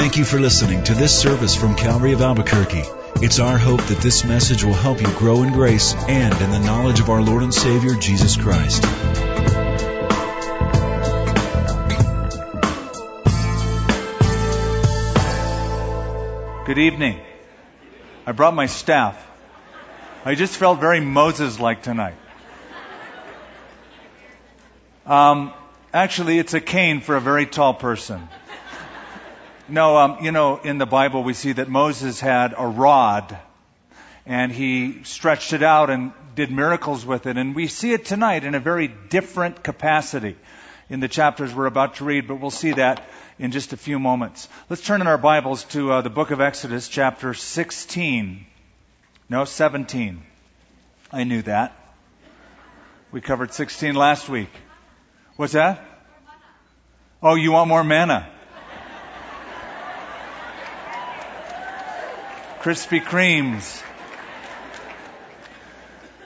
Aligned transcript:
Thank 0.00 0.16
you 0.16 0.24
for 0.24 0.40
listening 0.40 0.82
to 0.84 0.94
this 0.94 1.20
service 1.20 1.54
from 1.54 1.76
Calvary 1.76 2.14
of 2.14 2.22
Albuquerque. 2.22 2.84
It's 3.16 3.38
our 3.38 3.58
hope 3.58 3.82
that 3.82 3.98
this 3.98 4.24
message 4.24 4.64
will 4.64 4.72
help 4.72 4.98
you 4.98 5.06
grow 5.18 5.42
in 5.42 5.52
grace 5.52 5.92
and 5.92 6.32
in 6.40 6.50
the 6.50 6.58
knowledge 6.58 7.00
of 7.00 7.10
our 7.10 7.20
Lord 7.20 7.42
and 7.42 7.52
Savior, 7.52 7.94
Jesus 7.96 8.34
Christ. 8.34 8.80
Good 16.64 16.78
evening. 16.78 17.20
I 18.24 18.32
brought 18.32 18.54
my 18.54 18.64
staff. 18.64 19.22
I 20.24 20.34
just 20.34 20.56
felt 20.56 20.80
very 20.80 21.00
Moses 21.00 21.60
like 21.60 21.82
tonight. 21.82 22.16
Um, 25.04 25.52
actually, 25.92 26.38
it's 26.38 26.54
a 26.54 26.60
cane 26.62 27.02
for 27.02 27.16
a 27.16 27.20
very 27.20 27.44
tall 27.44 27.74
person. 27.74 28.26
No, 29.70 29.96
um, 29.98 30.24
you 30.24 30.32
know, 30.32 30.56
in 30.56 30.78
the 30.78 30.86
Bible 30.86 31.22
we 31.22 31.32
see 31.32 31.52
that 31.52 31.68
Moses 31.68 32.18
had 32.18 32.54
a 32.58 32.66
rod 32.66 33.38
and 34.26 34.50
he 34.50 35.04
stretched 35.04 35.52
it 35.52 35.62
out 35.62 35.90
and 35.90 36.12
did 36.34 36.50
miracles 36.50 37.06
with 37.06 37.26
it. 37.26 37.36
And 37.36 37.54
we 37.54 37.68
see 37.68 37.92
it 37.92 38.04
tonight 38.04 38.42
in 38.42 38.56
a 38.56 38.60
very 38.60 38.88
different 38.88 39.62
capacity 39.62 40.36
in 40.88 40.98
the 40.98 41.06
chapters 41.06 41.54
we're 41.54 41.66
about 41.66 41.96
to 41.96 42.04
read, 42.04 42.26
but 42.26 42.40
we'll 42.40 42.50
see 42.50 42.72
that 42.72 43.08
in 43.38 43.52
just 43.52 43.72
a 43.72 43.76
few 43.76 44.00
moments. 44.00 44.48
Let's 44.68 44.82
turn 44.82 45.02
in 45.02 45.06
our 45.06 45.18
Bibles 45.18 45.62
to 45.66 45.92
uh, 45.92 46.00
the 46.00 46.10
book 46.10 46.32
of 46.32 46.40
Exodus, 46.40 46.88
chapter 46.88 47.32
16. 47.32 48.44
No, 49.28 49.44
17. 49.44 50.20
I 51.12 51.22
knew 51.22 51.42
that. 51.42 51.76
We 53.12 53.20
covered 53.20 53.52
16 53.52 53.94
last 53.94 54.28
week. 54.28 54.50
What's 55.36 55.52
that? 55.52 55.84
Oh, 57.22 57.36
you 57.36 57.52
want 57.52 57.68
more 57.68 57.84
manna? 57.84 58.28
Krispy 62.60 63.00
Kremes. 63.02 63.82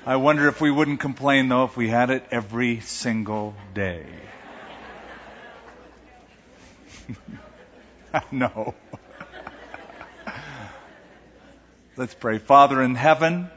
I 0.04 0.16
wonder 0.16 0.48
if 0.48 0.60
we 0.60 0.68
wouldn't 0.68 0.98
complain 0.98 1.48
though 1.48 1.62
if 1.62 1.76
we 1.76 1.88
had 1.88 2.10
it 2.10 2.24
every 2.32 2.80
single 2.80 3.54
day. 3.72 4.04
no. 8.32 8.74
Let's 11.96 12.14
pray. 12.14 12.38
Father 12.38 12.82
in 12.82 12.96
heaven, 12.96 13.48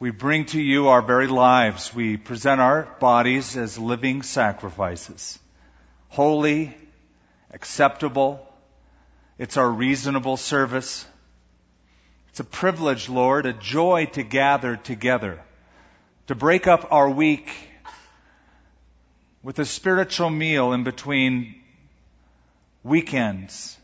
we 0.00 0.10
bring 0.10 0.46
to 0.46 0.60
you 0.60 0.88
our 0.88 1.00
very 1.00 1.28
lives. 1.28 1.94
We 1.94 2.16
present 2.16 2.60
our 2.60 2.88
bodies 2.98 3.56
as 3.56 3.78
living 3.78 4.22
sacrifices. 4.22 5.38
Holy, 6.08 6.76
acceptable. 7.52 8.44
It's 9.38 9.56
our 9.56 9.70
reasonable 9.70 10.36
service. 10.36 11.06
It's 12.34 12.40
a 12.40 12.42
privilege, 12.42 13.08
Lord, 13.08 13.46
a 13.46 13.52
joy 13.52 14.06
to 14.14 14.24
gather 14.24 14.74
together, 14.74 15.40
to 16.26 16.34
break 16.34 16.66
up 16.66 16.88
our 16.90 17.08
week 17.08 17.48
with 19.44 19.60
a 19.60 19.64
spiritual 19.64 20.30
meal 20.30 20.72
in 20.72 20.82
between 20.82 21.54
weekends. 22.82 23.78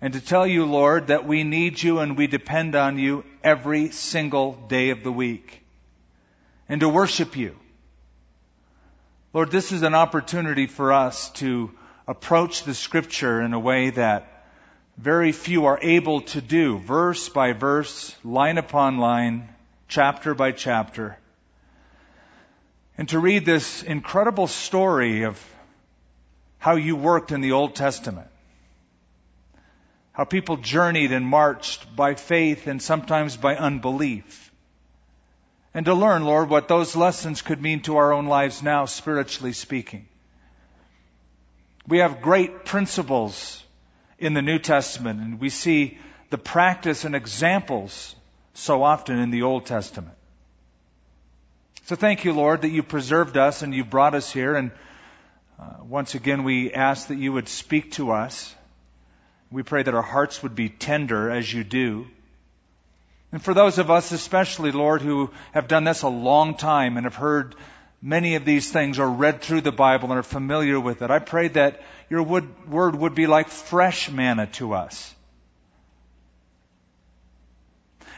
And 0.00 0.14
to 0.14 0.22
tell 0.22 0.46
you, 0.46 0.64
Lord, 0.64 1.08
that 1.08 1.26
we 1.26 1.44
need 1.44 1.82
you 1.82 1.98
and 1.98 2.16
we 2.16 2.28
depend 2.28 2.74
on 2.74 2.98
you 2.98 3.26
every 3.42 3.90
single 3.90 4.52
day 4.52 4.88
of 4.88 5.02
the 5.02 5.12
week. 5.12 5.62
And 6.66 6.80
to 6.80 6.88
worship 6.88 7.36
you. 7.36 7.56
Lord, 9.34 9.50
this 9.50 9.70
is 9.70 9.82
an 9.82 9.94
opportunity 9.94 10.66
for 10.66 10.94
us 10.94 11.28
to 11.32 11.72
approach 12.08 12.62
the 12.64 12.72
scripture 12.72 13.42
in 13.42 13.52
a 13.52 13.60
way 13.60 13.90
that 13.90 14.33
very 14.96 15.32
few 15.32 15.66
are 15.66 15.78
able 15.82 16.20
to 16.20 16.40
do, 16.40 16.78
verse 16.78 17.28
by 17.28 17.52
verse, 17.52 18.14
line 18.24 18.58
upon 18.58 18.98
line, 18.98 19.48
chapter 19.88 20.34
by 20.34 20.52
chapter. 20.52 21.18
And 22.96 23.08
to 23.08 23.18
read 23.18 23.44
this 23.44 23.82
incredible 23.82 24.46
story 24.46 25.24
of 25.24 25.44
how 26.58 26.76
you 26.76 26.94
worked 26.94 27.32
in 27.32 27.40
the 27.40 27.52
Old 27.52 27.74
Testament. 27.74 28.28
How 30.12 30.24
people 30.24 30.58
journeyed 30.58 31.10
and 31.10 31.26
marched 31.26 31.96
by 31.96 32.14
faith 32.14 32.68
and 32.68 32.80
sometimes 32.80 33.36
by 33.36 33.56
unbelief. 33.56 34.52
And 35.74 35.86
to 35.86 35.94
learn, 35.94 36.24
Lord, 36.24 36.48
what 36.48 36.68
those 36.68 36.94
lessons 36.94 37.42
could 37.42 37.60
mean 37.60 37.80
to 37.80 37.96
our 37.96 38.12
own 38.12 38.26
lives 38.26 38.62
now, 38.62 38.84
spiritually 38.84 39.52
speaking. 39.52 40.06
We 41.88 41.98
have 41.98 42.22
great 42.22 42.64
principles 42.64 43.63
in 44.18 44.34
the 44.34 44.42
New 44.42 44.58
Testament, 44.58 45.20
and 45.20 45.40
we 45.40 45.48
see 45.48 45.98
the 46.30 46.38
practice 46.38 47.04
and 47.04 47.14
examples 47.14 48.14
so 48.54 48.82
often 48.82 49.18
in 49.18 49.30
the 49.30 49.42
Old 49.42 49.66
Testament. 49.66 50.16
So 51.86 51.96
thank 51.96 52.24
you, 52.24 52.32
Lord, 52.32 52.62
that 52.62 52.70
you 52.70 52.82
preserved 52.82 53.36
us 53.36 53.62
and 53.62 53.74
you 53.74 53.84
brought 53.84 54.14
us 54.14 54.32
here, 54.32 54.56
and 54.56 54.70
uh, 55.60 55.84
once 55.84 56.14
again, 56.14 56.42
we 56.42 56.72
ask 56.72 57.08
that 57.08 57.18
you 57.18 57.32
would 57.32 57.48
speak 57.48 57.92
to 57.92 58.10
us. 58.10 58.54
We 59.50 59.62
pray 59.62 59.82
that 59.82 59.94
our 59.94 60.02
hearts 60.02 60.42
would 60.42 60.54
be 60.54 60.68
tender 60.68 61.30
as 61.30 61.52
you 61.52 61.62
do. 61.62 62.06
And 63.30 63.42
for 63.42 63.54
those 63.54 63.78
of 63.78 63.90
us, 63.90 64.12
especially, 64.12 64.72
Lord, 64.72 65.02
who 65.02 65.30
have 65.52 65.68
done 65.68 65.84
this 65.84 66.02
a 66.02 66.08
long 66.08 66.56
time 66.56 66.96
and 66.96 67.04
have 67.04 67.16
heard 67.16 67.54
many 68.00 68.34
of 68.34 68.44
these 68.44 68.70
things 68.70 68.98
or 68.98 69.08
read 69.08 69.42
through 69.42 69.60
the 69.60 69.72
Bible 69.72 70.10
and 70.10 70.18
are 70.18 70.24
familiar 70.24 70.78
with 70.78 71.02
it, 71.02 71.10
I 71.10 71.18
pray 71.18 71.48
that 71.48 71.82
your 72.14 72.22
word 72.22 72.94
would 72.94 73.16
be 73.16 73.26
like 73.26 73.48
fresh 73.48 74.08
manna 74.08 74.46
to 74.46 74.74
us. 74.74 75.12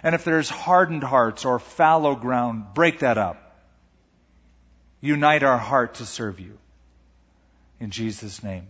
And 0.03 0.15
if 0.15 0.23
there's 0.23 0.51
hardened 0.51 1.03
hearts 1.03 1.47
or 1.47 1.59
fallow 1.59 2.15
ground, 2.15 2.75
break 2.75 2.99
that 2.99 3.17
up. 3.17 3.39
Unite 5.01 5.43
our 5.43 5.57
heart 5.57 5.95
to 5.95 6.05
serve 6.05 6.41
you 6.41 6.59
in 7.81 7.91
Jesus' 7.91 8.43
name. 8.43 8.67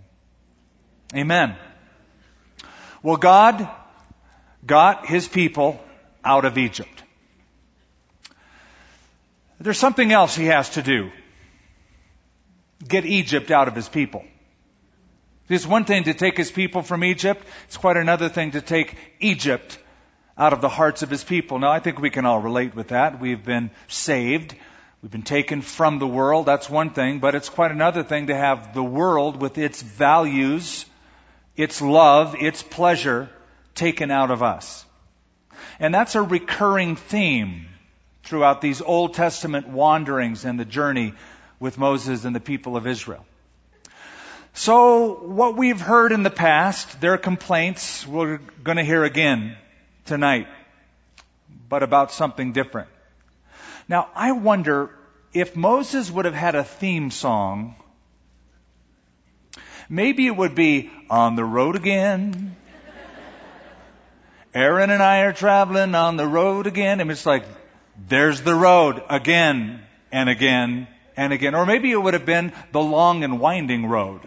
Amen. 1.12 1.56
Well, 3.02 3.16
God 3.16 3.68
got 4.64 5.06
his 5.06 5.26
people 5.26 5.80
out 6.24 6.44
of 6.44 6.56
Egypt. 6.56 7.02
There's 9.58 9.78
something 9.78 10.12
else 10.12 10.36
he 10.36 10.46
has 10.46 10.70
to 10.70 10.82
do. 10.82 11.10
Get 12.86 13.04
Egypt 13.04 13.50
out 13.50 13.66
of 13.66 13.74
his 13.74 13.88
people. 13.88 14.24
It's 15.48 15.66
one 15.66 15.84
thing 15.84 16.04
to 16.04 16.14
take 16.14 16.36
his 16.36 16.50
people 16.50 16.82
from 16.82 17.04
Egypt. 17.04 17.46
It's 17.66 17.76
quite 17.76 17.96
another 17.96 18.28
thing 18.28 18.52
to 18.52 18.60
take 18.60 18.96
Egypt 19.20 19.78
out 20.36 20.52
of 20.52 20.60
the 20.60 20.68
hearts 20.68 21.02
of 21.02 21.10
his 21.10 21.22
people. 21.24 21.58
Now, 21.58 21.70
I 21.70 21.78
think 21.78 22.00
we 22.00 22.10
can 22.10 22.26
all 22.26 22.40
relate 22.40 22.74
with 22.74 22.88
that. 22.88 23.20
We've 23.20 23.44
been 23.44 23.70
saved. 23.88 24.54
We've 25.02 25.10
been 25.10 25.22
taken 25.22 25.62
from 25.62 25.98
the 25.98 26.06
world, 26.06 26.46
that's 26.46 26.68
one 26.68 26.90
thing, 26.90 27.20
but 27.20 27.34
it's 27.34 27.48
quite 27.48 27.70
another 27.70 28.02
thing 28.02 28.26
to 28.26 28.34
have 28.34 28.74
the 28.74 28.82
world 28.82 29.40
with 29.40 29.56
its 29.56 29.80
values, 29.80 30.84
its 31.54 31.80
love, 31.80 32.34
its 32.40 32.62
pleasure 32.62 33.28
taken 33.74 34.10
out 34.10 34.32
of 34.32 34.42
us. 34.42 34.84
And 35.78 35.94
that's 35.94 36.16
a 36.16 36.22
recurring 36.22 36.96
theme 36.96 37.66
throughout 38.24 38.60
these 38.60 38.82
Old 38.82 39.14
Testament 39.14 39.68
wanderings 39.68 40.44
and 40.44 40.58
the 40.58 40.64
journey 40.64 41.14
with 41.60 41.78
Moses 41.78 42.24
and 42.24 42.34
the 42.34 42.40
people 42.40 42.76
of 42.76 42.86
Israel. 42.86 43.24
So, 44.58 45.12
what 45.12 45.54
we've 45.54 45.78
heard 45.78 46.12
in 46.12 46.22
the 46.22 46.30
past, 46.30 46.98
their 46.98 47.18
complaints, 47.18 48.06
we're 48.06 48.38
going 48.64 48.78
to 48.78 48.82
hear 48.82 49.04
again 49.04 49.54
tonight, 50.06 50.48
but 51.68 51.82
about 51.82 52.10
something 52.10 52.54
different. 52.54 52.88
Now, 53.86 54.08
I 54.14 54.32
wonder 54.32 54.92
if 55.34 55.56
Moses 55.56 56.10
would 56.10 56.24
have 56.24 56.32
had 56.32 56.54
a 56.54 56.64
theme 56.64 57.10
song, 57.10 57.74
maybe 59.90 60.26
it 60.26 60.34
would 60.34 60.54
be 60.54 60.90
On 61.10 61.36
the 61.36 61.44
Road 61.44 61.76
Again. 61.76 62.56
Aaron 64.54 64.88
and 64.88 65.02
I 65.02 65.18
are 65.24 65.34
traveling 65.34 65.94
on 65.94 66.16
the 66.16 66.26
road 66.26 66.66
again. 66.66 67.00
And 67.00 67.10
it's 67.10 67.26
like, 67.26 67.44
there's 68.08 68.40
the 68.40 68.54
road 68.54 69.02
again 69.10 69.82
and 70.10 70.30
again 70.30 70.88
and 71.14 71.34
again. 71.34 71.54
Or 71.54 71.66
maybe 71.66 71.92
it 71.92 72.02
would 72.02 72.14
have 72.14 72.24
been 72.24 72.54
the 72.72 72.80
long 72.80 73.22
and 73.22 73.38
winding 73.38 73.84
road. 73.84 74.22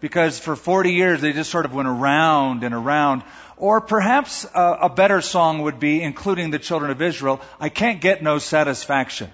Because 0.00 0.38
for 0.38 0.56
40 0.56 0.92
years 0.92 1.20
they 1.20 1.32
just 1.32 1.50
sort 1.50 1.64
of 1.64 1.74
went 1.74 1.88
around 1.88 2.64
and 2.64 2.74
around. 2.74 3.22
Or 3.56 3.80
perhaps 3.80 4.44
a, 4.54 4.78
a 4.82 4.88
better 4.88 5.20
song 5.20 5.62
would 5.62 5.80
be, 5.80 6.02
including 6.02 6.50
the 6.50 6.58
children 6.58 6.90
of 6.90 7.00
Israel, 7.00 7.40
I 7.58 7.70
can't 7.70 8.00
get 8.00 8.22
no 8.22 8.38
satisfaction. 8.38 9.30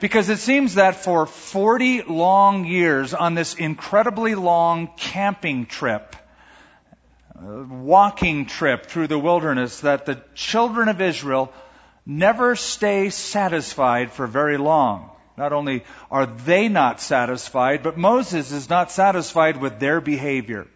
Because 0.00 0.28
it 0.28 0.38
seems 0.38 0.74
that 0.74 0.96
for 0.96 1.26
40 1.26 2.02
long 2.02 2.64
years 2.64 3.14
on 3.14 3.34
this 3.34 3.54
incredibly 3.54 4.36
long 4.36 4.90
camping 4.96 5.66
trip, 5.66 6.14
uh, 7.34 7.64
walking 7.64 8.46
trip 8.46 8.86
through 8.86 9.08
the 9.08 9.18
wilderness, 9.18 9.80
that 9.80 10.06
the 10.06 10.22
children 10.34 10.88
of 10.88 11.00
Israel 11.00 11.52
never 12.06 12.54
stay 12.54 13.10
satisfied 13.10 14.12
for 14.12 14.26
very 14.26 14.56
long. 14.56 15.10
Not 15.38 15.52
only 15.52 15.84
are 16.10 16.26
they 16.26 16.68
not 16.68 17.00
satisfied, 17.00 17.84
but 17.84 17.96
Moses 17.96 18.50
is 18.50 18.68
not 18.68 18.90
satisfied 18.90 19.56
with 19.56 19.78
their 19.78 20.00
behavior. 20.00 20.66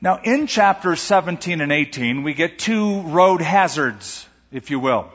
Now, 0.00 0.20
in 0.24 0.46
chapters 0.46 1.00
17 1.02 1.60
and 1.60 1.70
18, 1.70 2.22
we 2.22 2.32
get 2.32 2.58
two 2.58 3.02
road 3.02 3.42
hazards, 3.42 4.26
if 4.50 4.70
you 4.70 4.80
will. 4.80 5.10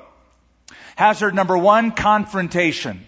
Hazard 0.95 1.33
number 1.33 1.57
one, 1.57 1.91
confrontation. 1.91 3.05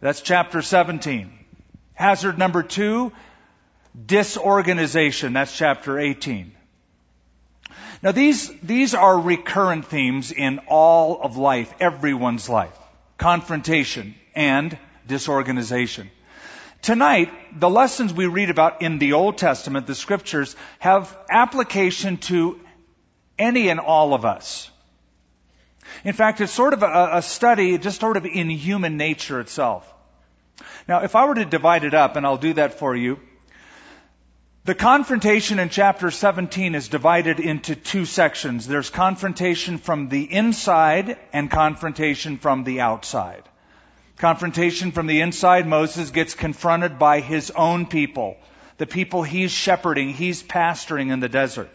That's 0.00 0.20
chapter 0.20 0.60
17. 0.60 1.32
Hazard 1.94 2.36
number 2.36 2.64
two, 2.64 3.12
disorganization. 4.04 5.32
That's 5.32 5.56
chapter 5.56 6.00
18. 6.00 6.52
Now 8.02 8.10
these, 8.10 8.50
these 8.60 8.94
are 8.94 9.18
recurrent 9.18 9.86
themes 9.86 10.32
in 10.32 10.58
all 10.66 11.22
of 11.22 11.36
life, 11.36 11.72
everyone's 11.78 12.48
life. 12.48 12.76
Confrontation 13.18 14.14
and 14.34 14.76
disorganization. 15.06 16.10
Tonight, 16.82 17.30
the 17.58 17.70
lessons 17.70 18.12
we 18.12 18.26
read 18.26 18.50
about 18.50 18.82
in 18.82 18.98
the 18.98 19.14
Old 19.14 19.38
Testament, 19.38 19.86
the 19.86 19.94
scriptures, 19.94 20.54
have 20.80 21.16
application 21.30 22.18
to 22.18 22.60
any 23.38 23.68
and 23.68 23.80
all 23.80 24.12
of 24.12 24.24
us. 24.24 24.70
In 26.04 26.12
fact, 26.12 26.40
it's 26.40 26.52
sort 26.52 26.74
of 26.74 26.82
a, 26.82 27.10
a, 27.14 27.22
study 27.22 27.78
just 27.78 28.00
sort 28.00 28.16
of 28.16 28.26
in 28.26 28.50
human 28.50 28.96
nature 28.96 29.40
itself. 29.40 29.90
Now, 30.86 31.02
if 31.02 31.16
I 31.16 31.26
were 31.26 31.34
to 31.36 31.44
divide 31.44 31.84
it 31.84 31.94
up, 31.94 32.16
and 32.16 32.26
I'll 32.26 32.36
do 32.36 32.54
that 32.54 32.78
for 32.78 32.94
you, 32.94 33.18
the 34.64 34.74
confrontation 34.74 35.58
in 35.58 35.68
chapter 35.68 36.10
17 36.10 36.74
is 36.74 36.88
divided 36.88 37.38
into 37.38 37.76
two 37.76 38.06
sections. 38.06 38.66
There's 38.66 38.88
confrontation 38.88 39.76
from 39.76 40.08
the 40.08 40.22
inside 40.22 41.18
and 41.34 41.50
confrontation 41.50 42.38
from 42.38 42.64
the 42.64 42.80
outside. 42.80 43.42
Confrontation 44.16 44.92
from 44.92 45.06
the 45.06 45.20
inside, 45.20 45.66
Moses 45.66 46.10
gets 46.12 46.32
confronted 46.32 46.98
by 46.98 47.20
his 47.20 47.50
own 47.50 47.84
people, 47.84 48.38
the 48.78 48.86
people 48.86 49.22
he's 49.22 49.50
shepherding, 49.50 50.14
he's 50.14 50.42
pastoring 50.42 51.12
in 51.12 51.20
the 51.20 51.28
desert. 51.28 51.68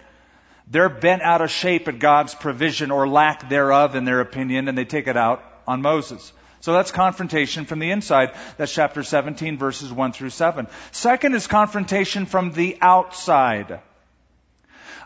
They're 0.66 0.90
bent 0.90 1.22
out 1.22 1.42
of 1.42 1.52
shape 1.52 1.88
at 1.88 2.00
God's 2.00 2.34
provision 2.34 2.90
or 2.90 3.08
lack 3.08 3.50
thereof 3.50 3.96
in 3.96 4.06
their 4.06 4.20
opinion, 4.20 4.68
and 4.68 4.76
they 4.76 4.86
take 4.86 5.08
it 5.08 5.18
out 5.18 5.44
on 5.68 5.84
Moses. 5.84 6.34
So 6.62 6.74
that's 6.74 6.92
confrontation 6.92 7.66
from 7.66 7.80
the 7.80 7.92
inside. 7.92 8.34
That's 8.58 8.74
chapter 8.74 9.04
17, 9.04 9.58
verses 9.58 9.92
1 9.92 10.12
through 10.12 10.32
7. 10.32 10.68
Second 10.92 11.34
is 11.36 11.48
confrontation 11.48 12.26
from 12.26 12.52
the 12.52 12.78
outside. 12.82 13.80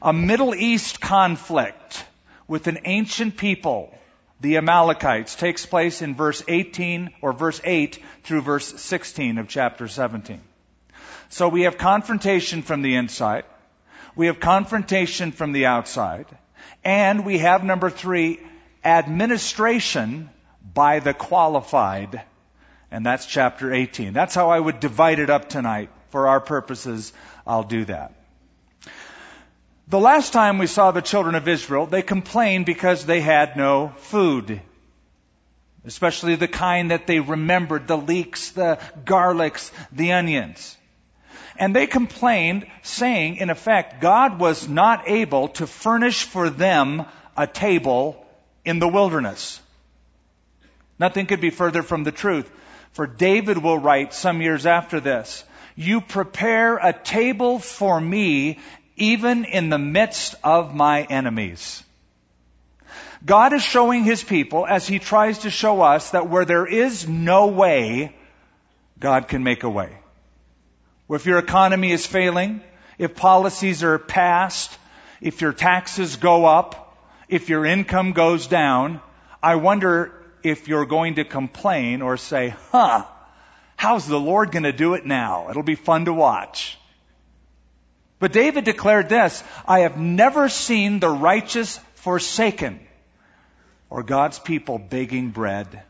A 0.02 0.14
Middle 0.14 0.56
East 0.56 1.00
conflict 1.00 2.06
with 2.48 2.68
an 2.68 2.80
ancient 2.86 3.38
people, 3.38 3.96
the 4.42 4.58
Amalekites, 4.58 5.36
takes 5.36 5.66
place 5.66 6.02
in 6.02 6.16
verse 6.16 6.44
18 6.48 7.12
or 7.22 7.34
verse 7.34 7.62
8 7.64 8.00
through 8.24 8.42
verse 8.42 8.82
16 8.82 9.38
of 9.38 9.48
chapter 9.48 9.88
17. 9.88 10.42
So 11.30 11.48
we 11.48 11.64
have 11.64 11.78
confrontation 11.78 12.64
from 12.64 12.82
the 12.82 12.96
inside. 12.96 13.46
We 14.16 14.28
have 14.28 14.40
confrontation 14.40 15.32
from 15.32 15.52
the 15.52 15.68
outside. 15.68 16.26
And 16.84 17.26
we 17.26 17.38
have 17.40 17.64
number 17.64 17.90
three, 17.90 18.40
administration 18.84 20.30
by 20.64 21.00
the 21.00 21.14
qualified. 21.14 22.22
And 22.92 23.06
that's 23.06 23.26
chapter 23.26 23.74
18. 23.74 24.14
That's 24.14 24.36
how 24.36 24.50
I 24.50 24.60
would 24.60 24.80
divide 24.80 25.20
it 25.20 25.30
up 25.30 25.50
tonight. 25.50 25.90
For 26.10 26.28
our 26.28 26.40
purposes, 26.40 27.12
I'll 27.46 27.64
do 27.64 27.86
that. 27.86 28.14
The 29.88 30.00
last 30.00 30.32
time 30.32 30.60
we 30.60 30.68
saw 30.68 30.92
the 30.92 31.02
children 31.02 31.36
of 31.36 31.48
Israel, 31.48 31.88
they 31.88 32.04
complained 32.04 32.66
because 32.66 33.06
they 33.06 33.20
had 33.20 33.58
no 33.58 33.94
food. 33.98 34.62
Especially 35.86 36.36
the 36.36 36.48
kind 36.48 36.92
that 36.92 37.08
they 37.08 37.20
remembered, 37.20 37.88
the 37.88 37.98
leeks, 37.98 38.52
the 38.52 38.80
garlics, 39.04 39.72
the 39.92 40.14
onions. 40.14 40.78
And 41.58 41.76
they 41.76 41.88
complained, 41.88 42.68
saying, 42.84 43.38
in 43.38 43.50
effect, 43.50 44.02
God 44.02 44.40
was 44.40 44.68
not 44.68 45.10
able 45.10 45.50
to 45.50 45.68
furnish 45.68 46.24
for 46.24 46.50
them 46.50 47.06
a 47.36 47.48
table 47.48 48.24
in 48.64 48.80
the 48.80 48.88
wilderness. 48.88 49.60
Nothing 51.00 51.26
could 51.26 51.42
be 51.42 51.50
further 51.50 51.84
from 51.84 52.04
the 52.04 52.12
truth. 52.12 52.50
For 52.92 53.08
David 53.08 53.58
will 53.58 53.78
write 53.78 54.14
some 54.14 54.42
years 54.42 54.66
after 54.66 55.00
this, 55.00 55.44
You 55.76 56.02
prepare 56.02 56.78
a 56.78 56.94
table 56.94 57.60
for 57.60 58.00
me 58.00 58.60
even 58.96 59.46
in 59.46 59.70
the 59.70 59.80
midst 59.80 60.36
of 60.44 60.76
my 60.76 61.02
enemies. 61.04 61.84
God 63.26 63.54
is 63.54 63.64
showing 63.64 64.04
his 64.04 64.24
people 64.24 64.68
as 64.68 64.88
he 64.88 65.00
tries 65.00 65.40
to 65.40 65.50
show 65.50 65.82
us 65.82 66.12
that 66.12 66.30
where 66.30 66.46
there 66.46 66.66
is 66.66 67.08
no 67.08 67.48
way, 67.48 68.16
God 69.00 69.28
can 69.28 69.44
make 69.44 69.64
a 69.64 69.70
way. 69.70 69.98
If 71.10 71.26
your 71.26 71.40
economy 71.40 71.92
is 71.92 72.06
failing, 72.06 72.62
if 72.98 73.16
policies 73.16 73.84
are 73.84 73.98
passed, 73.98 74.78
if 75.22 75.42
your 75.42 75.54
taxes 75.54 76.18
go 76.18 76.46
up, 76.46 76.98
if 77.30 77.50
your 77.50 77.66
income 77.66 78.12
goes 78.12 78.48
down, 78.48 79.00
I 79.42 79.56
wonder 79.56 80.23
if 80.44 80.68
you're 80.68 80.86
going 80.86 81.16
to 81.16 81.26
complain 81.26 82.02
or 82.02 82.18
say, 82.18 82.56
huh, 82.72 83.06
how's 83.76 84.08
the 84.08 84.20
Lord 84.20 84.52
going 84.52 84.64
to 84.64 84.74
do 84.74 84.94
it 84.94 85.06
now? 85.06 85.50
It'll 85.50 85.64
be 85.64 85.76
fun 85.76 86.06
to 86.06 86.14
watch. 86.14 86.78
But 88.20 88.32
David 88.32 88.64
declared 88.64 89.10
this, 89.10 89.44
I 89.68 89.80
have 89.80 89.98
never 89.98 90.48
seen 90.48 91.00
the 91.00 91.10
righteous 91.10 91.78
forsaken 91.96 92.80
or 93.90 94.04
God's 94.04 94.40
people 94.40 94.80
begging 94.80 95.32
bread. 95.32 95.84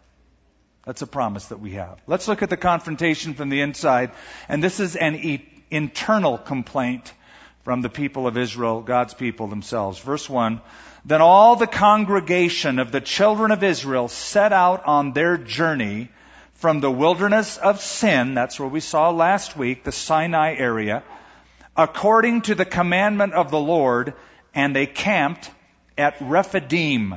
That's 0.85 1.01
a 1.01 1.07
promise 1.07 1.45
that 1.47 1.59
we 1.59 1.71
have. 1.71 2.01
Let's 2.07 2.27
look 2.27 2.41
at 2.41 2.49
the 2.49 2.57
confrontation 2.57 3.35
from 3.35 3.49
the 3.49 3.61
inside. 3.61 4.11
And 4.49 4.63
this 4.63 4.79
is 4.79 4.95
an 4.95 5.15
e- 5.15 5.47
internal 5.71 6.37
complaint 6.37 7.13
from 7.63 7.81
the 7.81 7.89
people 7.89 8.27
of 8.27 8.37
Israel, 8.37 8.81
God's 8.81 9.13
people 9.13 9.47
themselves. 9.47 9.99
Verse 9.99 10.29
1 10.29 10.59
Then 11.05 11.21
all 11.21 11.55
the 11.55 11.67
congregation 11.67 12.79
of 12.79 12.91
the 12.91 13.01
children 13.01 13.51
of 13.51 13.63
Israel 13.63 14.07
set 14.07 14.53
out 14.53 14.85
on 14.85 15.13
their 15.13 15.37
journey 15.37 16.09
from 16.53 16.79
the 16.79 16.91
wilderness 16.91 17.57
of 17.57 17.81
sin, 17.81 18.35
that's 18.35 18.59
where 18.59 18.69
we 18.69 18.79
saw 18.79 19.09
last 19.09 19.57
week, 19.57 19.83
the 19.83 19.91
Sinai 19.91 20.55
area, 20.55 21.03
according 21.75 22.43
to 22.43 22.55
the 22.55 22.65
commandment 22.65 23.33
of 23.33 23.51
the 23.51 23.59
Lord, 23.59 24.13
and 24.55 24.73
they 24.73 24.85
camped 24.85 25.51
at 25.97 26.15
Rephidim 26.21 27.15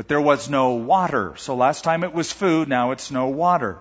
but 0.00 0.08
there 0.08 0.20
was 0.20 0.48
no 0.48 0.76
water. 0.76 1.34
So 1.36 1.54
last 1.54 1.84
time 1.84 2.04
it 2.04 2.14
was 2.14 2.32
food, 2.32 2.68
now 2.68 2.92
it's 2.92 3.10
no 3.10 3.28
water. 3.28 3.78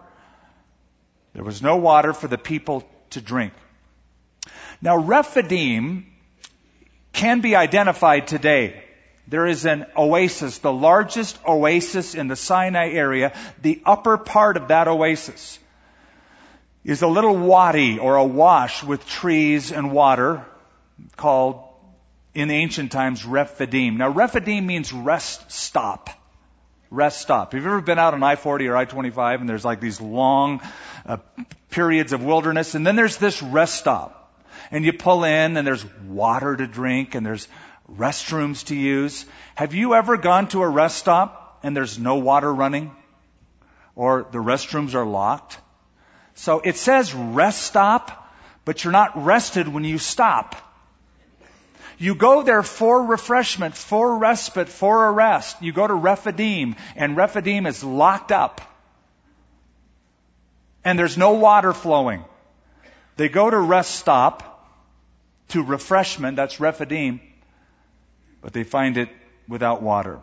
There 1.34 1.46
was 1.46 1.62
no 1.62 1.78
water 1.78 2.12
for 2.12 2.28
the 2.28 2.38
people 2.38 2.84
to 3.12 3.22
drink. 3.22 3.54
Now 4.82 4.98
Rephidim 4.98 6.08
can 7.14 7.40
be 7.40 7.56
identified 7.56 8.28
today. 8.28 8.84
There 9.30 9.46
is 9.46 9.68
an 9.68 9.86
oasis, 9.96 10.58
the 10.58 10.74
largest 10.74 11.38
oasis 11.46 12.16
in 12.16 12.28
the 12.28 12.36
Sinai 12.36 12.90
area. 12.90 13.34
The 13.62 13.80
upper 13.86 14.18
part 14.18 14.58
of 14.58 14.70
that 14.70 14.88
oasis 14.88 15.60
is 16.84 17.04
a 17.04 17.08
little 17.08 17.38
wadi 17.38 18.00
or 18.00 18.16
a 18.16 18.24
wash 18.24 18.84
with 18.84 19.06
trees 19.06 19.72
and 19.72 19.92
water 19.92 20.44
called 21.16 21.64
in 22.34 22.50
ancient 22.50 22.92
times 22.92 23.24
Rephidim. 23.24 23.98
Now 23.98 24.10
Rephidim 24.10 24.66
means 24.66 24.92
rest 24.92 25.52
stop. 25.52 26.10
Rest 26.90 27.22
stop. 27.22 27.54
Have 27.54 27.62
you 27.62 27.68
ever 27.68 27.82
been 27.82 28.00
out 28.00 28.16
on 28.16 28.24
I-40 28.24 28.68
or 28.68 28.78
I-25 28.78 29.42
and 29.42 29.48
there's 29.48 29.66
like 29.66 29.80
these 29.80 30.02
long 30.02 30.60
uh, 31.06 31.18
periods 31.70 32.14
of 32.14 32.24
wilderness 32.24 32.74
and 32.74 32.86
then 32.86 32.96
there's 32.96 33.18
this 33.18 33.44
rest 33.44 33.76
stop. 33.76 34.16
And 34.72 34.84
you 34.84 34.94
pull 34.94 35.24
in 35.24 35.56
and 35.56 35.68
there's 35.68 35.86
water 36.08 36.56
to 36.56 36.66
drink 36.66 37.14
and 37.14 37.24
there's 37.24 37.48
restrooms 37.98 38.66
to 38.66 38.76
use. 38.76 39.26
Have 39.56 39.74
you 39.74 39.96
ever 39.96 40.18
gone 40.18 40.48
to 40.50 40.62
a 40.62 40.68
rest 40.68 40.98
stop 40.98 41.60
and 41.64 41.76
there's 41.76 42.00
no 42.00 42.16
water 42.16 42.54
running? 42.54 42.92
Or 43.96 44.28
the 44.32 44.38
restrooms 44.38 44.96
are 44.96 45.06
locked? 45.06 45.58
So 46.36 46.60
it 46.60 46.78
says 46.78 47.14
rest 47.14 47.64
stop, 47.64 48.32
but 48.64 48.84
you're 48.84 48.94
not 48.94 49.26
rested 49.26 49.68
when 49.68 49.84
you 49.84 49.98
stop. 49.98 50.56
You 51.98 52.16
go 52.16 52.44
there 52.44 52.64
for 52.64 53.04
refreshment, 53.04 53.76
for 53.76 54.18
respite, 54.18 54.70
for 54.70 55.08
a 55.08 55.12
rest. 55.12 55.62
You 55.62 55.74
go 55.74 55.86
to 55.86 55.94
Rephidim, 55.94 56.78
and 56.96 57.18
Rephidim 57.18 57.66
is 57.66 57.84
locked 57.84 58.32
up. 58.32 58.62
And 60.86 60.98
there's 60.98 61.18
no 61.18 61.34
water 61.34 61.74
flowing. 61.74 62.24
They 63.18 63.28
go 63.28 63.50
to 63.50 63.60
rest 63.60 63.96
stop, 63.96 64.66
to 65.50 65.62
refreshment, 65.62 66.38
that's 66.38 66.62
Rephidim, 66.62 67.20
but 68.42 68.54
they 68.54 68.64
find 68.64 68.98
it 68.98 69.10
without 69.48 69.82
water. 69.82 70.20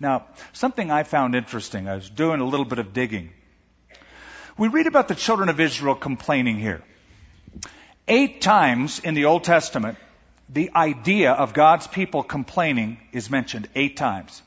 Now, 0.00 0.26
something 0.52 0.90
I 0.90 1.04
found 1.04 1.34
interesting, 1.34 1.88
I 1.88 1.94
was 1.94 2.10
doing 2.10 2.40
a 2.40 2.44
little 2.44 2.66
bit 2.66 2.78
of 2.78 2.92
digging. 2.92 3.30
We 4.58 4.68
read 4.68 4.86
about 4.86 5.08
the 5.08 5.14
children 5.14 5.48
of 5.48 5.60
Israel 5.60 5.94
complaining 5.94 6.58
here. 6.58 6.82
Eight 8.08 8.40
times 8.40 8.98
in 8.98 9.14
the 9.14 9.26
Old 9.26 9.44
Testament, 9.44 9.96
the 10.48 10.70
idea 10.74 11.32
of 11.32 11.54
God's 11.54 11.86
people 11.86 12.22
complaining 12.22 12.98
is 13.12 13.30
mentioned 13.30 13.68
eight 13.74 13.96
times. 13.96 14.42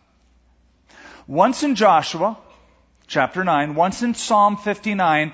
Once 1.26 1.64
in 1.64 1.76
Joshua, 1.76 2.38
chapter 3.08 3.44
9, 3.44 3.76
once 3.76 4.04
in 4.04 4.14
Psalm 4.14 4.58
59, 4.58 5.34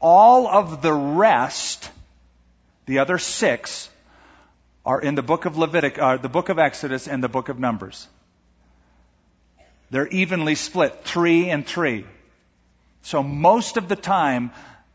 all 0.00 0.48
of 0.48 0.82
the 0.82 0.92
rest 0.92 1.90
The 2.88 3.00
other 3.00 3.18
six 3.18 3.90
are 4.88 5.02
in 5.02 5.14
the 5.14 5.22
book 5.22 5.44
of 5.44 5.58
Leviticus, 5.58 6.02
uh, 6.02 6.16
the 6.16 6.30
book 6.30 6.48
of 6.48 6.58
Exodus, 6.58 7.08
and 7.08 7.22
the 7.22 7.28
book 7.28 7.50
of 7.50 7.58
Numbers. 7.58 8.08
They're 9.90 10.08
evenly 10.08 10.54
split, 10.54 11.04
three 11.04 11.50
and 11.50 11.66
three. 11.66 12.06
So 13.02 13.22
most 13.22 13.76
of 13.76 13.86
the 13.88 13.96
time, 13.96 14.50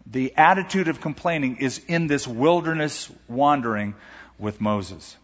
the 0.07 0.33
attitude 0.35 0.87
of 0.87 0.99
complaining 0.99 1.57
is 1.57 1.79
in 1.87 2.07
this 2.07 2.27
wilderness 2.27 3.11
wandering 3.27 3.93
with 4.39 4.59
Moses. 4.59 5.15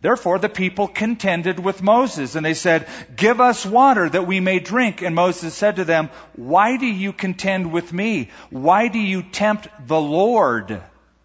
Therefore, 0.00 0.38
the 0.38 0.48
people 0.48 0.88
contended 0.88 1.60
with 1.60 1.82
Moses, 1.82 2.36
and 2.36 2.44
they 2.46 2.54
said, 2.54 2.88
Give 3.16 3.38
us 3.42 3.66
water 3.66 4.08
that 4.08 4.26
we 4.26 4.40
may 4.40 4.60
drink. 4.60 5.02
And 5.02 5.14
Moses 5.14 5.52
said 5.52 5.76
to 5.76 5.84
them, 5.84 6.08
Why 6.36 6.78
do 6.78 6.86
you 6.86 7.12
contend 7.12 7.70
with 7.70 7.92
me? 7.92 8.30
Why 8.48 8.88
do 8.88 8.98
you 8.98 9.22
tempt 9.22 9.68
the 9.86 10.00
Lord? 10.00 10.82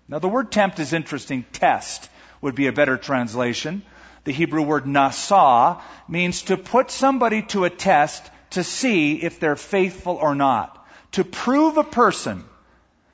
Now, 0.09 0.19
the 0.19 0.27
word 0.27 0.51
tempt 0.51 0.79
is 0.79 0.91
interesting. 0.91 1.45
Test 1.53 2.09
would 2.41 2.55
be 2.55 2.67
a 2.67 2.73
better 2.73 2.97
translation. 2.97 3.83
The 4.23 4.31
Hebrew 4.31 4.61
word 4.63 4.85
nasa 4.85 5.81
means 6.07 6.43
to 6.43 6.57
put 6.57 6.91
somebody 6.91 7.43
to 7.43 7.63
a 7.65 7.69
test 7.69 8.29
to 8.51 8.63
see 8.63 9.15
if 9.15 9.39
they're 9.39 9.55
faithful 9.55 10.15
or 10.15 10.35
not. 10.35 10.77
To 11.13 11.23
prove 11.23 11.77
a 11.77 11.83
person, 11.83 12.43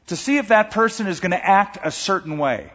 to 0.08 0.16
see 0.16 0.38
if 0.38 0.50
that 0.50 0.72
person 0.72 1.08
is 1.08 1.20
going 1.20 1.32
to 1.32 1.46
act 1.46 1.78
a 1.84 1.92
certain 1.92 2.38
way. 2.38 2.72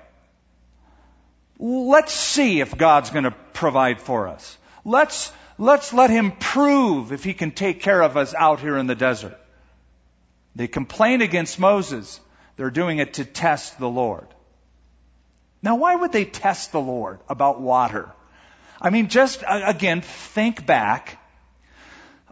Let's 1.58 2.12
see 2.12 2.60
if 2.60 2.76
God's 2.76 3.10
going 3.10 3.24
to 3.24 3.34
provide 3.52 4.00
for 4.00 4.28
us. 4.28 4.56
Let's, 4.84 5.32
let's 5.58 5.92
let 5.92 6.10
Him 6.10 6.32
prove 6.32 7.12
if 7.12 7.22
He 7.22 7.34
can 7.34 7.52
take 7.52 7.82
care 7.82 8.00
of 8.00 8.16
us 8.16 8.34
out 8.34 8.60
here 8.60 8.76
in 8.76 8.86
the 8.86 8.94
desert. 8.94 9.38
They 10.56 10.66
complain 10.66 11.22
against 11.22 11.60
Moses. 11.60 12.20
They're 12.56 12.70
doing 12.70 12.98
it 12.98 13.14
to 13.14 13.24
test 13.24 13.78
the 13.78 13.88
Lord. 13.88 14.26
Now, 15.62 15.76
why 15.76 15.94
would 15.94 16.12
they 16.12 16.24
test 16.24 16.72
the 16.72 16.80
Lord 16.80 17.20
about 17.28 17.60
water? 17.60 18.10
I 18.80 18.90
mean, 18.90 19.08
just 19.08 19.44
again, 19.48 20.00
think 20.00 20.66
back. 20.66 21.18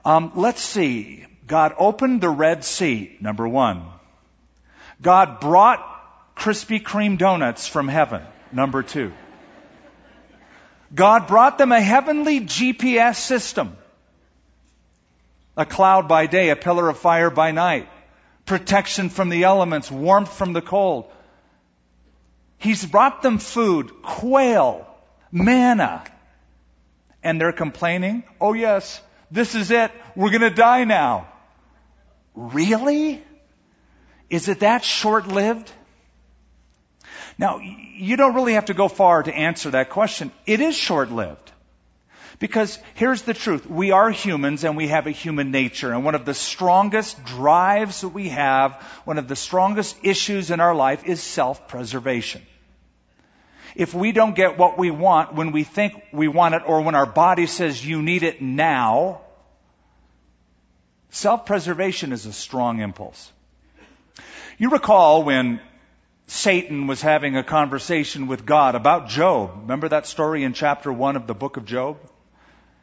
Um, 0.04 0.32
let's 0.34 0.60
see. 0.60 1.24
God 1.46 1.74
opened 1.78 2.20
the 2.20 2.28
Red 2.30 2.64
Sea, 2.64 3.16
number 3.20 3.46
one. 3.46 3.84
God 5.00 5.40
brought 5.40 5.80
Krispy 6.36 6.82
Kreme 6.82 7.18
donuts 7.18 7.66
from 7.68 7.86
heaven, 7.86 8.22
number 8.52 8.82
two. 8.82 9.12
God 10.92 11.28
brought 11.28 11.58
them 11.58 11.70
a 11.70 11.80
heavenly 11.80 12.40
GPS 12.40 13.16
system. 13.16 13.76
A 15.56 15.64
cloud 15.64 16.08
by 16.08 16.26
day, 16.26 16.50
a 16.50 16.56
pillar 16.56 16.88
of 16.88 16.98
fire 16.98 17.30
by 17.30 17.52
night, 17.52 17.88
protection 18.46 19.08
from 19.08 19.28
the 19.28 19.44
elements, 19.44 19.90
warmth 19.90 20.32
from 20.32 20.52
the 20.52 20.62
cold. 20.62 21.10
He's 22.60 22.84
brought 22.84 23.22
them 23.22 23.38
food, 23.38 23.90
quail, 24.02 24.86
manna. 25.32 26.04
And 27.22 27.40
they're 27.40 27.52
complaining, 27.52 28.22
oh 28.40 28.52
yes, 28.52 29.00
this 29.30 29.54
is 29.54 29.70
it. 29.70 29.90
We're 30.14 30.30
going 30.30 30.42
to 30.42 30.50
die 30.50 30.84
now. 30.84 31.28
Really? 32.34 33.22
Is 34.28 34.48
it 34.48 34.60
that 34.60 34.84
short 34.84 35.26
lived? 35.26 35.72
Now, 37.38 37.58
you 37.58 38.16
don't 38.16 38.34
really 38.34 38.52
have 38.52 38.66
to 38.66 38.74
go 38.74 38.88
far 38.88 39.22
to 39.22 39.34
answer 39.34 39.70
that 39.70 39.88
question. 39.90 40.30
It 40.46 40.60
is 40.60 40.76
short 40.76 41.10
lived. 41.10 41.52
Because 42.38 42.78
here's 42.94 43.22
the 43.22 43.34
truth. 43.34 43.68
We 43.68 43.92
are 43.92 44.10
humans 44.10 44.64
and 44.64 44.76
we 44.76 44.88
have 44.88 45.06
a 45.06 45.10
human 45.10 45.50
nature. 45.50 45.92
And 45.92 46.04
one 46.04 46.14
of 46.14 46.24
the 46.24 46.34
strongest 46.34 47.22
drives 47.24 48.00
that 48.00 48.08
we 48.08 48.30
have, 48.30 48.74
one 49.04 49.18
of 49.18 49.28
the 49.28 49.36
strongest 49.36 49.96
issues 50.02 50.50
in 50.50 50.60
our 50.60 50.74
life 50.74 51.04
is 51.04 51.22
self-preservation. 51.22 52.42
If 53.74 53.94
we 53.94 54.12
don't 54.12 54.34
get 54.34 54.58
what 54.58 54.78
we 54.78 54.90
want 54.90 55.34
when 55.34 55.52
we 55.52 55.64
think 55.64 55.94
we 56.12 56.28
want 56.28 56.54
it 56.54 56.62
or 56.66 56.80
when 56.82 56.94
our 56.94 57.06
body 57.06 57.46
says 57.46 57.84
you 57.84 58.02
need 58.02 58.22
it 58.22 58.42
now, 58.42 59.20
self-preservation 61.10 62.12
is 62.12 62.26
a 62.26 62.32
strong 62.32 62.80
impulse. 62.80 63.32
You 64.58 64.70
recall 64.70 65.22
when 65.22 65.60
Satan 66.26 66.86
was 66.86 67.00
having 67.00 67.36
a 67.36 67.42
conversation 67.42 68.28
with 68.28 68.46
God 68.46 68.74
about 68.74 69.08
Job. 69.08 69.50
Remember 69.62 69.88
that 69.88 70.06
story 70.06 70.44
in 70.44 70.52
chapter 70.52 70.92
1 70.92 71.16
of 71.16 71.26
the 71.26 71.34
book 71.34 71.56
of 71.56 71.64
Job? 71.64 71.98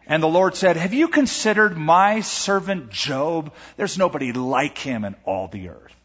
And 0.05 0.23
the 0.23 0.27
Lord 0.27 0.55
said, 0.55 0.77
Have 0.77 0.93
you 0.93 1.07
considered 1.09 1.77
my 1.77 2.21
servant 2.21 2.89
Job? 2.89 3.53
There's 3.75 3.97
nobody 3.97 4.31
like 4.31 4.77
him 4.77 5.03
in 5.05 5.15
all 5.25 5.47
the 5.47 5.69
earth. 5.69 5.96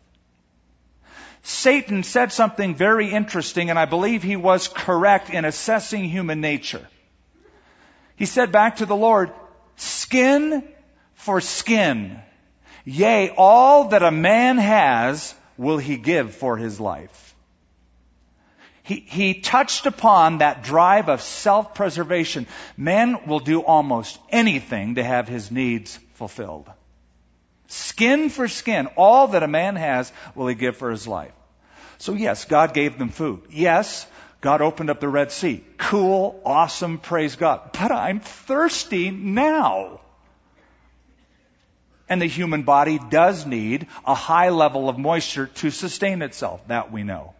Satan 1.42 2.02
said 2.02 2.32
something 2.32 2.74
very 2.74 3.10
interesting, 3.10 3.70
and 3.70 3.78
I 3.78 3.84
believe 3.84 4.22
he 4.22 4.36
was 4.36 4.68
correct 4.68 5.30
in 5.30 5.44
assessing 5.44 6.04
human 6.04 6.40
nature. 6.40 6.86
He 8.16 8.26
said 8.26 8.52
back 8.52 8.76
to 8.76 8.86
the 8.86 8.96
Lord, 8.96 9.32
Skin 9.76 10.62
for 11.14 11.40
skin. 11.40 12.20
Yea, 12.84 13.30
all 13.36 13.88
that 13.88 14.02
a 14.02 14.10
man 14.10 14.58
has 14.58 15.34
will 15.56 15.78
he 15.78 15.96
give 15.96 16.34
for 16.34 16.56
his 16.56 16.80
life. 16.80 17.34
He, 18.84 19.00
he 19.06 19.40
touched 19.40 19.86
upon 19.86 20.38
that 20.38 20.64
drive 20.64 21.08
of 21.08 21.22
self-preservation. 21.22 22.46
Man 22.76 23.26
will 23.26 23.38
do 23.38 23.60
almost 23.60 24.18
anything 24.30 24.96
to 24.96 25.04
have 25.04 25.28
his 25.28 25.50
needs 25.50 25.98
fulfilled. 26.14 26.68
Skin 27.68 28.28
for 28.28 28.48
skin, 28.48 28.86
all 28.96 29.28
that 29.28 29.42
a 29.42 29.48
man 29.48 29.76
has 29.76 30.12
will 30.34 30.46
he 30.46 30.54
give 30.54 30.76
for 30.76 30.90
his 30.90 31.06
life. 31.06 31.32
So 31.98 32.14
yes, 32.14 32.44
God 32.44 32.74
gave 32.74 32.98
them 32.98 33.08
food. 33.08 33.42
Yes, 33.50 34.06
God 34.40 34.60
opened 34.60 34.90
up 34.90 35.00
the 35.00 35.08
Red 35.08 35.30
Sea. 35.30 35.64
Cool, 35.78 36.40
awesome, 36.44 36.98
praise 36.98 37.36
God. 37.36 37.70
But 37.72 37.92
I'm 37.92 38.20
thirsty 38.20 39.10
now. 39.10 40.00
And 42.08 42.20
the 42.20 42.26
human 42.26 42.64
body 42.64 42.98
does 43.10 43.46
need 43.46 43.86
a 44.04 44.14
high 44.14 44.50
level 44.50 44.88
of 44.88 44.98
moisture 44.98 45.46
to 45.46 45.70
sustain 45.70 46.20
itself. 46.22 46.66
That 46.66 46.92
we 46.92 47.04
know. 47.04 47.34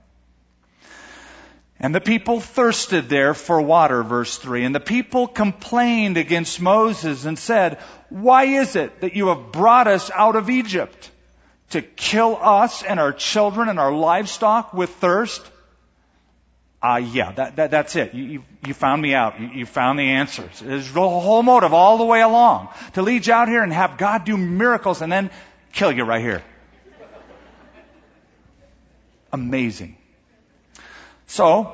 And 1.82 1.92
the 1.92 2.00
people 2.00 2.38
thirsted 2.38 3.08
there 3.08 3.34
for 3.34 3.60
water, 3.60 4.04
verse 4.04 4.38
3. 4.38 4.62
And 4.64 4.72
the 4.72 4.78
people 4.78 5.26
complained 5.26 6.16
against 6.16 6.60
Moses 6.60 7.24
and 7.24 7.36
said, 7.36 7.80
Why 8.08 8.44
is 8.44 8.76
it 8.76 9.00
that 9.00 9.16
you 9.16 9.28
have 9.28 9.50
brought 9.50 9.88
us 9.88 10.08
out 10.08 10.36
of 10.36 10.48
Egypt? 10.48 11.10
To 11.70 11.82
kill 11.82 12.38
us 12.40 12.84
and 12.84 13.00
our 13.00 13.12
children 13.12 13.68
and 13.68 13.80
our 13.80 13.92
livestock 13.92 14.72
with 14.72 14.90
thirst? 14.90 15.44
Ah, 16.80 16.94
uh, 16.94 16.96
yeah, 16.98 17.32
that, 17.32 17.56
that, 17.56 17.70
that's 17.72 17.96
it. 17.96 18.14
You, 18.14 18.24
you, 18.24 18.44
you, 18.66 18.74
found 18.74 19.02
me 19.02 19.14
out. 19.14 19.40
You, 19.40 19.48
you 19.48 19.66
found 19.66 19.98
the 19.98 20.10
answers. 20.10 20.60
There's 20.60 20.92
the 20.92 21.00
whole 21.00 21.42
motive 21.42 21.72
all 21.72 21.98
the 21.98 22.04
way 22.04 22.20
along. 22.20 22.68
To 22.94 23.02
lead 23.02 23.26
you 23.26 23.32
out 23.32 23.48
here 23.48 23.62
and 23.62 23.72
have 23.72 23.98
God 23.98 24.24
do 24.24 24.36
miracles 24.36 25.02
and 25.02 25.10
then 25.10 25.30
kill 25.72 25.90
you 25.90 26.04
right 26.04 26.20
here. 26.20 26.44
Amazing. 29.32 29.96
So, 31.32 31.72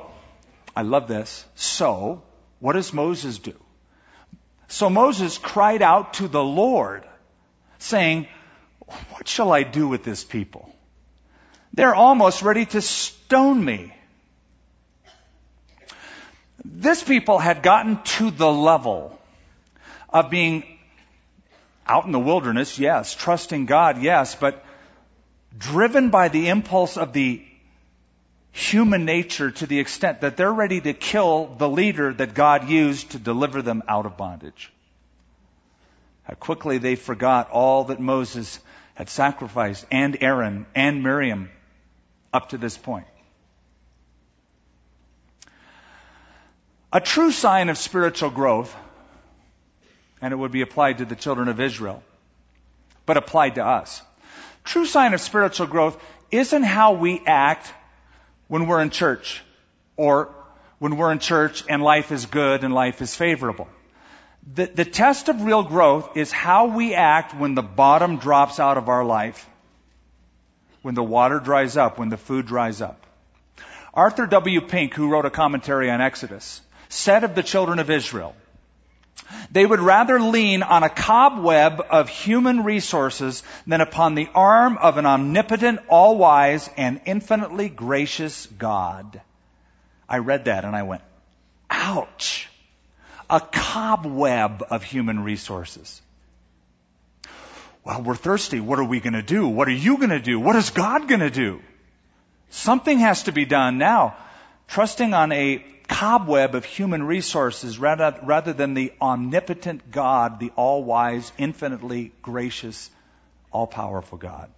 I 0.73 0.83
love 0.83 1.09
this. 1.09 1.45
So, 1.55 2.23
what 2.61 2.73
does 2.73 2.93
Moses 2.93 3.39
do? 3.39 3.55
So 4.69 4.89
Moses 4.89 5.37
cried 5.37 5.81
out 5.81 6.13
to 6.13 6.29
the 6.29 6.41
Lord, 6.41 7.03
saying, 7.77 8.29
What 9.09 9.27
shall 9.27 9.51
I 9.51 9.63
do 9.63 9.89
with 9.89 10.05
this 10.05 10.23
people? 10.23 10.73
They're 11.73 11.93
almost 11.93 12.41
ready 12.41 12.67
to 12.67 12.81
stone 12.81 13.65
me. 13.65 13.93
This 16.63 17.03
people 17.03 17.37
had 17.37 17.61
gotten 17.61 18.01
to 18.15 18.31
the 18.31 18.49
level 18.49 19.19
of 20.07 20.29
being 20.29 20.63
out 21.85 22.05
in 22.05 22.13
the 22.13 22.25
wilderness, 22.31 22.79
yes, 22.79 23.13
trusting 23.13 23.65
God, 23.65 24.01
yes, 24.01 24.35
but 24.35 24.63
driven 25.57 26.11
by 26.11 26.29
the 26.29 26.47
impulse 26.47 26.95
of 26.95 27.11
the 27.11 27.45
human 28.51 29.05
nature 29.05 29.51
to 29.51 29.67
the 29.67 29.79
extent 29.79 30.21
that 30.21 30.37
they're 30.37 30.53
ready 30.53 30.81
to 30.81 30.93
kill 30.93 31.55
the 31.57 31.69
leader 31.69 32.13
that 32.13 32.33
God 32.33 32.69
used 32.69 33.11
to 33.11 33.19
deliver 33.19 33.61
them 33.61 33.83
out 33.87 34.05
of 34.05 34.17
bondage. 34.17 34.71
How 36.23 36.33
quickly 36.35 36.77
they 36.77 36.95
forgot 36.95 37.49
all 37.51 37.85
that 37.85 37.99
Moses 37.99 38.59
had 38.95 39.09
sacrificed 39.09 39.85
and 39.91 40.17
Aaron 40.21 40.65
and 40.75 41.01
Miriam 41.03 41.49
up 42.33 42.49
to 42.49 42.57
this 42.57 42.77
point. 42.77 43.07
A 46.91 46.99
true 46.99 47.31
sign 47.31 47.69
of 47.69 47.77
spiritual 47.77 48.31
growth, 48.31 48.75
and 50.21 50.33
it 50.33 50.35
would 50.35 50.51
be 50.51 50.61
applied 50.61 50.97
to 50.97 51.05
the 51.05 51.15
children 51.15 51.47
of 51.47 51.59
Israel, 51.59 52.03
but 53.05 53.15
applied 53.15 53.55
to 53.55 53.65
us. 53.65 54.01
True 54.63 54.85
sign 54.85 55.13
of 55.13 55.21
spiritual 55.21 55.67
growth 55.67 56.01
isn't 56.31 56.63
how 56.63 56.93
we 56.93 57.21
act 57.25 57.71
when 58.49 58.67
we're 58.67 58.81
in 58.81 58.89
church 58.89 59.41
or 59.95 60.35
when 60.79 60.97
we're 60.97 61.11
in 61.13 61.19
church 61.19 61.63
and 61.69 61.81
life 61.81 62.11
is 62.11 62.25
good 62.25 62.65
and 62.65 62.73
life 62.73 63.01
is 63.01 63.15
favorable. 63.15 63.69
The, 64.53 64.65
the 64.65 64.85
test 64.85 65.29
of 65.29 65.43
real 65.43 65.63
growth 65.63 66.17
is 66.17 66.31
how 66.31 66.67
we 66.67 66.95
act 66.95 67.35
when 67.35 67.55
the 67.55 67.61
bottom 67.61 68.17
drops 68.17 68.59
out 68.59 68.77
of 68.77 68.89
our 68.89 69.05
life, 69.05 69.47
when 70.81 70.95
the 70.95 71.03
water 71.03 71.39
dries 71.39 71.77
up, 71.77 71.99
when 71.99 72.09
the 72.09 72.17
food 72.17 72.47
dries 72.47 72.81
up. 72.81 73.05
Arthur 73.93 74.25
W. 74.25 74.61
Pink, 74.61 74.93
who 74.93 75.09
wrote 75.09 75.25
a 75.25 75.29
commentary 75.29 75.91
on 75.91 76.01
Exodus, 76.01 76.61
said 76.87 77.23
of 77.23 77.35
the 77.35 77.43
children 77.43 77.79
of 77.79 77.89
Israel, 77.89 78.35
they 79.51 79.65
would 79.65 79.79
rather 79.79 80.19
lean 80.19 80.63
on 80.63 80.83
a 80.83 80.89
cobweb 80.89 81.81
of 81.89 82.09
human 82.09 82.63
resources 82.63 83.43
than 83.65 83.81
upon 83.81 84.15
the 84.15 84.29
arm 84.33 84.77
of 84.77 84.97
an 84.97 85.05
omnipotent, 85.05 85.79
all-wise, 85.87 86.69
and 86.77 87.01
infinitely 87.05 87.69
gracious 87.69 88.45
God. 88.45 89.21
I 90.07 90.19
read 90.19 90.45
that 90.45 90.65
and 90.65 90.75
I 90.75 90.83
went, 90.83 91.01
ouch. 91.69 92.49
A 93.29 93.39
cobweb 93.39 94.63
of 94.69 94.83
human 94.83 95.23
resources. 95.23 96.01
Well, 97.83 98.01
we're 98.01 98.15
thirsty. 98.15 98.59
What 98.59 98.79
are 98.79 98.83
we 98.83 98.99
going 98.99 99.13
to 99.13 99.21
do? 99.21 99.47
What 99.47 99.67
are 99.67 99.71
you 99.71 99.97
going 99.97 100.09
to 100.09 100.19
do? 100.19 100.39
What 100.39 100.55
is 100.55 100.71
God 100.71 101.07
going 101.07 101.21
to 101.21 101.29
do? 101.29 101.61
Something 102.49 102.99
has 102.99 103.23
to 103.23 103.31
be 103.31 103.45
done 103.45 103.77
now. 103.77 104.15
Trusting 104.67 105.13
on 105.13 105.31
a 105.31 105.63
cobweb 105.89 106.55
of 106.55 106.63
human 106.63 107.03
resources 107.03 107.79
rather, 107.79 108.17
rather 108.23 108.53
than 108.53 108.75
the 108.75 108.93
omnipotent 109.01 109.91
God, 109.91 110.39
the 110.39 110.51
all 110.55 110.83
wise, 110.83 111.31
infinitely 111.37 112.13
gracious, 112.21 112.89
all 113.51 113.67
powerful 113.67 114.17
God. 114.17 114.49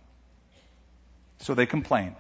So 1.40 1.56
they 1.56 1.66
complain. 1.66 2.16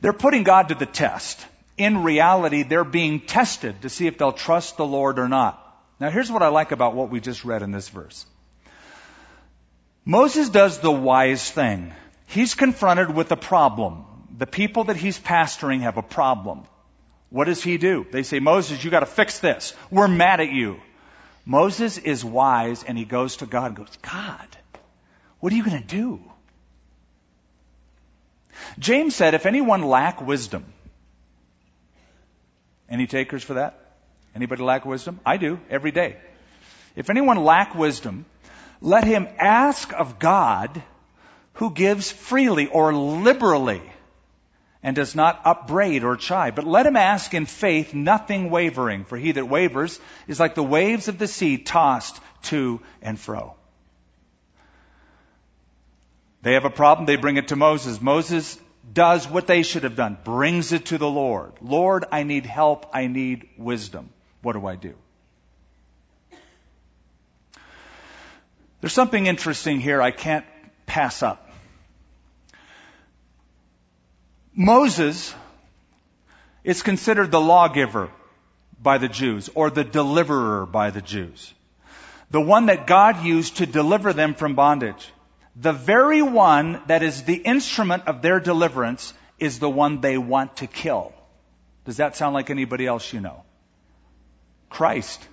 They're 0.00 0.12
putting 0.12 0.44
God 0.44 0.68
to 0.68 0.74
the 0.74 0.86
test. 0.86 1.44
In 1.76 2.04
reality, 2.04 2.62
they're 2.62 2.84
being 2.84 3.20
tested 3.20 3.82
to 3.82 3.88
see 3.88 4.06
if 4.06 4.18
they'll 4.18 4.32
trust 4.32 4.76
the 4.76 4.86
Lord 4.86 5.18
or 5.18 5.28
not. 5.28 5.56
Now 5.98 6.10
here's 6.10 6.30
what 6.30 6.42
I 6.42 6.48
like 6.48 6.72
about 6.72 6.94
what 6.94 7.10
we 7.10 7.20
just 7.20 7.44
read 7.44 7.62
in 7.62 7.72
this 7.72 7.88
verse. 7.88 8.24
Moses 10.04 10.48
does 10.48 10.78
the 10.80 10.92
wise 10.92 11.50
thing. 11.50 11.92
He's 12.26 12.54
confronted 12.54 13.14
with 13.14 13.32
a 13.32 13.36
problem. 13.36 14.04
The 14.38 14.46
people 14.46 14.84
that 14.84 14.96
he's 14.96 15.18
pastoring 15.18 15.80
have 15.80 15.96
a 15.96 16.02
problem. 16.02 16.64
What 17.30 17.44
does 17.44 17.62
he 17.62 17.78
do? 17.78 18.06
They 18.10 18.24
say, 18.24 18.40
Moses, 18.40 18.82
you 18.84 18.90
gotta 18.90 19.06
fix 19.06 19.38
this. 19.38 19.74
We're 19.90 20.08
mad 20.08 20.40
at 20.40 20.50
you. 20.50 20.80
Moses 21.46 21.96
is 21.96 22.24
wise 22.24 22.82
and 22.84 22.98
he 22.98 23.04
goes 23.04 23.36
to 23.38 23.46
God 23.46 23.66
and 23.68 23.76
goes, 23.76 23.96
God, 24.02 24.46
what 25.38 25.52
are 25.52 25.56
you 25.56 25.64
gonna 25.64 25.82
do? 25.82 26.20
James 28.78 29.14
said, 29.14 29.34
if 29.34 29.46
anyone 29.46 29.82
lack 29.82 30.20
wisdom, 30.20 30.64
any 32.88 33.06
takers 33.06 33.44
for 33.44 33.54
that? 33.54 33.78
Anybody 34.34 34.62
lack 34.62 34.84
wisdom? 34.84 35.20
I 35.24 35.36
do, 35.36 35.60
every 35.70 35.92
day. 35.92 36.16
If 36.96 37.10
anyone 37.10 37.36
lack 37.38 37.74
wisdom, 37.74 38.26
let 38.80 39.04
him 39.04 39.28
ask 39.38 39.92
of 39.92 40.18
God 40.18 40.82
who 41.54 41.70
gives 41.70 42.10
freely 42.10 42.66
or 42.66 42.92
liberally 42.92 43.82
and 44.82 44.96
does 44.96 45.14
not 45.14 45.40
upbraid 45.44 46.04
or 46.04 46.16
chide. 46.16 46.54
But 46.54 46.66
let 46.66 46.86
him 46.86 46.96
ask 46.96 47.34
in 47.34 47.46
faith, 47.46 47.92
nothing 47.92 48.50
wavering. 48.50 49.04
For 49.04 49.18
he 49.18 49.32
that 49.32 49.46
wavers 49.46 50.00
is 50.26 50.40
like 50.40 50.54
the 50.54 50.62
waves 50.62 51.08
of 51.08 51.18
the 51.18 51.28
sea 51.28 51.58
tossed 51.58 52.18
to 52.44 52.80
and 53.02 53.18
fro. 53.18 53.54
They 56.42 56.54
have 56.54 56.64
a 56.64 56.70
problem, 56.70 57.06
they 57.06 57.16
bring 57.16 57.36
it 57.36 57.48
to 57.48 57.56
Moses. 57.56 58.00
Moses 58.00 58.58
does 58.90 59.28
what 59.28 59.46
they 59.46 59.62
should 59.62 59.82
have 59.82 59.96
done, 59.96 60.16
brings 60.24 60.72
it 60.72 60.86
to 60.86 60.98
the 60.98 61.08
Lord. 61.08 61.52
Lord, 61.60 62.06
I 62.10 62.22
need 62.22 62.46
help, 62.46 62.86
I 62.94 63.06
need 63.06 63.48
wisdom. 63.58 64.08
What 64.40 64.54
do 64.54 64.66
I 64.66 64.76
do? 64.76 64.94
There's 68.80 68.94
something 68.94 69.26
interesting 69.26 69.80
here 69.80 70.00
I 70.00 70.10
can't 70.10 70.46
pass 70.86 71.22
up. 71.22 71.49
Moses 74.54 75.34
is 76.64 76.82
considered 76.82 77.30
the 77.30 77.40
lawgiver 77.40 78.10
by 78.82 78.98
the 78.98 79.08
Jews 79.08 79.48
or 79.54 79.70
the 79.70 79.84
deliverer 79.84 80.66
by 80.66 80.90
the 80.90 81.02
Jews. 81.02 81.52
The 82.30 82.40
one 82.40 82.66
that 82.66 82.86
God 82.86 83.24
used 83.24 83.58
to 83.58 83.66
deliver 83.66 84.12
them 84.12 84.34
from 84.34 84.54
bondage. 84.54 85.10
The 85.56 85.72
very 85.72 86.22
one 86.22 86.80
that 86.86 87.02
is 87.02 87.22
the 87.22 87.36
instrument 87.36 88.04
of 88.06 88.22
their 88.22 88.40
deliverance 88.40 89.12
is 89.38 89.58
the 89.58 89.70
one 89.70 90.00
they 90.00 90.18
want 90.18 90.56
to 90.58 90.66
kill. 90.66 91.12
Does 91.84 91.96
that 91.96 92.16
sound 92.16 92.34
like 92.34 92.50
anybody 92.50 92.86
else 92.86 93.12
you 93.12 93.20
know? 93.20 93.42
Christ. 94.68 95.26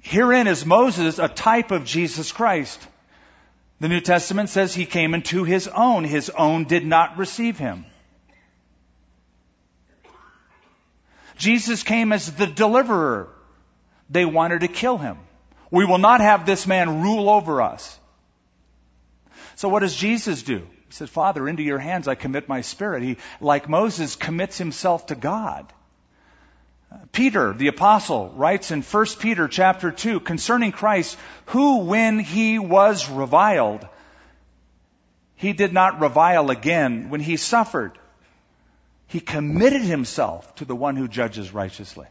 Herein 0.00 0.46
is 0.46 0.66
Moses 0.66 1.18
a 1.18 1.28
type 1.28 1.70
of 1.70 1.84
Jesus 1.84 2.32
Christ. 2.32 2.80
The 3.80 3.88
New 3.88 4.00
Testament 4.00 4.48
says 4.48 4.74
he 4.74 4.86
came 4.86 5.14
into 5.14 5.44
his 5.44 5.68
own. 5.68 6.04
His 6.04 6.30
own 6.30 6.64
did 6.64 6.84
not 6.84 7.18
receive 7.18 7.58
him. 7.58 7.86
Jesus 11.36 11.82
came 11.82 12.12
as 12.12 12.32
the 12.32 12.46
deliverer. 12.46 13.28
They 14.10 14.24
wanted 14.24 14.60
to 14.60 14.68
kill 14.68 14.98
him. 14.98 15.18
We 15.70 15.84
will 15.84 15.98
not 15.98 16.20
have 16.20 16.46
this 16.46 16.66
man 16.66 17.02
rule 17.02 17.28
over 17.28 17.62
us. 17.62 17.98
So 19.56 19.68
what 19.68 19.80
does 19.80 19.94
Jesus 19.94 20.42
do? 20.42 20.58
He 20.58 20.92
says, 20.92 21.10
Father, 21.10 21.48
into 21.48 21.62
your 21.62 21.78
hands 21.78 22.08
I 22.08 22.14
commit 22.14 22.48
my 22.48 22.60
spirit. 22.60 23.02
He, 23.02 23.16
like 23.40 23.68
Moses, 23.68 24.16
commits 24.16 24.58
himself 24.58 25.06
to 25.06 25.14
God. 25.14 25.72
Peter, 27.12 27.52
the 27.52 27.68
apostle, 27.68 28.30
writes 28.36 28.70
in 28.70 28.82
1 28.82 29.06
Peter 29.18 29.48
chapter 29.48 29.90
2 29.90 30.20
concerning 30.20 30.72
Christ, 30.72 31.18
who 31.46 31.78
when 31.78 32.18
he 32.18 32.58
was 32.58 33.08
reviled, 33.10 33.86
he 35.36 35.52
did 35.52 35.72
not 35.72 36.00
revile 36.00 36.50
again 36.50 37.10
when 37.10 37.20
he 37.20 37.36
suffered. 37.36 37.98
He 39.06 39.20
committed 39.20 39.82
himself 39.82 40.54
to 40.56 40.64
the 40.64 40.76
one 40.76 40.96
who 40.96 41.08
judges 41.08 41.52
righteously. 41.52 42.06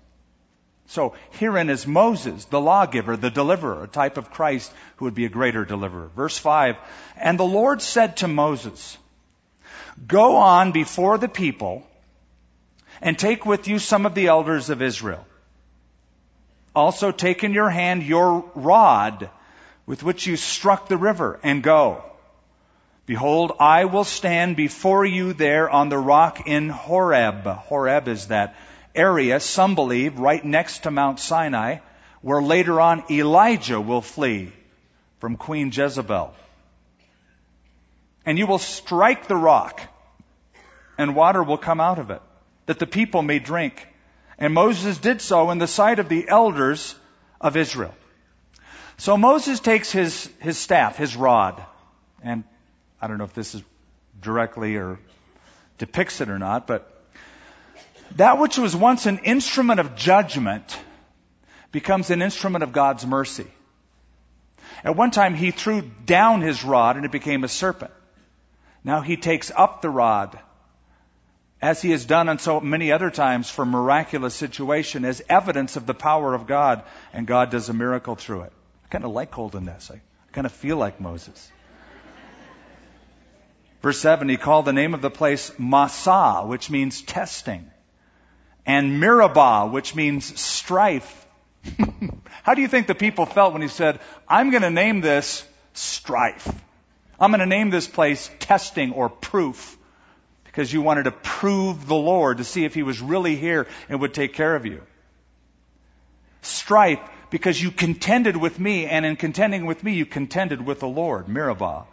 So 0.88 1.16
herein 1.32 1.70
is 1.70 1.88
Moses, 1.88 2.46
the 2.46 2.62
lawgiver, 2.62 3.18
the 3.18 3.32
deliverer, 3.32 3.84
a 3.84 3.88
type 3.88 4.18
of 4.18 4.32
Christ 4.32 4.72
who 4.98 5.06
would 5.06 5.16
be 5.16 5.26
a 5.26 5.30
greater 5.30 5.66
deliverer. 5.66 6.10
Verse 6.16 6.38
5, 6.38 6.76
And 7.18 7.40
the 7.40 7.46
Lord 7.46 7.82
said 7.82 8.18
to 8.18 8.28
Moses, 8.28 8.98
Go 10.06 10.36
on 10.38 10.72
before 10.72 11.18
the 11.18 11.30
people 11.30 11.88
and 13.02 13.18
take 13.18 13.46
with 13.46 13.68
you 13.68 13.80
some 13.80 14.06
of 14.06 14.16
the 14.16 14.28
elders 14.28 14.70
of 14.70 14.82
Israel. 14.82 15.26
Also 16.76 17.12
take 17.12 17.44
in 17.44 17.54
your 17.54 17.70
hand 17.70 18.04
your 18.04 18.46
rod 18.56 19.30
with 19.86 20.04
which 20.04 20.26
you 20.26 20.36
struck 20.36 20.88
the 20.88 20.98
river 20.98 21.40
and 21.44 21.62
go. 21.62 22.04
Behold, 23.06 23.52
I 23.60 23.86
will 23.86 24.06
stand 24.06 24.56
before 24.56 25.06
you 25.06 25.34
there 25.34 25.70
on 25.70 25.90
the 25.90 25.98
rock 25.98 26.48
in 26.48 26.70
Horeb. 26.70 27.46
Horeb 27.46 28.08
is 28.08 28.28
that 28.28 28.56
area, 28.96 29.42
some 29.42 29.76
believe, 29.76 30.20
right 30.20 30.44
next 30.44 30.84
to 30.84 30.92
Mount 30.92 31.20
Sinai, 31.20 31.80
where 32.22 32.42
later 32.42 32.80
on 32.80 33.04
Elijah 33.12 33.82
will 33.82 34.02
flee 34.02 34.54
from 35.20 35.36
Queen 35.36 35.70
Jezebel. 35.74 36.34
And 38.26 38.38
you 38.38 38.48
will 38.48 38.60
strike 38.60 39.28
the 39.28 39.36
rock, 39.36 39.82
and 40.98 41.14
water 41.14 41.44
will 41.44 41.58
come 41.58 41.82
out 41.82 42.00
of 42.00 42.10
it, 42.10 42.22
that 42.68 42.80
the 42.80 42.88
people 42.88 43.22
may 43.22 43.40
drink. 43.40 43.86
And 44.38 44.54
Moses 44.54 44.98
did 44.98 45.20
so 45.20 45.52
in 45.52 45.58
the 45.58 45.68
sight 45.68 46.00
of 46.00 46.08
the 46.08 46.30
elders 46.30 46.96
of 47.42 47.58
Israel. 47.58 47.94
So 48.96 49.18
Moses 49.18 49.60
takes 49.60 49.92
his, 49.92 50.30
his 50.40 50.58
staff, 50.58 50.96
his 50.96 51.18
rod, 51.18 51.62
and 52.24 52.46
I 53.04 53.08
don't 53.08 53.18
know 53.18 53.26
if 53.26 53.34
this 53.34 53.54
is 53.54 53.62
directly 54.22 54.78
or 54.78 54.98
depicts 55.78 56.22
it 56.22 56.30
or 56.30 56.40
not, 56.40 56.68
but 56.68 56.90
that 58.16 58.40
which 58.40 58.58
was 58.58 58.74
once 58.74 59.08
an 59.08 59.18
instrument 59.26 59.82
of 59.82 59.98
judgment 59.98 60.80
becomes 61.74 62.12
an 62.12 62.22
instrument 62.22 62.64
of 62.64 62.72
God's 62.72 63.06
mercy. 63.06 63.48
At 64.86 64.96
one 64.96 65.12
time 65.12 65.36
he 65.36 65.52
threw 65.52 65.82
down 65.82 66.40
his 66.40 66.64
rod 66.64 66.96
and 66.96 67.04
it 67.04 67.12
became 67.12 67.44
a 67.44 67.50
serpent. 67.50 67.92
Now 68.86 69.02
he 69.02 69.18
takes 69.18 69.52
up 69.54 69.82
the 69.82 69.90
rod 69.90 70.40
as 71.62 71.82
he 71.82 71.92
has 71.92 72.06
done 72.06 72.30
on 72.30 72.40
so 72.40 72.62
many 72.62 72.94
other 72.94 73.10
times 73.10 73.50
for 73.50 73.66
miraculous 73.66 74.34
situation 74.34 75.04
as 75.04 75.22
evidence 75.28 75.76
of 75.76 75.86
the 75.86 75.94
power 75.94 76.34
of 76.34 76.48
God 76.48 76.84
and 77.12 77.28
God 77.28 77.52
does 77.52 77.68
a 77.68 77.74
miracle 77.74 78.16
through 78.16 78.44
it. 78.44 78.54
I 78.86 78.88
kind 78.88 79.04
of 79.04 79.12
like 79.12 79.34
holding 79.34 79.66
this. 79.66 79.92
I 79.94 80.00
kind 80.32 80.46
of 80.48 80.54
feel 80.54 80.78
like 80.78 81.02
Moses. 81.02 81.52
Verse 83.84 84.00
7, 84.00 84.30
he 84.30 84.38
called 84.38 84.64
the 84.64 84.72
name 84.72 84.94
of 84.94 85.02
the 85.02 85.12
place 85.12 85.52
Massah, 85.60 86.44
which 86.46 86.70
means 86.70 87.02
testing, 87.02 87.70
and 88.66 89.02
Meribah, 89.02 89.68
which 89.70 89.94
means 89.94 90.40
strife. 90.40 91.28
How 92.44 92.54
do 92.54 92.62
you 92.62 92.70
think 92.70 92.88
the 92.88 92.96
people 92.96 93.26
felt 93.26 93.52
when 93.52 93.62
he 93.62 93.68
said, 93.68 94.00
I'm 94.26 94.52
going 94.52 94.64
to 94.64 94.70
name 94.70 95.02
this 95.02 95.46
strife? 95.74 96.48
I'm 97.20 97.32
going 97.32 97.42
to 97.42 97.46
name 97.46 97.72
this 97.72 97.86
place 97.86 98.32
testing 98.40 98.94
or 98.94 99.10
proof 99.10 99.78
because 100.46 100.72
you 100.72 100.82
wanted 100.82 101.04
to 101.04 101.12
prove 101.12 101.86
the 101.86 101.96
Lord 101.96 102.38
to 102.38 102.46
see 102.46 102.64
if 102.64 102.74
he 102.74 102.84
was 102.84 103.02
really 103.02 103.36
here 103.36 103.68
and 103.90 104.00
would 104.00 104.14
take 104.14 104.34
care 104.34 104.56
of 104.56 104.66
you. 104.66 104.82
Strife 106.42 107.02
because 107.32 107.62
you 107.62 107.70
contended 107.70 108.38
with 108.38 108.58
me 108.58 108.86
and 108.86 109.06
in 109.06 109.18
contending 109.18 109.66
with 109.66 109.84
me 109.84 109.94
you 109.94 110.06
contended 110.06 110.66
with 110.66 110.80
the 110.80 110.88
Lord. 110.88 111.28
Meribah. 111.28 111.86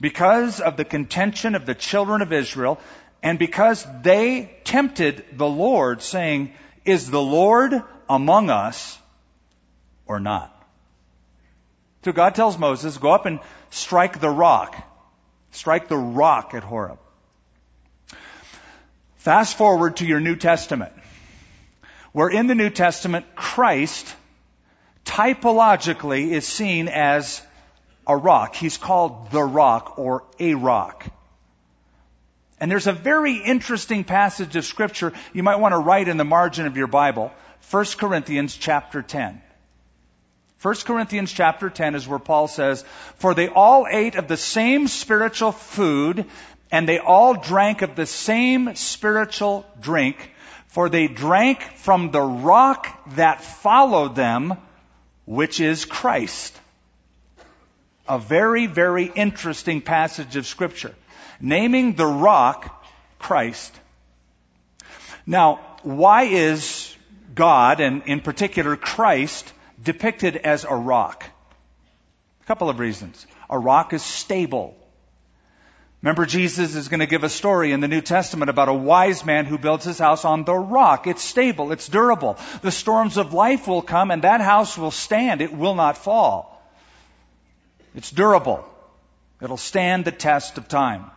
Because 0.00 0.60
of 0.60 0.76
the 0.76 0.84
contention 0.84 1.54
of 1.54 1.66
the 1.66 1.74
children 1.74 2.22
of 2.22 2.32
Israel, 2.32 2.80
And 3.22 3.38
because 3.38 3.86
they 4.02 4.50
tempted 4.64 5.24
the 5.32 5.46
Lord, 5.46 6.02
saying, 6.02 6.52
Is 6.84 7.10
the 7.10 7.20
Lord 7.20 7.82
among 8.08 8.50
us 8.50 8.98
or 10.06 10.20
not? 10.20 10.56
So 12.04 12.12
God 12.12 12.34
tells 12.34 12.58
Moses, 12.58 12.96
Go 12.96 13.10
up 13.10 13.26
and 13.26 13.40
strike 13.68 14.20
the 14.20 14.30
rock. 14.30 14.74
Strike 15.50 15.88
the 15.88 15.98
rock 15.98 16.54
at 16.54 16.62
Horeb. 16.62 16.98
Fast 19.16 19.58
forward 19.58 19.96
to 19.98 20.06
your 20.06 20.20
New 20.20 20.36
Testament, 20.36 20.92
where 22.12 22.30
in 22.30 22.46
the 22.46 22.54
New 22.54 22.70
Testament, 22.70 23.26
Christ 23.34 24.16
typologically 25.04 26.30
is 26.30 26.46
seen 26.46 26.88
as 26.88 27.42
a 28.06 28.16
rock. 28.16 28.54
He's 28.54 28.76
called 28.76 29.30
the 29.30 29.42
rock 29.42 29.98
or 29.98 30.24
a 30.38 30.54
rock. 30.54 31.06
And 32.58 32.70
there's 32.70 32.86
a 32.86 32.92
very 32.92 33.36
interesting 33.36 34.04
passage 34.04 34.54
of 34.54 34.64
scripture 34.64 35.12
you 35.32 35.42
might 35.42 35.60
want 35.60 35.72
to 35.72 35.78
write 35.78 36.08
in 36.08 36.18
the 36.18 36.24
margin 36.24 36.66
of 36.66 36.76
your 36.76 36.86
Bible. 36.86 37.32
1 37.70 37.84
Corinthians 37.96 38.56
chapter 38.56 39.00
10. 39.00 39.40
1 40.60 40.74
Corinthians 40.84 41.32
chapter 41.32 41.70
10 41.70 41.94
is 41.94 42.06
where 42.06 42.18
Paul 42.18 42.46
says, 42.46 42.84
For 43.16 43.32
they 43.32 43.48
all 43.48 43.86
ate 43.90 44.16
of 44.16 44.28
the 44.28 44.36
same 44.36 44.88
spiritual 44.88 45.52
food, 45.52 46.26
and 46.70 46.86
they 46.86 46.98
all 46.98 47.32
drank 47.32 47.80
of 47.80 47.96
the 47.96 48.04
same 48.04 48.74
spiritual 48.74 49.64
drink, 49.80 50.30
for 50.66 50.90
they 50.90 51.08
drank 51.08 51.62
from 51.76 52.10
the 52.10 52.20
rock 52.20 53.14
that 53.14 53.42
followed 53.42 54.14
them, 54.14 54.58
which 55.24 55.60
is 55.60 55.86
Christ. 55.86 56.60
A 58.10 58.18
very, 58.18 58.66
very 58.66 59.04
interesting 59.04 59.80
passage 59.80 60.34
of 60.34 60.44
scripture 60.44 60.92
naming 61.40 61.94
the 61.94 62.04
rock 62.04 62.84
Christ. 63.20 63.72
Now, 65.26 65.60
why 65.84 66.24
is 66.24 66.92
God, 67.36 67.78
and 67.78 68.02
in 68.06 68.20
particular 68.20 68.74
Christ, 68.74 69.52
depicted 69.80 70.36
as 70.36 70.64
a 70.64 70.74
rock? 70.74 71.24
A 72.42 72.46
couple 72.46 72.68
of 72.68 72.80
reasons. 72.80 73.24
A 73.48 73.56
rock 73.56 73.92
is 73.92 74.02
stable. 74.02 74.76
Remember, 76.02 76.26
Jesus 76.26 76.74
is 76.74 76.88
going 76.88 76.98
to 76.98 77.06
give 77.06 77.22
a 77.22 77.28
story 77.28 77.70
in 77.70 77.78
the 77.78 77.86
New 77.86 78.00
Testament 78.00 78.50
about 78.50 78.68
a 78.68 78.74
wise 78.74 79.24
man 79.24 79.46
who 79.46 79.56
builds 79.56 79.84
his 79.84 80.00
house 80.00 80.24
on 80.24 80.42
the 80.42 80.54
rock. 80.54 81.06
It's 81.06 81.22
stable. 81.22 81.70
It's 81.70 81.86
durable. 81.86 82.38
The 82.62 82.72
storms 82.72 83.18
of 83.18 83.32
life 83.32 83.68
will 83.68 83.82
come 83.82 84.10
and 84.10 84.22
that 84.22 84.40
house 84.40 84.76
will 84.76 84.90
stand. 84.90 85.42
It 85.42 85.54
will 85.54 85.76
not 85.76 85.96
fall. 85.96 86.49
It's 87.94 88.10
durable. 88.10 88.64
It'll 89.40 89.56
stand 89.56 90.04
the 90.04 90.12
test 90.12 90.58
of 90.58 90.68
time. 90.68 91.10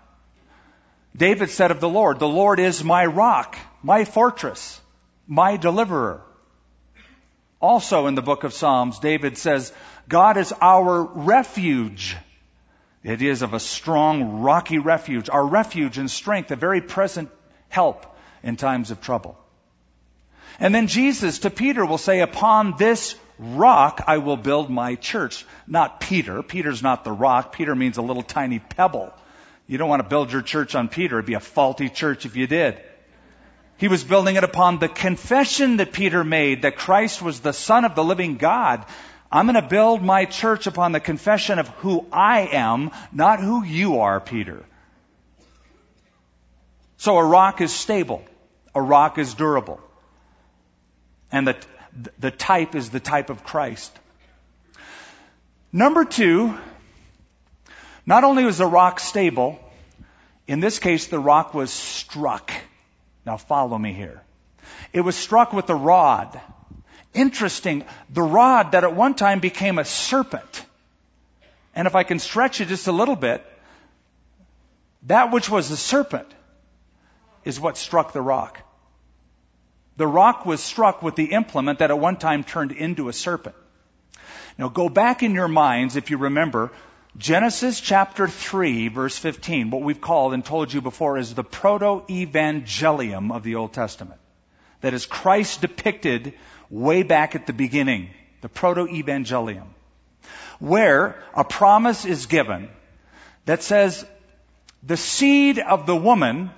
David 1.15 1.49
said 1.49 1.71
of 1.71 1.79
the 1.79 1.89
Lord, 1.89 2.19
The 2.19 2.27
Lord 2.27 2.59
is 2.59 2.83
my 2.83 3.05
rock, 3.05 3.57
my 3.83 4.05
fortress, 4.05 4.81
my 5.27 5.57
deliverer. 5.57 6.21
Also 7.61 8.07
in 8.07 8.15
the 8.15 8.21
book 8.21 8.43
of 8.43 8.53
Psalms, 8.53 8.99
David 8.99 9.37
says, 9.37 9.71
God 10.09 10.37
is 10.37 10.53
our 10.59 11.01
refuge. 11.01 12.17
It 13.03 13.21
is 13.21 13.41
of 13.41 13.53
a 13.53 13.59
strong, 13.59 14.41
rocky 14.41 14.79
refuge, 14.79 15.29
our 15.29 15.45
refuge 15.45 15.97
and 15.97 16.09
strength, 16.09 16.51
a 16.51 16.55
very 16.55 16.81
present 16.81 17.29
help 17.69 18.05
in 18.41 18.55
times 18.55 18.91
of 18.91 19.01
trouble. 19.01 19.37
And 20.59 20.73
then 20.73 20.87
Jesus 20.87 21.39
to 21.39 21.49
Peter 21.49 21.85
will 21.85 21.97
say, 21.97 22.19
Upon 22.19 22.75
this 22.77 23.15
rock 23.39 24.03
I 24.07 24.19
will 24.19 24.37
build 24.37 24.69
my 24.69 24.95
church. 24.95 25.45
Not 25.67 25.99
Peter. 25.99 26.43
Peter's 26.43 26.83
not 26.83 27.03
the 27.03 27.11
rock. 27.11 27.53
Peter 27.53 27.75
means 27.75 27.97
a 27.97 28.01
little 28.01 28.23
tiny 28.23 28.59
pebble. 28.59 29.13
You 29.67 29.77
don't 29.77 29.89
want 29.89 30.01
to 30.01 30.09
build 30.09 30.31
your 30.31 30.41
church 30.41 30.75
on 30.75 30.89
Peter. 30.89 31.17
It'd 31.17 31.25
be 31.25 31.33
a 31.33 31.39
faulty 31.39 31.89
church 31.89 32.25
if 32.25 32.35
you 32.35 32.47
did. 32.47 32.81
He 33.77 33.87
was 33.87 34.03
building 34.03 34.35
it 34.35 34.43
upon 34.43 34.79
the 34.79 34.87
confession 34.87 35.77
that 35.77 35.93
Peter 35.93 36.23
made 36.23 36.61
that 36.61 36.77
Christ 36.77 37.21
was 37.21 37.39
the 37.39 37.53
Son 37.53 37.85
of 37.85 37.95
the 37.95 38.03
living 38.03 38.37
God. 38.37 38.85
I'm 39.31 39.47
going 39.47 39.61
to 39.61 39.67
build 39.67 40.03
my 40.03 40.25
church 40.25 40.67
upon 40.67 40.91
the 40.91 40.99
confession 40.99 41.57
of 41.57 41.67
who 41.67 42.05
I 42.11 42.41
am, 42.51 42.91
not 43.11 43.39
who 43.39 43.63
you 43.63 43.99
are, 43.99 44.19
Peter. 44.19 44.63
So 46.97 47.17
a 47.17 47.25
rock 47.25 47.59
is 47.59 47.73
stable. 47.73 48.23
A 48.75 48.81
rock 48.81 49.17
is 49.17 49.33
durable. 49.33 49.81
And 51.31 51.47
the, 51.47 51.57
the 52.19 52.31
type 52.31 52.75
is 52.75 52.89
the 52.89 52.99
type 52.99 53.29
of 53.29 53.43
Christ. 53.43 53.97
Number 55.71 56.05
two, 56.05 56.57
not 58.05 58.23
only 58.23 58.43
was 58.43 58.57
the 58.57 58.65
rock 58.65 58.99
stable, 58.99 59.59
in 60.47 60.59
this 60.59 60.79
case, 60.79 61.07
the 61.07 61.19
rock 61.19 61.53
was 61.53 61.71
struck. 61.71 62.51
Now 63.25 63.37
follow 63.37 63.77
me 63.77 63.93
here. 63.93 64.21
It 64.91 65.01
was 65.01 65.15
struck 65.15 65.53
with 65.53 65.69
a 65.69 65.75
rod. 65.75 66.39
Interesting. 67.13 67.85
The 68.09 68.21
rod 68.21 68.73
that 68.73 68.83
at 68.83 68.95
one 68.95 69.13
time 69.13 69.39
became 69.39 69.79
a 69.79 69.85
serpent. 69.85 70.65
And 71.75 71.87
if 71.87 71.95
I 71.95 72.03
can 72.03 72.19
stretch 72.19 72.61
it 72.61 72.67
just 72.67 72.87
a 72.87 72.91
little 72.91 73.15
bit, 73.15 73.45
that 75.03 75.31
which 75.31 75.49
was 75.49 75.71
a 75.71 75.77
serpent 75.77 76.27
is 77.43 77.59
what 77.59 77.77
struck 77.77 78.13
the 78.13 78.21
rock. 78.21 78.59
The 79.97 80.07
rock 80.07 80.45
was 80.45 80.61
struck 80.61 81.03
with 81.03 81.15
the 81.15 81.31
implement 81.31 81.79
that 81.79 81.91
at 81.91 81.99
one 81.99 82.17
time 82.17 82.43
turned 82.43 82.71
into 82.71 83.09
a 83.09 83.13
serpent. 83.13 83.55
Now 84.57 84.69
go 84.69 84.89
back 84.89 85.23
in 85.23 85.33
your 85.33 85.47
minds, 85.47 85.95
if 85.95 86.09
you 86.09 86.17
remember, 86.17 86.71
Genesis 87.17 87.79
chapter 87.79 88.27
3 88.27 88.87
verse 88.87 89.17
15, 89.17 89.69
what 89.69 89.83
we've 89.83 90.01
called 90.01 90.33
and 90.33 90.43
told 90.43 90.73
you 90.73 90.81
before 90.81 91.17
is 91.17 91.33
the 91.33 91.43
proto-evangelium 91.43 93.31
of 93.31 93.43
the 93.43 93.55
Old 93.55 93.73
Testament. 93.73 94.19
That 94.81 94.93
is 94.93 95.05
Christ 95.05 95.61
depicted 95.61 96.33
way 96.69 97.03
back 97.03 97.35
at 97.35 97.45
the 97.45 97.53
beginning. 97.53 98.09
The 98.41 98.49
proto-evangelium. 98.49 99.67
Where 100.59 101.21
a 101.33 101.43
promise 101.43 102.05
is 102.05 102.25
given 102.25 102.69
that 103.45 103.63
says 103.63 104.05
the 104.81 104.97
seed 104.97 105.59
of 105.59 105.85
the 105.85 105.95
woman 105.95 106.51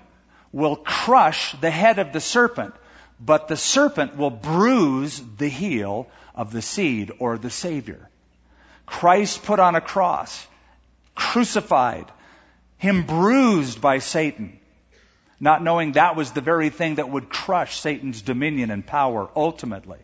will 0.52 0.76
crush 0.78 1.52
the 1.60 1.70
head 1.70 2.00
of 2.00 2.14
the 2.14 2.22
serpent, 2.22 2.74
but 3.20 3.48
the 3.48 3.58
serpent 3.58 4.18
will 4.18 4.30
bruise 4.30 5.22
the 5.38 5.48
heel 5.48 6.08
of 6.34 6.52
the 6.52 6.62
seed 6.62 7.12
or 7.20 7.38
the 7.38 7.50
Savior. 7.50 8.10
Christ 8.86 9.44
put 9.44 9.60
on 9.60 9.76
a 9.76 9.82
cross, 9.82 10.46
crucified, 11.16 12.06
him 12.78 13.06
bruised 13.06 13.82
by 13.82 14.00
Satan, 14.00 14.60
not 15.40 15.64
knowing 15.64 15.94
that 15.94 16.16
was 16.16 16.32
the 16.32 16.42
very 16.42 16.70
thing 16.70 16.96
that 16.96 17.10
would 17.10 17.30
crush 17.30 17.80
Satan's 17.80 18.22
dominion 18.22 18.72
and 18.72 18.86
power 18.86 19.30
ultimately. 19.36 20.00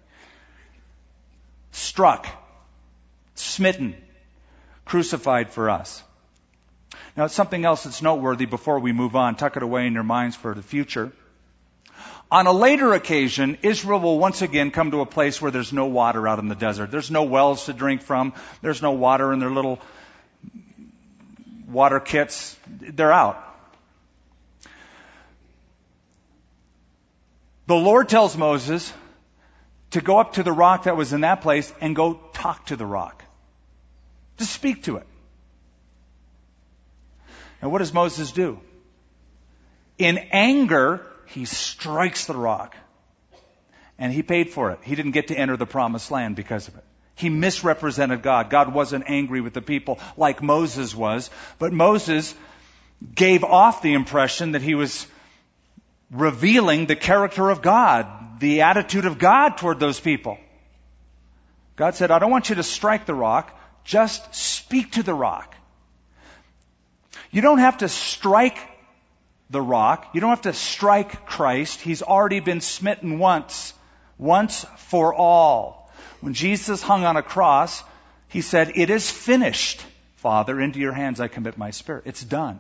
Struck, 1.72 2.28
smitten, 3.36 3.96
crucified 4.86 5.52
for 5.52 5.70
us. 5.70 6.04
Now, 7.16 7.26
it's 7.26 7.34
something 7.34 7.66
else 7.66 7.84
that's 7.84 8.02
noteworthy 8.02 8.46
before 8.46 8.80
we 8.80 8.94
move 8.94 9.16
on. 9.16 9.36
Tuck 9.36 9.58
it 9.58 9.64
away 9.64 9.88
in 9.88 9.94
your 9.94 10.04
minds 10.04 10.36
for 10.36 10.54
the 10.54 10.62
future. 10.62 11.12
On 12.32 12.48
a 12.48 12.54
later 12.54 12.94
occasion, 12.94 13.58
Israel 13.62 14.00
will 14.00 14.18
once 14.18 14.42
again 14.42 14.72
come 14.72 14.92
to 14.92 15.02
a 15.02 15.06
place 15.06 15.42
where 15.42 15.52
there's 15.52 15.74
no 15.74 15.88
water 15.88 16.26
out 16.30 16.40
in 16.40 16.48
the 16.48 16.56
desert. 16.56 16.90
There's 16.90 17.12
no 17.12 17.24
wells 17.24 17.66
to 17.66 17.74
drink 17.74 18.04
from. 18.04 18.34
There's 18.62 18.82
no 18.82 18.94
water 18.94 19.34
in 19.34 19.40
their 19.40 19.52
little 19.52 19.82
water 21.68 22.00
kits. 22.00 22.58
They're 22.68 23.12
out. 23.12 23.44
The 27.68 27.76
Lord 27.76 28.08
tells 28.08 28.38
Moses 28.38 28.94
to 29.92 30.00
go 30.00 30.18
up 30.18 30.34
to 30.34 30.44
the 30.44 30.54
rock 30.54 30.84
that 30.84 30.96
was 30.96 31.12
in 31.12 31.22
that 31.22 31.42
place 31.42 31.72
and 31.82 31.94
go 31.94 32.14
talk 32.34 32.68
to 32.68 32.78
the 32.78 32.86
rock. 32.86 33.26
to 34.38 34.46
speak 34.46 34.84
to 34.84 34.98
it. 34.98 35.08
And 37.62 37.72
what 37.72 37.80
does 37.80 37.94
Moses 37.94 38.32
do? 38.32 38.60
In 39.98 40.18
anger, 40.32 41.06
he 41.32 41.46
strikes 41.46 42.26
the 42.26 42.36
rock. 42.36 42.76
And 43.98 44.12
he 44.12 44.24
paid 44.24 44.50
for 44.50 44.72
it. 44.72 44.80
He 44.84 44.96
didn't 44.96 45.12
get 45.12 45.28
to 45.28 45.36
enter 45.36 45.58
the 45.58 45.66
promised 45.66 46.12
land 46.12 46.36
because 46.36 46.68
of 46.68 46.76
it. 46.76 46.84
He 47.16 47.30
misrepresented 47.30 48.24
God. 48.24 48.50
God 48.50 48.74
wasn't 48.74 49.04
angry 49.08 49.42
with 49.42 49.54
the 49.54 49.62
people 49.62 50.00
like 50.18 50.42
Moses 50.42 50.96
was, 50.96 51.30
but 51.60 51.72
Moses 51.72 52.34
gave 53.14 53.44
off 53.44 53.82
the 53.82 53.94
impression 53.94 54.54
that 54.54 54.62
he 54.62 54.76
was 54.76 55.06
revealing 56.10 56.86
the 56.86 56.96
character 56.96 57.50
of 57.50 57.62
God, 57.62 58.40
the 58.40 58.62
attitude 58.62 59.06
of 59.06 59.20
God 59.20 59.58
toward 59.58 59.80
those 59.80 60.00
people. 60.00 60.38
God 61.76 61.96
said, 61.96 62.12
I 62.12 62.20
don't 62.20 62.32
want 62.32 62.50
you 62.50 62.56
to 62.56 62.64
strike 62.64 63.06
the 63.06 63.14
rock, 63.14 63.58
just 63.84 64.34
speak 64.34 64.94
to 64.94 65.04
the 65.04 65.14
rock. 65.14 65.56
You 67.32 67.42
don't 67.42 67.60
have 67.60 67.78
to 67.78 67.90
strike 67.90 68.58
the 69.52 69.62
rock. 69.62 70.10
You 70.14 70.22
don't 70.22 70.30
have 70.30 70.42
to 70.42 70.54
strike 70.54 71.26
Christ. 71.26 71.82
He's 71.82 72.02
already 72.02 72.40
been 72.40 72.62
smitten 72.62 73.20
once, 73.20 73.74
once 74.18 74.66
for 74.78 75.14
all. 75.14 75.92
When 76.22 76.34
Jesus 76.34 76.82
hung 76.82 77.04
on 77.04 77.18
a 77.18 77.24
cross, 77.24 77.84
he 78.30 78.42
said, 78.42 78.74
It 78.76 78.90
is 78.90 79.10
finished, 79.12 79.86
Father. 80.16 80.60
Into 80.60 80.80
your 80.80 80.94
hands 80.94 81.20
I 81.20 81.28
commit 81.28 81.58
my 81.58 81.72
spirit. 81.72 82.04
It's 82.06 82.24
done. 82.24 82.60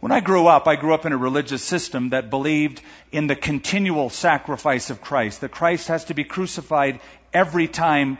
When 0.00 0.12
I 0.12 0.20
grew 0.20 0.46
up, 0.46 0.68
I 0.68 0.76
grew 0.76 0.94
up 0.94 1.06
in 1.06 1.12
a 1.12 1.16
religious 1.16 1.62
system 1.62 2.10
that 2.10 2.30
believed 2.30 2.80
in 3.10 3.26
the 3.26 3.34
continual 3.34 4.10
sacrifice 4.10 4.90
of 4.90 5.00
Christ, 5.00 5.40
that 5.40 5.50
Christ 5.50 5.88
has 5.88 6.04
to 6.04 6.14
be 6.14 6.22
crucified 6.22 7.00
every 7.32 7.66
time 7.66 8.18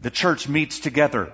the 0.00 0.10
church 0.10 0.48
meets 0.48 0.80
together 0.80 1.32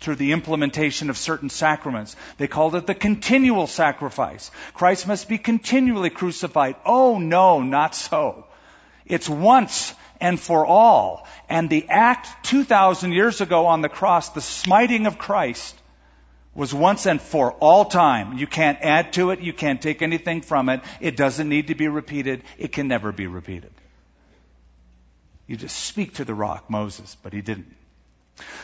through 0.00 0.16
the 0.16 0.32
implementation 0.32 1.10
of 1.10 1.16
certain 1.16 1.50
sacraments. 1.50 2.16
They 2.38 2.48
called 2.48 2.74
it 2.74 2.86
the 2.86 2.94
continual 2.94 3.66
sacrifice. 3.66 4.50
Christ 4.74 5.06
must 5.06 5.28
be 5.28 5.38
continually 5.38 6.10
crucified. 6.10 6.76
Oh 6.84 7.18
no, 7.18 7.62
not 7.62 7.94
so. 7.94 8.46
It's 9.04 9.28
once 9.28 9.94
and 10.20 10.38
for 10.38 10.66
all. 10.66 11.26
And 11.48 11.68
the 11.68 11.88
act 11.88 12.46
2,000 12.46 13.12
years 13.12 13.40
ago 13.40 13.66
on 13.66 13.82
the 13.82 13.88
cross, 13.88 14.30
the 14.30 14.40
smiting 14.40 15.06
of 15.06 15.18
Christ, 15.18 15.76
was 16.54 16.74
once 16.74 17.06
and 17.06 17.20
for 17.20 17.52
all 17.52 17.84
time. 17.84 18.38
You 18.38 18.46
can't 18.46 18.78
add 18.80 19.12
to 19.14 19.30
it. 19.30 19.40
You 19.40 19.52
can't 19.52 19.80
take 19.80 20.02
anything 20.02 20.42
from 20.42 20.68
it. 20.68 20.80
It 21.00 21.16
doesn't 21.16 21.48
need 21.48 21.68
to 21.68 21.74
be 21.74 21.88
repeated. 21.88 22.42
It 22.58 22.72
can 22.72 22.88
never 22.88 23.12
be 23.12 23.26
repeated. 23.26 23.70
You 25.46 25.56
just 25.56 25.76
speak 25.76 26.14
to 26.14 26.24
the 26.24 26.34
rock, 26.34 26.70
Moses, 26.70 27.16
but 27.22 27.32
he 27.32 27.40
didn't. 27.40 27.74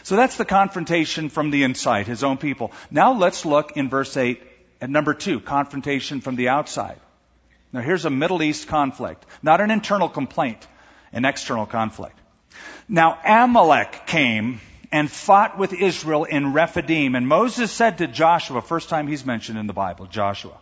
So 0.03 0.17
that's 0.17 0.37
the 0.37 0.45
confrontation 0.45 1.29
from 1.29 1.51
the 1.51 1.63
inside, 1.63 2.07
his 2.07 2.25
own 2.25 2.39
people. 2.39 2.73
Now 2.91 3.13
let's 3.15 3.45
look 3.45 3.77
in 3.77 3.89
verse 3.89 4.17
8 4.17 4.43
at 4.81 4.91
number 4.91 5.15
2, 5.15 5.41
confrontation 5.41 6.21
from 6.21 6.37
the 6.37 6.49
outside. 6.49 7.01
Now 7.73 7.81
here's 7.81 8.05
a 8.05 8.11
Middle 8.11 8.43
East 8.43 8.69
conflict, 8.69 9.25
not 9.43 9.61
an 9.61 9.71
internal 9.71 10.09
complaint, 10.09 10.67
an 11.13 11.25
external 11.25 11.67
conflict. 11.67 12.19
Now 12.89 13.19
Amalek 13.25 14.07
came 14.07 14.61
and 14.93 15.11
fought 15.11 15.59
with 15.59 15.73
Israel 15.73 16.25
in 16.25 16.53
Rephidim. 16.53 17.15
And 17.15 17.27
Moses 17.27 17.71
said 17.73 17.99
to 17.99 18.07
Joshua, 18.07 18.63
first 18.63 18.89
time 18.89 19.09
he's 19.09 19.27
mentioned 19.27 19.59
in 19.59 19.67
the 19.67 19.73
Bible, 19.73 20.07
Joshua, 20.07 20.57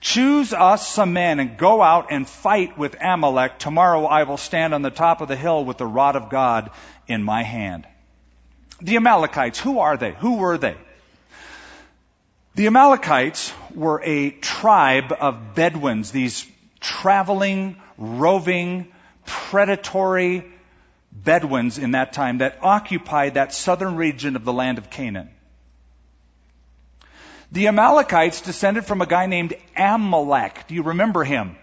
choose 0.00 0.52
us 0.52 0.86
some 0.86 1.12
men 1.12 1.40
and 1.40 1.58
go 1.58 1.82
out 1.82 2.06
and 2.10 2.28
fight 2.28 2.78
with 2.78 2.96
Amalek. 3.00 3.58
Tomorrow 3.58 4.06
I 4.06 4.22
will 4.22 4.36
stand 4.36 4.74
on 4.74 4.82
the 4.82 4.90
top 4.90 5.20
of 5.20 5.28
the 5.28 5.36
hill 5.36 5.64
with 5.64 5.78
the 5.78 5.86
rod 5.86 6.16
of 6.16 6.30
God 6.30 6.70
in 7.08 7.22
my 7.22 7.42
hand. 7.42 7.86
The 8.80 8.96
Amalekites, 8.96 9.58
who 9.58 9.78
are 9.80 9.96
they? 9.96 10.12
Who 10.12 10.36
were 10.36 10.58
they? 10.58 10.76
The 12.54 12.66
Amalekites 12.66 13.52
were 13.74 14.02
a 14.02 14.30
tribe 14.30 15.12
of 15.18 15.54
Bedouins, 15.54 16.10
these 16.10 16.46
traveling, 16.80 17.76
roving, 17.98 18.88
predatory 19.24 20.44
Bedouins 21.12 21.78
in 21.78 21.92
that 21.92 22.12
time 22.12 22.38
that 22.38 22.58
occupied 22.62 23.34
that 23.34 23.54
southern 23.54 23.96
region 23.96 24.36
of 24.36 24.44
the 24.44 24.52
land 24.52 24.78
of 24.78 24.90
Canaan. 24.90 25.30
The 27.52 27.68
Amalekites 27.68 28.42
descended 28.42 28.84
from 28.84 29.00
a 29.00 29.06
guy 29.06 29.26
named 29.26 29.54
Amalek. 29.76 30.66
Do 30.66 30.74
you 30.74 30.82
remember 30.82 31.24
him? 31.24 31.56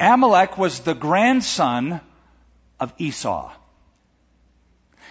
Amalek 0.00 0.56
was 0.58 0.80
the 0.80 0.94
grandson 0.94 2.00
of 2.80 2.92
Esau. 2.98 3.52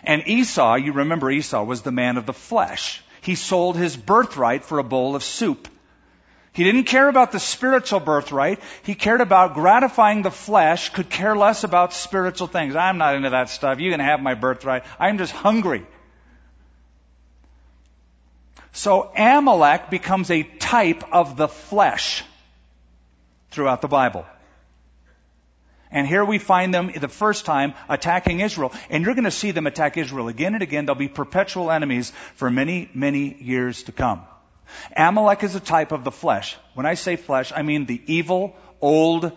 And 0.03 0.27
Esau, 0.27 0.75
you 0.75 0.93
remember 0.93 1.29
Esau, 1.29 1.63
was 1.63 1.81
the 1.81 1.91
man 1.91 2.17
of 2.17 2.25
the 2.25 2.33
flesh. 2.33 3.03
He 3.21 3.35
sold 3.35 3.77
his 3.77 3.97
birthright 3.97 4.63
for 4.63 4.79
a 4.79 4.83
bowl 4.83 5.15
of 5.15 5.23
soup. 5.23 5.67
He 6.53 6.63
didn't 6.63 6.85
care 6.85 7.07
about 7.07 7.31
the 7.31 7.39
spiritual 7.39 7.99
birthright. 7.99 8.59
He 8.83 8.95
cared 8.95 9.21
about 9.21 9.53
gratifying 9.53 10.23
the 10.23 10.31
flesh, 10.31 10.89
could 10.89 11.09
care 11.09 11.35
less 11.35 11.63
about 11.63 11.93
spiritual 11.93 12.47
things. 12.47 12.75
I'm 12.75 12.97
not 12.97 13.15
into 13.15 13.29
that 13.29 13.49
stuff. 13.49 13.79
You 13.79 13.91
can 13.91 13.99
have 13.99 14.21
my 14.21 14.33
birthright. 14.33 14.83
I'm 14.99 15.17
just 15.17 15.31
hungry. 15.31 15.85
So 18.71 19.11
Amalek 19.15 19.89
becomes 19.89 20.31
a 20.31 20.43
type 20.43 21.03
of 21.11 21.37
the 21.37 21.47
flesh 21.47 22.23
throughout 23.51 23.81
the 23.81 23.87
Bible. 23.87 24.25
And 25.91 26.07
here 26.07 26.23
we 26.23 26.37
find 26.37 26.73
them 26.73 26.91
the 26.95 27.07
first 27.07 27.45
time 27.45 27.73
attacking 27.87 28.41
Israel. 28.41 28.71
And 28.89 29.03
you're 29.03 29.15
going 29.15 29.25
to 29.25 29.31
see 29.31 29.51
them 29.51 29.65
attack 29.65 29.97
Israel 29.97 30.27
again 30.27 30.53
and 30.53 30.61
again. 30.61 30.85
They'll 30.85 30.95
be 30.95 31.07
perpetual 31.07 31.71
enemies 31.71 32.11
for 32.35 32.49
many, 32.49 32.89
many 32.93 33.35
years 33.41 33.83
to 33.83 33.91
come. 33.91 34.21
Amalek 34.95 35.43
is 35.43 35.55
a 35.55 35.59
type 35.59 35.91
of 35.91 36.03
the 36.03 36.11
flesh. 36.11 36.55
When 36.75 36.85
I 36.85 36.93
say 36.93 37.15
flesh, 37.15 37.51
I 37.55 37.63
mean 37.63 37.85
the 37.85 38.01
evil, 38.05 38.55
old, 38.81 39.31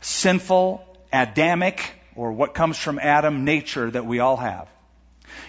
sinful, 0.00 0.84
Adamic, 1.12 1.80
or 2.14 2.32
what 2.32 2.54
comes 2.54 2.76
from 2.76 2.98
Adam 2.98 3.44
nature 3.44 3.90
that 3.90 4.04
we 4.04 4.18
all 4.20 4.36
have. 4.36 4.68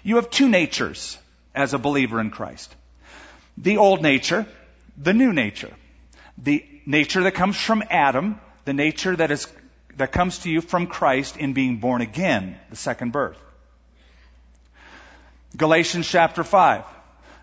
You 0.04 0.16
have 0.16 0.30
two 0.30 0.48
natures 0.48 1.18
as 1.54 1.74
a 1.74 1.78
believer 1.78 2.22
in 2.22 2.30
Christ. 2.30 2.74
The 3.58 3.78
old 3.78 4.02
nature, 4.02 4.46
the 4.98 5.14
new 5.14 5.34
nature. 5.34 5.74
The 6.38 6.64
nature 6.86 7.24
that 7.24 7.34
comes 7.34 7.58
from 7.58 7.84
Adam, 7.90 8.40
the 8.66 8.74
nature 8.74 9.16
that 9.16 9.32
is, 9.32 9.48
that 9.98 10.12
comes 10.12 10.40
to 10.40 10.50
you 10.50 10.62
from 10.62 10.88
Christ 10.88 11.38
in 11.38 11.54
being 11.54 11.78
born 11.78 12.02
again, 12.02 12.58
the 12.70 12.76
second 12.76 13.12
birth. 13.12 13.38
Galatians 15.56 16.08
chapter 16.08 16.44
5. 16.44 16.84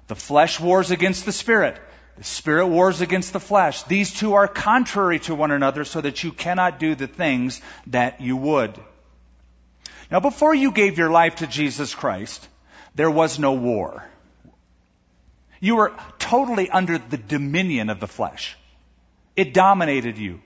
The 0.07 0.15
flesh 0.15 0.61
wars 0.61 0.91
against 0.91 1.25
the 1.25 1.33
spirit. 1.33 1.81
The 2.17 2.25
spirit 2.25 2.69
wars 2.69 3.01
against 3.01 3.33
the 3.33 3.41
flesh. 3.41 3.83
These 3.85 4.15
two 4.15 4.35
are 4.35 4.47
contrary 4.47 5.19
to 5.21 5.35
one 5.35 5.51
another 5.51 5.85
so 5.85 6.01
that 6.01 6.23
you 6.23 6.31
cannot 6.31 6.79
do 6.79 6.95
the 6.95 7.09
things 7.09 7.61
that 7.89 8.21
you 8.21 8.37
would. 8.37 8.79
Now, 10.11 10.21
before 10.21 10.55
you 10.55 10.71
gave 10.71 10.97
your 10.97 11.11
life 11.11 11.37
to 11.37 11.47
Jesus 11.47 11.95
Christ, 11.95 12.47
there 12.95 13.11
was 13.11 13.39
no 13.39 13.55
war. 13.55 14.05
You 15.59 15.77
were 15.77 15.93
totally 16.19 16.71
under 16.71 16.99
the 16.99 17.17
dominion 17.17 17.91
of 17.91 17.99
the 17.99 18.07
flesh. 18.07 18.57
It 19.35 19.55
dominated 19.55 20.19
you. 20.19 20.41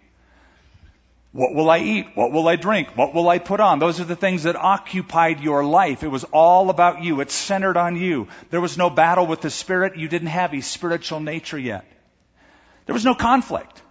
What 1.33 1.55
will 1.55 1.69
I 1.69 1.79
eat? 1.79 2.07
What 2.15 2.33
will 2.33 2.49
I 2.49 2.57
drink? 2.57 2.97
What 2.97 3.15
will 3.15 3.29
I 3.29 3.39
put 3.39 3.61
on? 3.61 3.79
Those 3.79 4.01
are 4.01 4.05
the 4.05 4.17
things 4.17 4.45
that 4.45 4.57
occupied 4.57 5.41
your 5.41 5.65
life. 5.65 6.03
It 6.03 6.09
was 6.09 6.25
all 6.25 6.71
about 6.71 7.03
you. 7.03 7.21
It 7.21 7.31
centered 7.31 7.77
on 7.77 7.97
you. 7.97 8.29
There 8.51 8.63
was 8.63 8.79
no 8.79 8.89
battle 8.89 9.27
with 9.27 9.43
the 9.43 9.51
Spirit. 9.51 9.99
You 9.99 10.09
didn't 10.09 10.29
have 10.29 10.55
a 10.55 10.63
spiritual 10.63 11.21
nature 11.21 11.59
yet. 11.59 11.85
There 12.87 12.95
was 12.95 13.05
no 13.05 13.15
conflict. 13.15 13.83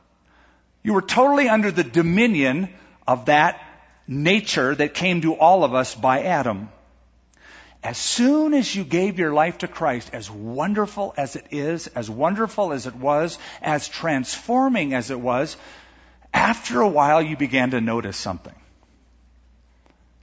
You 0.82 0.94
were 0.94 1.04
totally 1.04 1.48
under 1.48 1.70
the 1.70 1.84
dominion 1.84 2.70
of 3.08 3.26
that 3.26 3.62
nature 4.08 4.74
that 4.74 4.96
came 4.96 5.22
to 5.22 5.36
all 5.36 5.64
of 5.64 5.76
us 5.76 5.94
by 5.94 6.24
Adam. 6.24 6.70
As 7.84 7.98
soon 7.98 8.56
as 8.56 8.76
you 8.76 8.84
gave 8.84 9.20
your 9.20 9.32
life 9.32 9.60
to 9.60 9.68
Christ, 9.68 10.10
as 10.14 10.32
wonderful 10.32 11.14
as 11.16 11.36
it 11.36 11.46
is, 11.52 11.86
as 11.88 12.10
wonderful 12.10 12.74
as 12.74 12.88
it 12.88 12.96
was, 12.96 13.38
as 13.62 13.88
transforming 13.88 14.96
as 14.96 15.12
it 15.12 15.20
was, 15.20 15.56
after 16.38 16.82
a 16.82 16.88
while, 16.88 17.22
you 17.22 17.36
began 17.36 17.72
to 17.72 17.82
notice 17.82 18.16
something. 18.16 18.54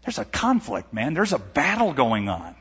There's 0.05 0.19
a 0.19 0.25
conflict, 0.25 0.93
man. 0.93 1.15
There's 1.15 1.33
a 1.33 1.39
battle 1.39 1.93
going 1.93 2.29
on. 2.29 2.55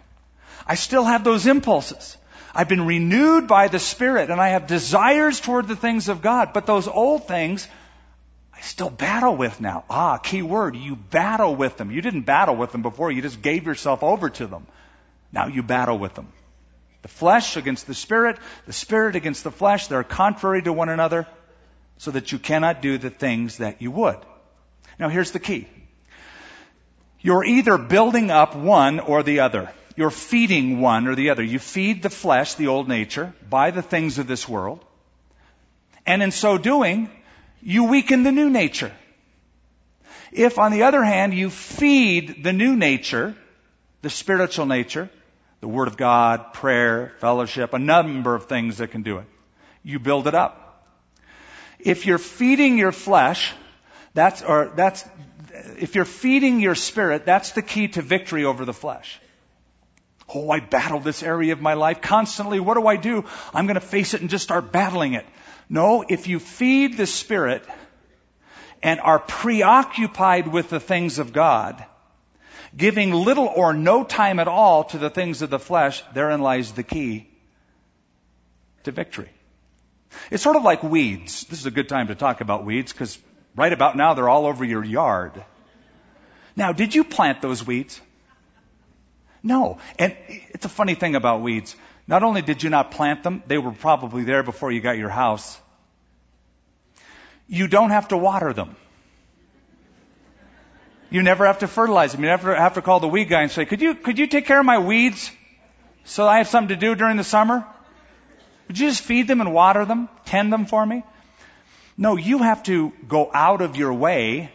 I 0.66 0.76
still 0.76 1.04
have 1.04 1.24
those 1.24 1.46
impulses. 1.46 2.18
I've 2.56 2.70
been 2.70 2.86
renewed 2.86 3.48
by 3.48 3.68
the 3.68 3.80
Spirit 3.80 4.30
and 4.30 4.42
I 4.42 4.50
have 4.50 4.68
desires 4.68 5.40
toward 5.40 5.68
the 5.68 5.76
things 5.76 6.10
of 6.10 6.22
God, 6.22 6.54
but 6.54 6.66
those 6.66 6.88
old 6.88 7.28
things, 7.28 7.68
I 8.56 8.62
still 8.62 8.90
battle 8.90 9.36
with 9.36 9.60
now. 9.60 9.84
Ah, 9.90 10.18
key 10.18 10.42
word, 10.42 10.76
you 10.76 10.96
battle 10.96 11.56
with 11.56 11.78
them. 11.78 11.92
You 11.92 12.02
didn't 12.02 12.22
battle 12.22 12.56
with 12.56 12.72
them 12.72 12.82
before, 12.82 13.12
you 13.12 13.22
just 13.22 13.42
gave 13.42 13.66
yourself 13.66 14.04
over 14.04 14.30
to 14.30 14.48
them. 14.48 14.68
Now 15.32 15.48
you 15.48 15.64
battle 15.64 15.98
with 15.98 16.14
them. 16.14 16.32
The 17.02 17.08
flesh 17.08 17.58
against 17.58 17.86
the 17.86 17.94
Spirit, 17.94 18.38
the 18.66 18.74
Spirit 18.74 19.16
against 19.16 19.44
the 19.44 19.52
flesh, 19.52 19.88
they're 19.88 20.04
contrary 20.04 20.62
to 20.62 20.72
one 20.72 20.90
another 20.90 21.28
so 21.98 22.12
that 22.12 22.32
you 22.32 22.40
cannot 22.40 22.82
do 22.82 22.98
the 22.98 23.10
things 23.10 23.58
that 23.58 23.82
you 23.82 23.92
would. 23.92 24.18
Now 25.00 25.10
here's 25.10 25.32
the 25.32 25.40
key. 25.40 25.68
You're 27.22 27.46
either 27.46 27.78
building 27.78 28.32
up 28.32 28.56
one 28.56 29.00
or 29.00 29.24
the 29.24 29.40
other. 29.40 29.72
You're 29.96 30.12
feeding 30.12 30.82
one 30.82 31.08
or 31.08 31.16
the 31.16 31.30
other. 31.30 31.44
You 31.44 31.60
feed 31.60 32.04
the 32.04 32.10
flesh, 32.10 32.56
the 32.56 32.68
old 32.68 32.88
nature, 32.88 33.34
by 33.50 33.72
the 33.72 33.82
things 33.82 34.18
of 34.18 34.28
this 34.28 34.48
world. 34.48 34.84
And 36.06 36.22
in 36.22 36.32
so 36.32 36.58
doing, 36.58 37.10
you 37.62 37.86
weaken 37.86 38.24
the 38.24 38.32
new 38.32 38.50
nature. 38.50 38.92
If, 40.32 40.58
on 40.58 40.72
the 40.72 40.84
other 40.84 41.04
hand, 41.04 41.34
you 41.34 41.50
feed 41.50 42.44
the 42.44 42.54
new 42.54 42.76
nature, 42.76 43.36
the 44.02 44.10
spiritual 44.10 44.66
nature, 44.66 45.10
the 45.62 45.68
Word 45.68 45.88
of 45.88 45.96
God, 45.96 46.54
prayer, 46.54 47.14
fellowship, 47.20 47.74
a 47.74 47.80
number 47.80 48.36
of 48.36 48.48
things 48.48 48.80
that 48.80 48.92
can 48.92 49.04
do 49.04 49.20
it, 49.20 49.26
you 49.84 50.00
build 50.00 50.28
it 50.28 50.36
up. 50.36 50.63
If 51.84 52.06
you're 52.06 52.18
feeding 52.18 52.78
your 52.78 52.94
flesh, 52.94 53.54
that's, 54.14 54.42
or 54.42 54.72
that's, 54.76 55.04
if 55.78 55.96
you're 55.96 56.06
feeding 56.06 56.62
your 56.62 56.76
spirit, 56.76 57.26
that's 57.26 57.52
the 57.52 57.62
key 57.62 57.90
to 57.90 58.02
victory 58.02 58.46
over 58.46 58.64
the 58.64 58.74
flesh. 58.74 59.20
Oh, 60.34 60.50
I 60.50 60.62
battle 60.62 61.00
this 61.00 61.22
area 61.22 61.52
of 61.52 61.62
my 61.62 61.74
life 61.74 62.02
constantly. 62.02 62.60
What 62.62 62.76
do 62.76 62.88
I 62.88 62.96
do? 62.96 63.26
I'm 63.54 63.68
going 63.68 63.76
to 63.76 63.82
face 63.82 64.14
it 64.14 64.22
and 64.22 64.30
just 64.30 64.46
start 64.46 64.72
battling 64.72 65.14
it. 65.14 65.26
No, 65.68 66.06
if 66.08 66.28
you 66.28 66.40
feed 66.40 66.96
the 66.96 67.06
spirit 67.06 67.64
and 68.82 69.02
are 69.02 69.20
preoccupied 69.20 70.48
with 70.48 70.70
the 70.70 70.80
things 70.80 71.20
of 71.20 71.34
God, 71.34 71.84
giving 72.76 73.12
little 73.12 73.48
or 73.48 73.74
no 73.74 74.06
time 74.06 74.40
at 74.40 74.48
all 74.48 74.86
to 74.86 74.98
the 74.98 75.10
things 75.10 75.42
of 75.42 75.50
the 75.50 75.60
flesh, 75.60 76.02
therein 76.14 76.42
lies 76.42 76.72
the 76.72 76.84
key 76.84 77.30
to 78.84 78.92
victory. 78.92 79.30
It's 80.32 80.44
sort 80.44 80.56
of 80.56 80.64
like 80.64 80.84
weeds. 80.84 81.46
This 81.46 81.60
is 81.60 81.66
a 81.66 81.72
good 81.72 81.90
time 81.90 82.08
to 82.08 82.16
talk 82.16 82.42
about 82.42 82.66
weeds 82.66 82.92
because 82.94 83.18
right 83.56 83.72
about 83.72 83.96
now 83.96 84.14
they're 84.14 84.30
all 84.30 84.46
over 84.46 84.64
your 84.64 84.84
yard. 84.84 85.44
Now, 86.56 86.72
did 86.72 86.94
you 86.94 87.04
plant 87.04 87.42
those 87.42 87.66
weeds? 87.66 88.00
No. 89.42 89.80
And 90.00 90.16
it's 90.28 90.66
a 90.66 90.70
funny 90.70 90.96
thing 90.96 91.16
about 91.16 91.42
weeds. 91.42 91.76
Not 92.08 92.24
only 92.24 92.42
did 92.42 92.64
you 92.64 92.70
not 92.70 92.92
plant 92.92 93.24
them, 93.24 93.44
they 93.48 93.58
were 93.58 93.72
probably 93.72 94.24
there 94.24 94.44
before 94.44 94.72
you 94.72 94.82
got 94.82 94.98
your 94.98 95.10
house. 95.10 95.60
You 97.48 97.68
don't 97.68 97.90
have 97.92 98.10
to 98.10 98.18
water 98.18 98.54
them. 98.54 98.76
You 101.10 101.22
never 101.22 101.46
have 101.46 101.60
to 101.60 101.68
fertilize 101.68 102.14
them. 102.14 102.24
You 102.24 102.30
never 102.30 102.56
have 102.56 102.74
to 102.74 102.82
call 102.82 103.00
the 103.00 103.08
weed 103.08 103.26
guy 103.30 103.44
and 103.44 103.52
say, 103.52 103.66
could 103.66 103.82
you, 103.82 103.94
could 103.94 104.18
you 104.18 104.28
take 104.28 104.48
care 104.48 104.60
of 104.60 104.66
my 104.66 104.80
weeds 104.80 105.32
so 106.06 106.28
I 106.28 106.40
have 106.40 106.48
something 106.48 106.70
to 106.70 106.76
do 106.76 106.96
during 106.96 107.18
the 107.18 107.24
summer? 107.24 107.66
Would 108.68 108.80
you 108.80 108.88
just 108.88 109.04
feed 109.04 109.28
them 109.28 109.42
and 109.42 109.54
water 109.54 109.86
them, 109.86 110.10
tend 110.26 110.52
them 110.52 110.66
for 110.66 110.86
me? 110.86 111.04
No, 111.98 112.16
you 112.16 112.40
have 112.40 112.64
to 112.64 112.92
go 113.08 113.30
out 113.34 113.62
of 113.62 113.76
your 113.76 113.94
way 113.94 114.52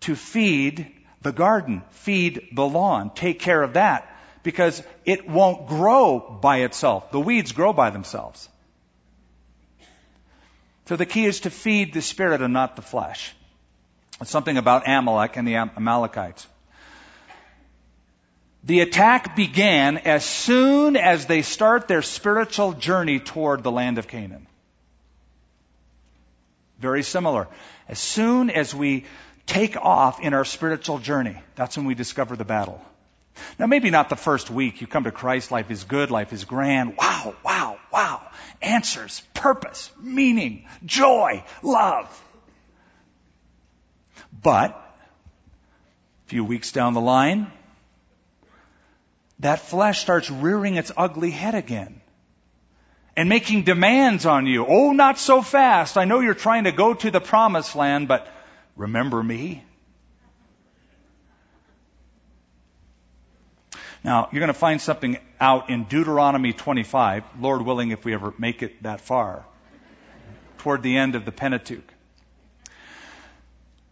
to 0.00 0.14
feed 0.14 0.90
the 1.20 1.32
garden, 1.32 1.82
feed 1.90 2.48
the 2.52 2.66
lawn, 2.66 3.10
take 3.14 3.40
care 3.40 3.62
of 3.62 3.74
that 3.74 4.08
because 4.42 4.82
it 5.04 5.28
won't 5.28 5.68
grow 5.68 6.18
by 6.18 6.58
itself. 6.58 7.10
The 7.10 7.20
weeds 7.20 7.52
grow 7.52 7.72
by 7.72 7.90
themselves. 7.90 8.48
So 10.86 10.96
the 10.96 11.06
key 11.06 11.26
is 11.26 11.40
to 11.40 11.50
feed 11.50 11.92
the 11.92 12.02
spirit 12.02 12.42
and 12.42 12.52
not 12.52 12.76
the 12.76 12.82
flesh. 12.82 13.34
It's 14.20 14.30
something 14.30 14.56
about 14.56 14.88
Amalek 14.88 15.36
and 15.36 15.46
the 15.46 15.56
Amalekites. 15.56 16.46
The 18.64 18.80
attack 18.80 19.34
began 19.34 19.98
as 19.98 20.24
soon 20.24 20.96
as 20.96 21.26
they 21.26 21.42
start 21.42 21.88
their 21.88 22.02
spiritual 22.02 22.72
journey 22.72 23.18
toward 23.18 23.62
the 23.62 23.72
land 23.72 23.98
of 23.98 24.06
Canaan. 24.06 24.46
Very 26.78 27.02
similar. 27.02 27.48
As 27.88 27.98
soon 27.98 28.50
as 28.50 28.74
we 28.74 29.04
take 29.46 29.76
off 29.76 30.20
in 30.20 30.32
our 30.32 30.44
spiritual 30.44 30.98
journey, 30.98 31.36
that's 31.56 31.76
when 31.76 31.86
we 31.86 31.94
discover 31.94 32.36
the 32.36 32.44
battle. 32.44 32.80
Now, 33.58 33.66
maybe 33.66 33.90
not 33.90 34.08
the 34.08 34.16
first 34.16 34.50
week. 34.50 34.80
You 34.80 34.86
come 34.86 35.04
to 35.04 35.10
Christ, 35.10 35.50
life 35.50 35.70
is 35.70 35.84
good, 35.84 36.10
life 36.10 36.32
is 36.32 36.44
grand. 36.44 36.96
Wow, 36.96 37.34
wow, 37.44 37.78
wow. 37.92 38.22
Answers, 38.60 39.22
purpose, 39.34 39.90
meaning, 40.00 40.66
joy, 40.84 41.44
love. 41.62 42.22
But, 44.42 44.70
a 44.70 46.28
few 46.28 46.44
weeks 46.44 46.72
down 46.72 46.94
the 46.94 47.00
line, 47.00 47.50
that 49.42 49.60
flesh 49.60 50.00
starts 50.00 50.30
rearing 50.30 50.76
its 50.76 50.90
ugly 50.96 51.30
head 51.30 51.54
again 51.54 52.00
and 53.16 53.28
making 53.28 53.64
demands 53.64 54.24
on 54.24 54.46
you. 54.46 54.64
Oh, 54.66 54.92
not 54.92 55.18
so 55.18 55.42
fast. 55.42 55.98
I 55.98 56.04
know 56.04 56.20
you're 56.20 56.34
trying 56.34 56.64
to 56.64 56.72
go 56.72 56.94
to 56.94 57.10
the 57.10 57.20
promised 57.20 57.76
land, 57.76 58.08
but 58.08 58.26
remember 58.76 59.22
me? 59.22 59.64
Now, 64.04 64.28
you're 64.32 64.40
going 64.40 64.48
to 64.48 64.54
find 64.54 64.80
something 64.80 65.18
out 65.40 65.70
in 65.70 65.84
Deuteronomy 65.84 66.52
25, 66.52 67.24
Lord 67.40 67.62
willing, 67.62 67.90
if 67.90 68.04
we 68.04 68.14
ever 68.14 68.34
make 68.38 68.62
it 68.62 68.82
that 68.82 69.00
far, 69.00 69.44
toward 70.58 70.82
the 70.82 70.96
end 70.96 71.14
of 71.14 71.24
the 71.24 71.32
Pentateuch. 71.32 71.92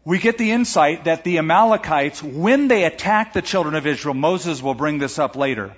We 0.05 0.19
get 0.19 0.39
the 0.39 0.51
insight 0.53 1.05
that 1.05 1.25
the 1.25 1.39
Amalekites, 1.39 2.23
when 2.23 2.69
they 2.69 2.85
attacked 2.85 3.35
the 3.35 3.43
children 3.43 3.75
of 3.75 3.87
Israel, 3.87 4.15
Moses 4.15 4.63
will 4.63 4.75
bring 4.75 4.99
this 4.99 5.19
up 5.19 5.37
later. 5.37 5.75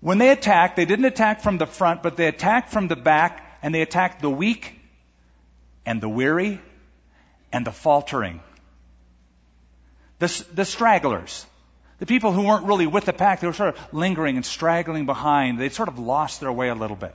When 0.00 0.18
they 0.18 0.30
attacked, 0.30 0.76
they 0.76 0.84
didn't 0.84 1.06
attack 1.06 1.40
from 1.40 1.58
the 1.58 1.66
front, 1.66 2.02
but 2.02 2.16
they 2.16 2.28
attacked 2.28 2.70
from 2.70 2.88
the 2.88 2.96
back, 2.96 3.58
and 3.62 3.74
they 3.74 3.82
attacked 3.82 4.20
the 4.20 4.30
weak, 4.30 4.78
and 5.84 6.00
the 6.00 6.08
weary, 6.08 6.60
and 7.52 7.66
the 7.66 7.72
faltering. 7.72 8.40
The, 10.20 10.44
the 10.52 10.64
stragglers. 10.64 11.46
The 11.98 12.06
people 12.06 12.32
who 12.32 12.42
weren't 12.42 12.66
really 12.66 12.86
with 12.86 13.04
the 13.04 13.12
pack, 13.12 13.40
they 13.40 13.46
were 13.46 13.52
sort 13.52 13.76
of 13.76 13.94
lingering 13.94 14.36
and 14.36 14.44
straggling 14.44 15.06
behind. 15.06 15.58
They'd 15.58 15.72
sort 15.72 15.88
of 15.88 15.98
lost 15.98 16.40
their 16.40 16.52
way 16.52 16.68
a 16.68 16.74
little 16.74 16.96
bit. 16.96 17.14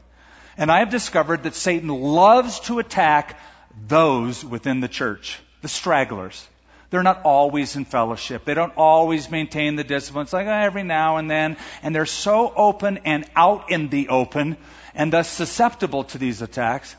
And 0.58 0.72
I 0.72 0.80
have 0.80 0.90
discovered 0.90 1.44
that 1.44 1.56
Satan 1.56 1.90
loves 1.90 2.60
to 2.62 2.80
attack 2.80 3.40
those 3.88 4.44
within 4.44 4.80
the 4.80 4.88
church, 4.88 5.40
the 5.62 5.68
stragglers. 5.68 6.48
They're 6.90 7.04
not 7.04 7.22
always 7.24 7.76
in 7.76 7.86
fellowship. 7.86 8.46
They 8.46 8.56
don't 8.56 8.74
always 8.76 9.30
maintain 9.30 9.76
the 9.76 9.84
discipline. 9.84 10.24
It's 10.24 10.34
like 10.34 10.48
oh, 10.48 10.52
every 10.52 10.84
now 10.84 11.18
and 11.18 11.30
then. 11.30 11.58
And 11.84 11.94
they're 11.94 12.08
so 12.08 12.52
open 12.56 13.00
and 13.06 13.30
out 13.36 13.70
in 13.70 13.90
the 13.90 14.10
open 14.10 14.58
and 14.96 15.14
thus 15.14 15.30
susceptible 15.30 16.06
to 16.06 16.18
these 16.18 16.42
attacks. 16.42 16.96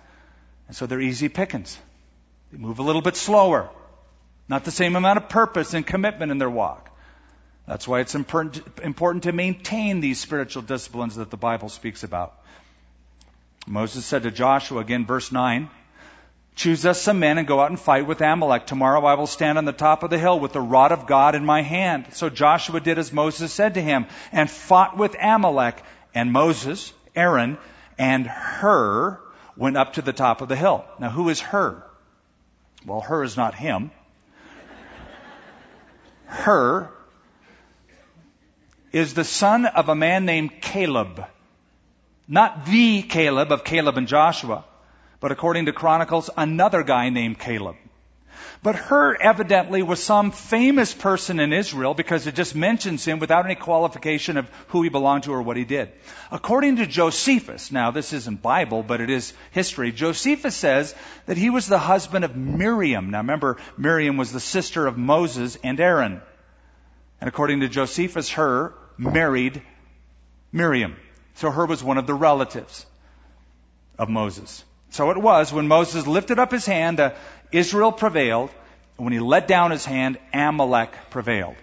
And 0.68 0.76
so 0.76 0.86
they're 0.86 1.00
easy 1.00 1.28
pickings. 1.28 1.76
They 2.52 2.58
move 2.58 2.78
a 2.78 2.82
little 2.82 3.02
bit 3.02 3.16
slower. 3.16 3.68
Not 4.48 4.64
the 4.64 4.70
same 4.70 4.94
amount 4.94 5.16
of 5.16 5.28
purpose 5.28 5.74
and 5.74 5.86
commitment 5.86 6.30
in 6.30 6.38
their 6.38 6.50
walk. 6.50 6.88
That's 7.66 7.86
why 7.86 8.00
it's 8.00 8.14
important, 8.14 8.62
important 8.82 9.24
to 9.24 9.32
maintain 9.32 10.00
these 10.00 10.20
spiritual 10.20 10.62
disciplines 10.62 11.16
that 11.16 11.30
the 11.30 11.36
Bible 11.36 11.68
speaks 11.68 12.02
about. 12.02 12.34
Moses 13.66 14.04
said 14.04 14.24
to 14.24 14.30
Joshua, 14.30 14.80
again, 14.80 15.06
verse 15.06 15.30
9, 15.30 15.68
Choose 16.60 16.84
us 16.84 17.00
some 17.00 17.20
men 17.20 17.38
and 17.38 17.48
go 17.48 17.58
out 17.58 17.70
and 17.70 17.80
fight 17.80 18.06
with 18.06 18.20
Amalek. 18.20 18.66
Tomorrow 18.66 19.02
I 19.06 19.14
will 19.14 19.26
stand 19.26 19.56
on 19.56 19.64
the 19.64 19.72
top 19.72 20.02
of 20.02 20.10
the 20.10 20.18
hill 20.18 20.38
with 20.38 20.52
the 20.52 20.60
rod 20.60 20.92
of 20.92 21.06
God 21.06 21.34
in 21.34 21.42
my 21.42 21.62
hand. 21.62 22.08
So 22.12 22.28
Joshua 22.28 22.80
did 22.80 22.98
as 22.98 23.14
Moses 23.14 23.50
said 23.50 23.74
to 23.74 23.80
him 23.80 24.04
and 24.30 24.50
fought 24.50 24.94
with 24.94 25.16
Amalek. 25.18 25.82
And 26.14 26.34
Moses, 26.34 26.92
Aaron, 27.16 27.56
and 27.98 28.26
Hur 28.26 29.18
went 29.56 29.78
up 29.78 29.94
to 29.94 30.02
the 30.02 30.12
top 30.12 30.42
of 30.42 30.50
the 30.50 30.54
hill. 30.54 30.84
Now 30.98 31.08
who 31.08 31.30
is 31.30 31.40
Hur? 31.40 31.82
Well, 32.84 33.00
Hur 33.00 33.24
is 33.24 33.38
not 33.38 33.54
him. 33.54 33.90
Hur 36.26 36.90
is 38.92 39.14
the 39.14 39.24
son 39.24 39.64
of 39.64 39.88
a 39.88 39.94
man 39.94 40.26
named 40.26 40.60
Caleb. 40.60 41.24
Not 42.28 42.66
the 42.66 43.00
Caleb 43.00 43.50
of 43.50 43.64
Caleb 43.64 43.96
and 43.96 44.06
Joshua, 44.06 44.66
but 45.20 45.32
according 45.32 45.66
to 45.66 45.72
Chronicles, 45.72 46.30
another 46.36 46.82
guy 46.82 47.10
named 47.10 47.38
Caleb. 47.38 47.76
But 48.62 48.76
Hur 48.76 49.16
evidently 49.16 49.82
was 49.82 50.02
some 50.02 50.32
famous 50.32 50.92
person 50.92 51.40
in 51.40 51.52
Israel 51.52 51.94
because 51.94 52.26
it 52.26 52.34
just 52.34 52.54
mentions 52.54 53.06
him 53.06 53.18
without 53.18 53.46
any 53.46 53.54
qualification 53.54 54.36
of 54.36 54.50
who 54.68 54.82
he 54.82 54.90
belonged 54.90 55.22
to 55.24 55.32
or 55.32 55.40
what 55.40 55.56
he 55.56 55.64
did. 55.64 55.90
According 56.30 56.76
to 56.76 56.86
Josephus, 56.86 57.72
now 57.72 57.90
this 57.90 58.12
isn't 58.12 58.42
Bible, 58.42 58.82
but 58.82 59.00
it 59.00 59.08
is 59.08 59.32
history, 59.50 59.92
Josephus 59.92 60.54
says 60.54 60.94
that 61.24 61.38
he 61.38 61.48
was 61.48 61.66
the 61.66 61.78
husband 61.78 62.24
of 62.24 62.36
Miriam. 62.36 63.10
Now 63.10 63.18
remember, 63.18 63.56
Miriam 63.78 64.18
was 64.18 64.30
the 64.30 64.40
sister 64.40 64.86
of 64.86 64.98
Moses 64.98 65.56
and 65.64 65.80
Aaron. 65.80 66.20
And 67.20 67.28
according 67.28 67.60
to 67.60 67.68
Josephus, 67.68 68.30
Hur 68.30 68.74
married 68.98 69.62
Miriam. 70.52 70.96
So 71.36 71.50
Hur 71.50 71.64
was 71.64 71.82
one 71.82 71.96
of 71.96 72.06
the 72.06 72.14
relatives 72.14 72.84
of 73.98 74.10
Moses. 74.10 74.64
So 74.90 75.10
it 75.10 75.16
was 75.16 75.52
when 75.52 75.68
Moses 75.68 76.06
lifted 76.06 76.38
up 76.38 76.50
his 76.50 76.66
hand, 76.66 77.00
uh, 77.00 77.12
Israel 77.52 77.92
prevailed. 77.92 78.50
When 78.96 79.12
he 79.12 79.20
let 79.20 79.48
down 79.48 79.70
his 79.70 79.84
hand, 79.84 80.18
Amalek 80.34 80.92
prevailed. 81.10 81.56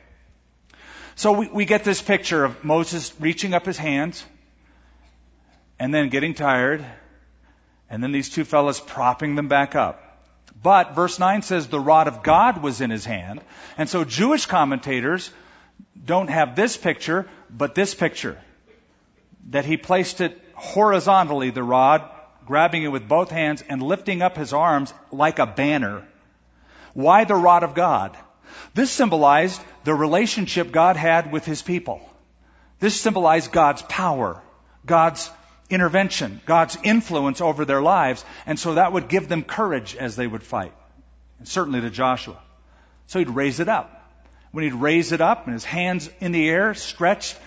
So 1.15 1.33
we, 1.33 1.47
we 1.49 1.65
get 1.65 1.83
this 1.83 2.01
picture 2.01 2.43
of 2.45 2.63
Moses 2.63 3.13
reaching 3.19 3.53
up 3.53 3.65
his 3.65 3.77
hands 3.77 4.25
and 5.79 5.93
then 5.93 6.09
getting 6.09 6.33
tired 6.33 6.85
and 7.89 8.03
then 8.03 8.11
these 8.11 8.29
two 8.29 8.43
fellows 8.43 8.79
propping 8.79 9.35
them 9.35 9.47
back 9.47 9.75
up. 9.75 10.03
But 10.61 10.95
verse 10.95 11.19
9 11.19 11.41
says 11.43 11.67
the 11.67 11.79
rod 11.79 12.07
of 12.07 12.23
God 12.23 12.63
was 12.63 12.81
in 12.81 12.89
his 12.89 13.05
hand. 13.05 13.41
And 13.77 13.87
so 13.87 14.03
Jewish 14.03 14.45
commentators 14.45 15.31
don't 16.03 16.29
have 16.29 16.55
this 16.55 16.75
picture, 16.75 17.27
but 17.49 17.75
this 17.75 17.93
picture. 17.93 18.37
That 19.49 19.65
he 19.65 19.77
placed 19.77 20.21
it 20.21 20.41
horizontally, 20.55 21.51
the 21.51 21.63
rod, 21.63 22.09
grabbing 22.47 22.83
it 22.83 22.91
with 22.91 23.07
both 23.07 23.29
hands 23.29 23.63
and 23.69 23.81
lifting 23.81 24.21
up 24.21 24.37
his 24.37 24.53
arms 24.53 24.93
like 25.11 25.39
a 25.39 25.45
banner. 25.45 26.07
Why 26.93 27.23
the 27.25 27.35
rod 27.35 27.63
of 27.63 27.75
God? 27.75 28.17
This 28.73 28.89
symbolized 28.89 29.61
the 29.83 29.93
relationship 29.93 30.71
God 30.71 30.95
had 30.95 31.31
with 31.31 31.45
his 31.45 31.61
people. 31.61 32.01
This 32.79 32.99
symbolized 32.99 33.51
God's 33.51 33.81
power, 33.83 34.41
God's 34.85 35.29
intervention, 35.69 36.41
God's 36.45 36.77
influence 36.83 37.41
over 37.41 37.65
their 37.65 37.81
lives, 37.81 38.23
and 38.45 38.57
so 38.57 38.75
that 38.75 38.93
would 38.93 39.09
give 39.09 39.27
them 39.27 39.43
courage 39.43 39.95
as 39.95 40.15
they 40.15 40.27
would 40.27 40.43
fight. 40.43 40.73
And 41.39 41.47
certainly 41.47 41.81
to 41.81 41.89
Joshua. 41.89 42.37
So 43.07 43.19
he'd 43.19 43.29
raise 43.29 43.59
it 43.59 43.69
up 43.69 43.97
when 44.51 44.63
he'd 44.63 44.73
raise 44.73 45.11
it 45.11 45.21
up 45.21 45.45
and 45.45 45.53
his 45.53 45.65
hands 45.65 46.09
in 46.19 46.31
the 46.31 46.49
air, 46.49 46.73
stretched 46.73 47.37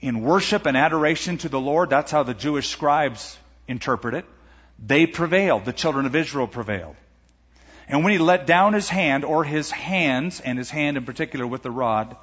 in 0.00 0.20
worship 0.20 0.66
and 0.66 0.76
adoration 0.76 1.38
to 1.38 1.48
the 1.48 1.58
Lord, 1.58 1.90
that's 1.90 2.12
how 2.12 2.22
the 2.22 2.34
Jewish 2.34 2.68
scribes 2.68 3.36
interpret 3.68 4.14
it. 4.14 4.24
They 4.78 5.06
prevailed. 5.06 5.64
The 5.64 5.72
children 5.72 6.06
of 6.06 6.14
Israel 6.14 6.46
prevailed. 6.46 6.96
And 7.88 8.02
when 8.02 8.12
he 8.12 8.18
let 8.18 8.46
down 8.46 8.72
his 8.72 8.88
hand, 8.88 9.24
or 9.24 9.44
his 9.44 9.70
hands, 9.70 10.40
and 10.40 10.58
his 10.58 10.70
hand 10.70 10.96
in 10.96 11.04
particular 11.04 11.46
with 11.46 11.62
the 11.62 11.70
rod, 11.70 12.16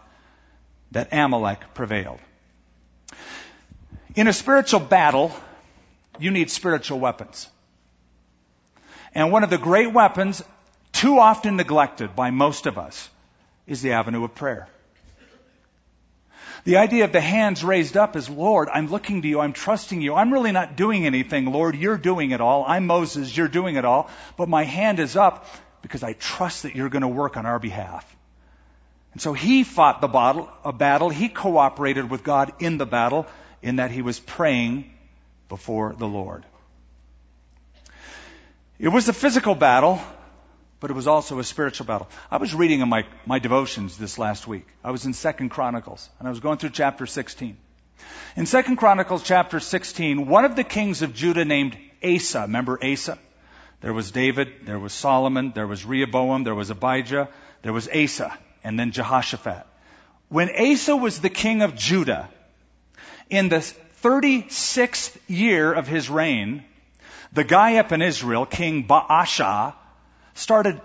that 0.91 1.09
Amalek 1.11 1.73
prevailed. 1.73 2.19
In 4.15 4.27
a 4.27 4.33
spiritual 4.33 4.79
battle, 4.79 5.31
you 6.19 6.31
need 6.31 6.51
spiritual 6.51 6.99
weapons. 6.99 7.49
And 9.15 9.31
one 9.31 9.43
of 9.43 9.49
the 9.49 9.57
great 9.57 9.91
weapons, 9.91 10.43
too 10.91 11.19
often 11.19 11.55
neglected 11.55 12.15
by 12.15 12.29
most 12.29 12.65
of 12.65 12.77
us, 12.77 13.09
is 13.65 13.81
the 13.81 13.93
avenue 13.93 14.23
of 14.23 14.35
prayer. 14.35 14.67
The 16.65 16.77
idea 16.77 17.03
of 17.03 17.11
the 17.11 17.19
hands 17.19 17.63
raised 17.63 17.97
up 17.97 18.15
is, 18.15 18.29
Lord, 18.29 18.69
I'm 18.73 18.87
looking 18.87 19.21
to 19.21 19.27
you, 19.27 19.41
I'm 19.41 19.51
trusting 19.51 20.01
you. 20.01 20.15
I'm 20.15 20.31
really 20.31 20.53
not 20.53 20.77
doing 20.77 21.05
anything, 21.05 21.51
Lord. 21.51 21.75
You're 21.75 21.97
doing 21.97 22.31
it 22.31 22.39
all. 22.39 22.63
I'm 22.65 22.87
Moses, 22.87 23.35
you're 23.35 23.49
doing 23.49 23.75
it 23.75 23.83
all. 23.83 24.09
But 24.37 24.47
my 24.47 24.63
hand 24.63 24.99
is 24.99 25.17
up 25.17 25.45
because 25.81 26.03
I 26.03 26.13
trust 26.13 26.63
that 26.63 26.75
you're 26.75 26.89
going 26.89 27.01
to 27.01 27.07
work 27.09 27.35
on 27.35 27.45
our 27.45 27.59
behalf. 27.59 28.09
And 29.11 29.21
so 29.21 29.33
he 29.33 29.63
fought 29.63 29.99
the 29.99 30.07
battle, 30.07 30.49
a 30.63 30.71
battle. 30.71 31.09
He 31.09 31.27
cooperated 31.27 32.09
with 32.09 32.23
God 32.23 32.53
in 32.59 32.77
the 32.77 32.85
battle 32.85 33.27
in 33.61 33.75
that 33.75 33.91
he 33.91 34.01
was 34.01 34.19
praying 34.19 34.91
before 35.49 35.93
the 35.93 36.07
Lord. 36.07 36.45
It 38.79 38.87
was 38.87 39.07
a 39.07 39.13
physical 39.13 39.53
battle, 39.53 40.01
but 40.83 40.91
it 40.91 40.95
was 40.95 41.07
also 41.07 41.39
a 41.39 41.45
spiritual 41.45 41.85
battle. 41.85 42.09
I 42.29 42.35
was 42.35 42.53
reading 42.53 42.81
in 42.81 42.89
my, 42.89 43.05
my 43.25 43.39
devotions 43.39 43.97
this 43.97 44.19
last 44.19 44.49
week. 44.49 44.67
I 44.83 44.91
was 44.91 45.05
in 45.05 45.13
Second 45.13 45.47
Chronicles, 45.47 46.09
and 46.19 46.27
I 46.27 46.29
was 46.29 46.41
going 46.41 46.57
through 46.57 46.71
chapter 46.71 47.05
16. 47.05 47.55
In 48.35 48.45
Second 48.45 48.75
Chronicles 48.75 49.23
chapter 49.23 49.61
16, 49.61 50.27
one 50.27 50.43
of 50.43 50.57
the 50.57 50.65
kings 50.65 51.01
of 51.01 51.13
Judah 51.13 51.45
named 51.45 51.77
Asa, 52.03 52.41
remember 52.41 52.77
Asa? 52.83 53.17
There 53.79 53.93
was 53.93 54.11
David, 54.11 54.65
there 54.65 54.77
was 54.77 54.91
Solomon, 54.91 55.53
there 55.55 55.67
was 55.67 55.85
Rehoboam, 55.85 56.43
there 56.43 56.53
was 56.53 56.69
Abijah, 56.69 57.29
there 57.61 57.71
was 57.71 57.87
Asa, 57.87 58.37
and 58.61 58.77
then 58.77 58.91
Jehoshaphat. 58.91 59.65
When 60.27 60.49
Asa 60.49 60.97
was 60.97 61.21
the 61.21 61.29
king 61.29 61.61
of 61.61 61.77
Judah, 61.77 62.27
in 63.29 63.47
the 63.47 63.63
36th 64.03 65.15
year 65.29 65.71
of 65.71 65.87
his 65.87 66.09
reign, 66.09 66.65
the 67.31 67.45
guy 67.45 67.77
up 67.77 67.93
in 67.93 68.01
Israel, 68.01 68.45
King 68.45 68.85
Baasha, 68.85 69.75
started 70.33 70.81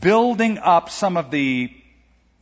building 0.00 0.58
up 0.58 0.90
some 0.90 1.16
of 1.16 1.30
the 1.30 1.72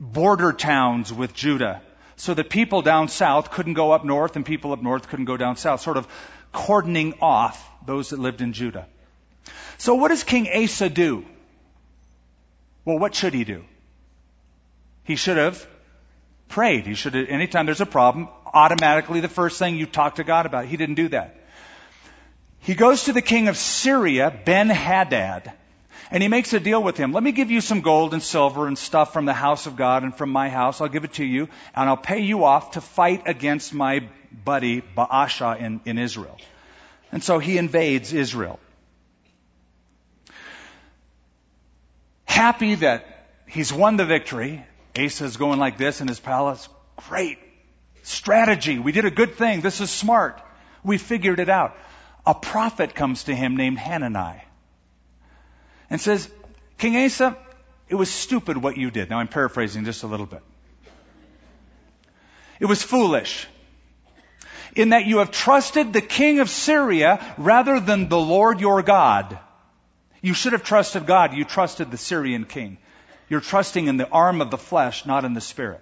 border 0.01 0.53
towns 0.53 1.13
with 1.13 1.35
Judah 1.35 1.83
so 2.17 2.35
that 2.35 2.49
people 2.49 2.83
down 2.83 3.09
south 3.09 3.51
couldn't 3.51 3.75
go 3.75 3.93
up 3.93 4.05
north 4.05 4.37
and 4.37 4.47
people 4.47 4.73
up 4.73 4.83
north 4.83 5.09
couldn't 5.09 5.25
go 5.25 5.37
down 5.37 5.57
south, 5.57 5.81
sort 5.81 5.97
of 5.97 6.07
cordoning 6.53 7.15
off 7.21 7.69
those 7.87 8.11
that 8.11 8.19
lived 8.19 8.41
in 8.41 8.53
Judah. 8.53 8.87
So 9.79 9.95
what 9.95 10.09
does 10.09 10.23
King 10.23 10.49
Asa 10.55 10.89
do? 10.89 11.25
Well, 12.85 12.99
what 12.99 13.15
should 13.15 13.35
he 13.35 13.45
do? 13.45 13.65
He 15.05 15.17
should 15.17 15.37
have 15.37 15.67
prayed. 16.49 16.87
He 16.87 16.95
should 16.95 17.15
have, 17.15 17.29
anytime 17.29 17.67
there's 17.67 17.81
a 17.81 17.87
problem, 17.87 18.29
automatically 18.47 19.21
the 19.21 19.29
first 19.29 19.59
thing 19.59 19.77
you 19.77 19.87
talk 19.87 20.17
to 20.17 20.25
God 20.25 20.47
about. 20.47 20.67
He 20.67 20.77
didn't 20.77 20.95
do 20.95 21.09
that. 21.09 21.37
He 22.61 22.75
goes 22.75 23.05
to 23.05 23.13
the 23.13 23.23
king 23.23 23.49
of 23.49 23.57
Syria, 23.57 24.33
Ben 24.45 24.69
Hadad, 24.69 25.53
and 26.11 26.23
he 26.23 26.29
makes 26.29 26.53
a 26.53 26.61
deal 26.61 26.83
with 26.83 26.97
him. 26.97 27.13
Let 27.13 27.23
me 27.23 27.33
give 27.33 27.51
you 27.51 27.61
some 27.61 27.81
gold 27.81 28.13
and 28.13 28.23
silver 28.23 28.67
and 28.67 28.77
stuff 28.77 29.13
from 29.13 29.25
the 29.25 29.33
house 29.33 29.67
of 29.67 29.77
God 29.77 30.03
and 30.03 30.15
from 30.15 30.31
my 30.31 30.49
house. 30.49 30.81
I'll 30.81 30.89
give 30.89 31.05
it 31.05 31.15
to 31.15 31.25
you, 31.25 31.49
and 31.75 31.89
I'll 31.89 31.97
pay 31.97 32.21
you 32.21 32.45
off 32.45 32.73
to 32.73 32.81
fight 32.81 33.23
against 33.27 33.73
my 33.73 34.09
buddy 34.45 34.83
Baasha 34.97 35.59
in, 35.59 35.81
in 35.85 35.99
Israel. 35.99 36.39
And 37.13 37.23
so 37.23 37.39
he 37.39 37.59
invades 37.59 38.13
Israel. 38.13 38.59
Happy 42.25 42.75
that 42.77 43.29
he's 43.47 43.73
won 43.73 43.97
the 43.97 44.05
victory, 44.05 44.65
Asa's 44.97 45.37
going 45.37 45.59
like 45.59 45.79
this 45.79 46.01
in 46.01 46.09
his 46.09 46.21
palace. 46.21 46.69
Great. 47.09 47.39
Strategy. 48.03 48.79
We 48.79 48.93
did 48.93 49.05
a 49.05 49.11
good 49.11 49.37
thing. 49.37 49.61
This 49.61 49.81
is 49.81 49.91
smart. 49.91 50.41
We 50.83 50.99
figured 50.99 51.41
it 51.41 51.49
out. 51.49 51.77
A 52.27 52.35
prophet 52.35 52.95
comes 52.95 53.25
to 53.25 53.35
him 53.35 53.57
named 53.57 53.79
Hanani 53.79 54.44
and 55.95 56.01
says, 56.01 56.29
King 56.77 56.97
Asa, 57.05 57.37
it 57.89 57.95
was 57.95 58.11
stupid 58.11 58.57
what 58.57 58.77
you 58.77 58.91
did. 58.91 59.11
Now 59.11 59.21
I'm 59.21 59.29
paraphrasing 59.29 59.85
just 59.85 60.03
a 60.03 60.09
little 60.09 60.27
bit. 60.27 60.43
It 62.59 62.67
was 62.67 62.83
foolish 62.83 63.47
in 64.75 64.89
that 64.89 65.07
you 65.07 65.19
have 65.19 65.31
trusted 65.31 65.93
the 65.93 66.01
king 66.01 66.41
of 66.41 66.51
Syria 66.51 67.25
rather 67.39 67.79
than 67.79 68.09
the 68.09 68.19
Lord 68.19 68.61
your 68.61 68.83
God. 68.83 69.39
You 70.21 70.35
should 70.35 70.53
have 70.53 70.65
trusted 70.65 71.07
God. 71.07 71.33
You 71.33 71.45
trusted 71.45 71.93
the 71.93 71.97
Syrian 71.97 72.45
king. 72.45 72.79
You're 73.29 73.41
trusting 73.41 73.87
in 73.87 73.97
the 73.97 74.09
arm 74.09 74.41
of 74.41 74.51
the 74.51 74.59
flesh, 74.59 75.07
not 75.07 75.25
in 75.25 75.33
the 75.33 75.41
spirit. 75.41 75.81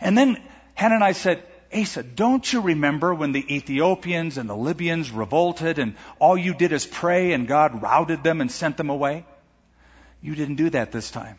And 0.00 0.16
then 0.16 0.42
Hanani 0.76 1.12
said, 1.12 1.42
Asa, 1.74 2.02
don't 2.02 2.52
you 2.52 2.60
remember 2.60 3.14
when 3.14 3.32
the 3.32 3.56
Ethiopians 3.56 4.38
and 4.38 4.48
the 4.48 4.56
Libyans 4.56 5.10
revolted 5.10 5.78
and 5.78 5.94
all 6.18 6.36
you 6.36 6.54
did 6.54 6.72
is 6.72 6.86
pray 6.86 7.32
and 7.32 7.48
God 7.48 7.82
routed 7.82 8.22
them 8.22 8.40
and 8.40 8.50
sent 8.50 8.76
them 8.76 8.90
away? 8.90 9.24
You 10.20 10.34
didn't 10.34 10.56
do 10.56 10.70
that 10.70 10.92
this 10.92 11.10
time. 11.10 11.38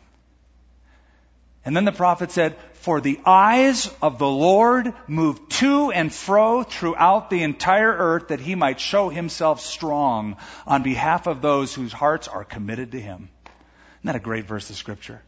And 1.64 1.74
then 1.74 1.86
the 1.86 1.92
prophet 1.92 2.30
said, 2.30 2.56
For 2.74 3.00
the 3.00 3.18
eyes 3.24 3.90
of 4.02 4.18
the 4.18 4.28
Lord 4.28 4.92
move 5.06 5.48
to 5.60 5.90
and 5.90 6.12
fro 6.12 6.62
throughout 6.62 7.30
the 7.30 7.42
entire 7.42 7.90
earth 7.90 8.28
that 8.28 8.40
he 8.40 8.54
might 8.54 8.78
show 8.78 9.08
himself 9.08 9.60
strong 9.60 10.36
on 10.66 10.82
behalf 10.82 11.26
of 11.26 11.40
those 11.40 11.74
whose 11.74 11.92
hearts 11.92 12.28
are 12.28 12.44
committed 12.44 12.92
to 12.92 13.00
him. 13.00 13.30
Isn't 13.46 14.06
that 14.06 14.16
a 14.16 14.20
great 14.20 14.44
verse 14.44 14.68
of 14.68 14.76
scripture? 14.76 15.22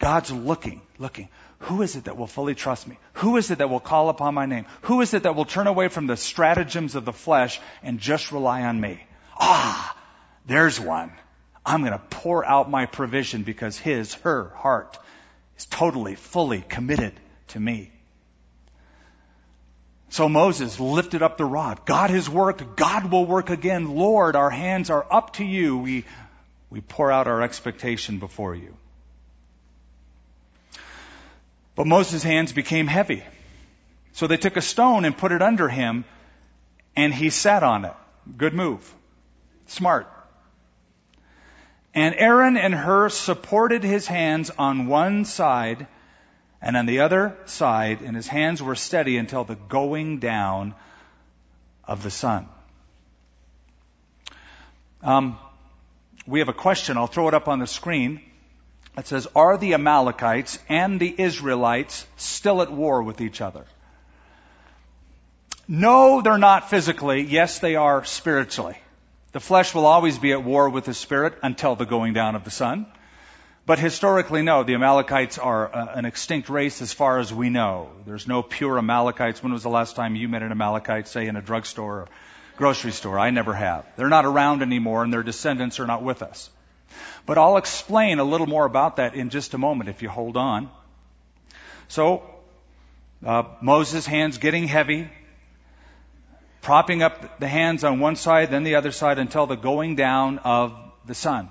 God's 0.00 0.32
looking, 0.32 0.82
looking. 0.98 1.28
Who 1.62 1.82
is 1.82 1.94
it 1.94 2.04
that 2.04 2.16
will 2.16 2.26
fully 2.26 2.56
trust 2.56 2.88
me? 2.88 2.98
Who 3.14 3.36
is 3.36 3.52
it 3.52 3.58
that 3.58 3.70
will 3.70 3.80
call 3.80 4.08
upon 4.08 4.34
my 4.34 4.46
name? 4.46 4.66
Who 4.82 5.00
is 5.00 5.14
it 5.14 5.22
that 5.22 5.36
will 5.36 5.44
turn 5.44 5.68
away 5.68 5.86
from 5.86 6.08
the 6.08 6.16
stratagems 6.16 6.96
of 6.96 7.04
the 7.04 7.12
flesh 7.12 7.60
and 7.84 8.00
just 8.00 8.32
rely 8.32 8.62
on 8.62 8.80
me? 8.80 9.00
Ah, 9.38 9.96
there's 10.44 10.80
one. 10.80 11.12
I'm 11.64 11.82
going 11.82 11.92
to 11.92 12.02
pour 12.10 12.44
out 12.44 12.68
my 12.68 12.86
provision 12.86 13.44
because 13.44 13.78
his, 13.78 14.14
her 14.14 14.48
heart 14.56 14.98
is 15.56 15.66
totally, 15.66 16.16
fully 16.16 16.62
committed 16.62 17.12
to 17.48 17.60
me. 17.60 17.92
So 20.08 20.28
Moses 20.28 20.80
lifted 20.80 21.22
up 21.22 21.38
the 21.38 21.44
rod. 21.44 21.86
God 21.86 22.10
has 22.10 22.28
worked. 22.28 22.74
God 22.74 23.12
will 23.12 23.24
work 23.24 23.50
again. 23.50 23.94
Lord, 23.94 24.34
our 24.34 24.50
hands 24.50 24.90
are 24.90 25.06
up 25.08 25.34
to 25.34 25.44
you. 25.44 25.78
We, 25.78 26.04
we 26.70 26.80
pour 26.80 27.12
out 27.12 27.28
our 27.28 27.40
expectation 27.40 28.18
before 28.18 28.56
you. 28.56 28.76
But 31.74 31.86
Moses' 31.86 32.22
hands 32.22 32.52
became 32.52 32.86
heavy. 32.86 33.22
So 34.12 34.26
they 34.26 34.36
took 34.36 34.56
a 34.56 34.62
stone 34.62 35.04
and 35.04 35.16
put 35.16 35.32
it 35.32 35.40
under 35.40 35.68
him, 35.68 36.04
and 36.94 37.14
he 37.14 37.30
sat 37.30 37.62
on 37.62 37.84
it. 37.84 37.94
Good 38.36 38.54
move. 38.54 38.94
Smart. 39.66 40.06
And 41.94 42.14
Aaron 42.16 42.56
and 42.56 42.74
Hur 42.74 43.08
supported 43.08 43.84
his 43.84 44.06
hands 44.06 44.50
on 44.50 44.86
one 44.86 45.24
side 45.24 45.86
and 46.60 46.76
on 46.76 46.86
the 46.86 47.00
other 47.00 47.36
side, 47.46 48.02
and 48.02 48.14
his 48.14 48.28
hands 48.28 48.62
were 48.62 48.76
steady 48.76 49.16
until 49.16 49.44
the 49.44 49.56
going 49.56 50.18
down 50.18 50.74
of 51.84 52.02
the 52.02 52.10
sun. 52.10 52.48
Um, 55.02 55.36
we 56.26 56.38
have 56.38 56.48
a 56.48 56.54
question. 56.54 56.96
I'll 56.96 57.08
throw 57.08 57.26
it 57.28 57.34
up 57.34 57.48
on 57.48 57.58
the 57.58 57.66
screen. 57.66 58.20
It 58.96 59.06
says, 59.06 59.26
Are 59.34 59.56
the 59.56 59.74
Amalekites 59.74 60.58
and 60.68 61.00
the 61.00 61.14
Israelites 61.16 62.06
still 62.16 62.60
at 62.62 62.70
war 62.70 63.02
with 63.02 63.20
each 63.20 63.40
other? 63.40 63.64
No, 65.66 66.20
they're 66.20 66.38
not 66.38 66.68
physically. 66.68 67.22
Yes, 67.22 67.58
they 67.58 67.76
are 67.76 68.04
spiritually. 68.04 68.76
The 69.32 69.40
flesh 69.40 69.74
will 69.74 69.86
always 69.86 70.18
be 70.18 70.32
at 70.32 70.44
war 70.44 70.68
with 70.68 70.84
the 70.84 70.92
spirit 70.92 71.38
until 71.42 71.74
the 71.74 71.86
going 71.86 72.12
down 72.12 72.34
of 72.34 72.44
the 72.44 72.50
sun. 72.50 72.86
But 73.64 73.78
historically, 73.78 74.42
no, 74.42 74.64
the 74.64 74.74
Amalekites 74.74 75.38
are 75.38 75.74
uh, 75.74 75.94
an 75.94 76.04
extinct 76.04 76.50
race 76.50 76.82
as 76.82 76.92
far 76.92 77.20
as 77.20 77.32
we 77.32 77.48
know. 77.48 77.90
There's 78.04 78.26
no 78.26 78.42
pure 78.42 78.76
Amalekites. 78.76 79.42
When 79.42 79.52
was 79.52 79.62
the 79.62 79.70
last 79.70 79.94
time 79.96 80.16
you 80.16 80.28
met 80.28 80.42
an 80.42 80.50
Amalekite, 80.50 81.06
say 81.06 81.28
in 81.28 81.36
a 81.36 81.42
drugstore 81.42 82.00
or 82.00 82.08
grocery 82.56 82.90
store? 82.90 83.18
I 83.18 83.30
never 83.30 83.54
have. 83.54 83.86
They're 83.96 84.08
not 84.08 84.26
around 84.26 84.62
anymore 84.62 85.04
and 85.04 85.12
their 85.12 85.22
descendants 85.22 85.78
are 85.80 85.86
not 85.86 86.02
with 86.02 86.22
us. 86.22 86.50
But 87.26 87.38
I'll 87.38 87.56
explain 87.56 88.18
a 88.18 88.24
little 88.24 88.46
more 88.46 88.64
about 88.64 88.96
that 88.96 89.14
in 89.14 89.30
just 89.30 89.54
a 89.54 89.58
moment 89.58 89.88
if 89.88 90.02
you 90.02 90.08
hold 90.08 90.36
on. 90.36 90.70
So, 91.88 92.22
uh, 93.24 93.44
Moses' 93.60 94.06
hands 94.06 94.38
getting 94.38 94.66
heavy, 94.66 95.08
propping 96.60 97.02
up 97.02 97.38
the 97.38 97.48
hands 97.48 97.84
on 97.84 98.00
one 98.00 98.16
side, 98.16 98.50
then 98.50 98.64
the 98.64 98.76
other 98.76 98.92
side 98.92 99.18
until 99.18 99.46
the 99.46 99.56
going 99.56 99.94
down 99.94 100.38
of 100.38 100.74
the 101.06 101.14
sun. 101.14 101.48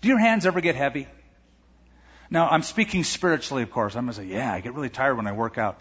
Do 0.00 0.08
your 0.08 0.18
hands 0.18 0.46
ever 0.46 0.60
get 0.60 0.74
heavy? 0.74 1.06
Now, 2.30 2.48
I'm 2.48 2.62
speaking 2.62 3.04
spiritually, 3.04 3.62
of 3.62 3.70
course. 3.70 3.94
I'm 3.94 4.06
going 4.06 4.14
to 4.14 4.22
say, 4.22 4.26
yeah, 4.26 4.52
I 4.52 4.60
get 4.60 4.74
really 4.74 4.88
tired 4.88 5.16
when 5.16 5.26
I 5.26 5.32
work 5.32 5.58
out. 5.58 5.78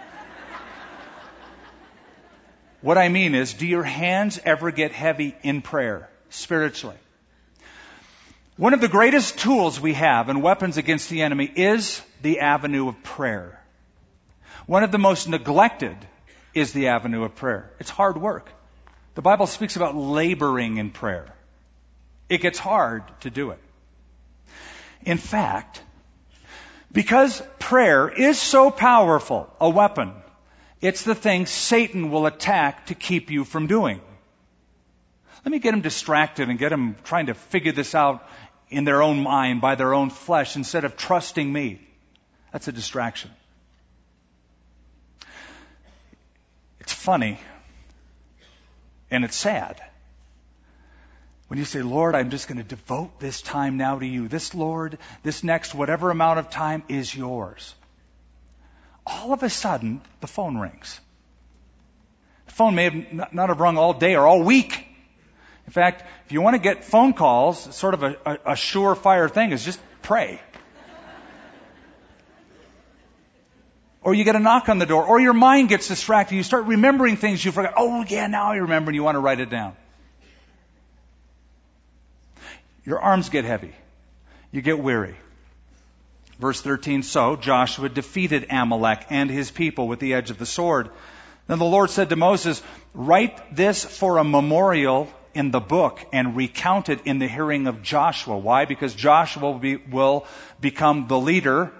what 2.80 2.96
I 2.96 3.10
mean 3.10 3.34
is, 3.34 3.52
do 3.52 3.66
your 3.66 3.82
hands 3.82 4.40
ever 4.42 4.70
get 4.70 4.92
heavy 4.92 5.36
in 5.42 5.60
prayer, 5.60 6.08
spiritually? 6.30 6.96
One 8.60 8.74
of 8.74 8.82
the 8.82 8.88
greatest 8.88 9.38
tools 9.38 9.80
we 9.80 9.94
have 9.94 10.28
and 10.28 10.42
weapons 10.42 10.76
against 10.76 11.08
the 11.08 11.22
enemy 11.22 11.46
is 11.46 12.02
the 12.20 12.40
avenue 12.40 12.88
of 12.88 13.02
prayer. 13.02 13.58
One 14.66 14.82
of 14.82 14.92
the 14.92 14.98
most 14.98 15.30
neglected 15.30 15.96
is 16.52 16.74
the 16.74 16.88
avenue 16.88 17.24
of 17.24 17.34
prayer. 17.34 17.70
It's 17.80 17.88
hard 17.88 18.20
work. 18.20 18.52
The 19.14 19.22
Bible 19.22 19.46
speaks 19.46 19.76
about 19.76 19.96
laboring 19.96 20.76
in 20.76 20.90
prayer. 20.90 21.34
It 22.28 22.42
gets 22.42 22.58
hard 22.58 23.02
to 23.20 23.30
do 23.30 23.52
it. 23.52 23.58
In 25.06 25.16
fact, 25.16 25.82
because 26.92 27.42
prayer 27.58 28.10
is 28.10 28.38
so 28.38 28.70
powerful 28.70 29.50
a 29.58 29.70
weapon, 29.70 30.12
it's 30.82 31.02
the 31.02 31.14
thing 31.14 31.46
Satan 31.46 32.10
will 32.10 32.26
attack 32.26 32.88
to 32.88 32.94
keep 32.94 33.30
you 33.30 33.46
from 33.46 33.68
doing. 33.68 34.02
Let 35.46 35.52
me 35.52 35.58
get 35.60 35.72
him 35.72 35.80
distracted 35.80 36.50
and 36.50 36.58
get 36.58 36.70
him 36.70 36.96
trying 37.04 37.26
to 37.26 37.34
figure 37.34 37.72
this 37.72 37.94
out 37.94 38.28
in 38.70 38.84
their 38.84 39.02
own 39.02 39.22
mind 39.22 39.60
by 39.60 39.74
their 39.74 39.92
own 39.92 40.10
flesh 40.10 40.56
instead 40.56 40.84
of 40.84 40.96
trusting 40.96 41.52
me. 41.52 41.80
That's 42.52 42.68
a 42.68 42.72
distraction. 42.72 43.30
It's 46.80 46.92
funny 46.92 47.38
and 49.10 49.24
it's 49.24 49.36
sad. 49.36 49.80
When 51.48 51.58
you 51.58 51.64
say, 51.64 51.82
Lord, 51.82 52.14
I'm 52.14 52.30
just 52.30 52.46
going 52.46 52.58
to 52.58 52.64
devote 52.64 53.18
this 53.18 53.42
time 53.42 53.76
now 53.76 53.98
to 53.98 54.06
you. 54.06 54.28
This, 54.28 54.54
Lord, 54.54 54.98
this 55.24 55.42
next 55.42 55.74
whatever 55.74 56.10
amount 56.10 56.38
of 56.38 56.48
time 56.48 56.84
is 56.88 57.12
yours. 57.12 57.74
All 59.04 59.32
of 59.32 59.42
a 59.42 59.50
sudden, 59.50 60.00
the 60.20 60.28
phone 60.28 60.56
rings. 60.56 61.00
The 62.46 62.52
phone 62.52 62.76
may 62.76 62.84
have 62.84 63.32
not 63.32 63.48
have 63.48 63.58
rung 63.58 63.78
all 63.78 63.94
day 63.94 64.14
or 64.14 64.28
all 64.28 64.44
week. 64.44 64.86
In 65.66 65.72
fact, 65.72 66.04
if 66.26 66.32
you 66.32 66.40
want 66.40 66.54
to 66.54 66.62
get 66.62 66.84
phone 66.84 67.12
calls, 67.12 67.74
sort 67.74 67.94
of 67.94 68.02
a, 68.02 68.16
a, 68.26 68.32
a 68.32 68.52
surefire 68.52 69.30
thing 69.30 69.52
is 69.52 69.64
just 69.64 69.80
pray. 70.02 70.40
or 74.02 74.14
you 74.14 74.24
get 74.24 74.34
a 74.34 74.40
knock 74.40 74.68
on 74.68 74.78
the 74.78 74.86
door, 74.86 75.04
or 75.04 75.20
your 75.20 75.34
mind 75.34 75.68
gets 75.68 75.88
distracted. 75.88 76.34
You 76.34 76.42
start 76.42 76.64
remembering 76.64 77.16
things 77.16 77.44
you 77.44 77.52
forgot. 77.52 77.74
Oh, 77.76 78.04
yeah, 78.08 78.26
now 78.26 78.50
I 78.52 78.56
remember, 78.56 78.90
and 78.90 78.96
you 78.96 79.02
want 79.02 79.16
to 79.16 79.20
write 79.20 79.40
it 79.40 79.50
down. 79.50 79.76
Your 82.84 82.98
arms 82.98 83.28
get 83.28 83.44
heavy. 83.44 83.74
You 84.52 84.62
get 84.62 84.78
weary. 84.78 85.16
Verse 86.38 86.60
13, 86.62 87.02
so 87.02 87.36
Joshua 87.36 87.90
defeated 87.90 88.46
Amalek 88.48 89.06
and 89.10 89.30
his 89.30 89.50
people 89.50 89.86
with 89.86 90.00
the 90.00 90.14
edge 90.14 90.30
of 90.30 90.38
the 90.38 90.46
sword. 90.46 90.88
Then 91.46 91.58
the 91.58 91.66
Lord 91.66 91.90
said 91.90 92.08
to 92.08 92.16
Moses, 92.16 92.62
write 92.94 93.54
this 93.54 93.84
for 93.84 94.16
a 94.16 94.24
memorial 94.24 95.12
in 95.34 95.50
the 95.50 95.60
book 95.60 96.04
and 96.12 96.36
recount 96.36 96.88
it 96.88 97.00
in 97.04 97.18
the 97.18 97.28
hearing 97.28 97.66
of 97.66 97.82
Joshua. 97.82 98.36
Why? 98.36 98.64
Because 98.64 98.94
Joshua 98.94 99.42
will, 99.42 99.58
be, 99.58 99.76
will 99.76 100.26
become 100.60 101.06
the 101.06 101.18
leader, 101.18 101.72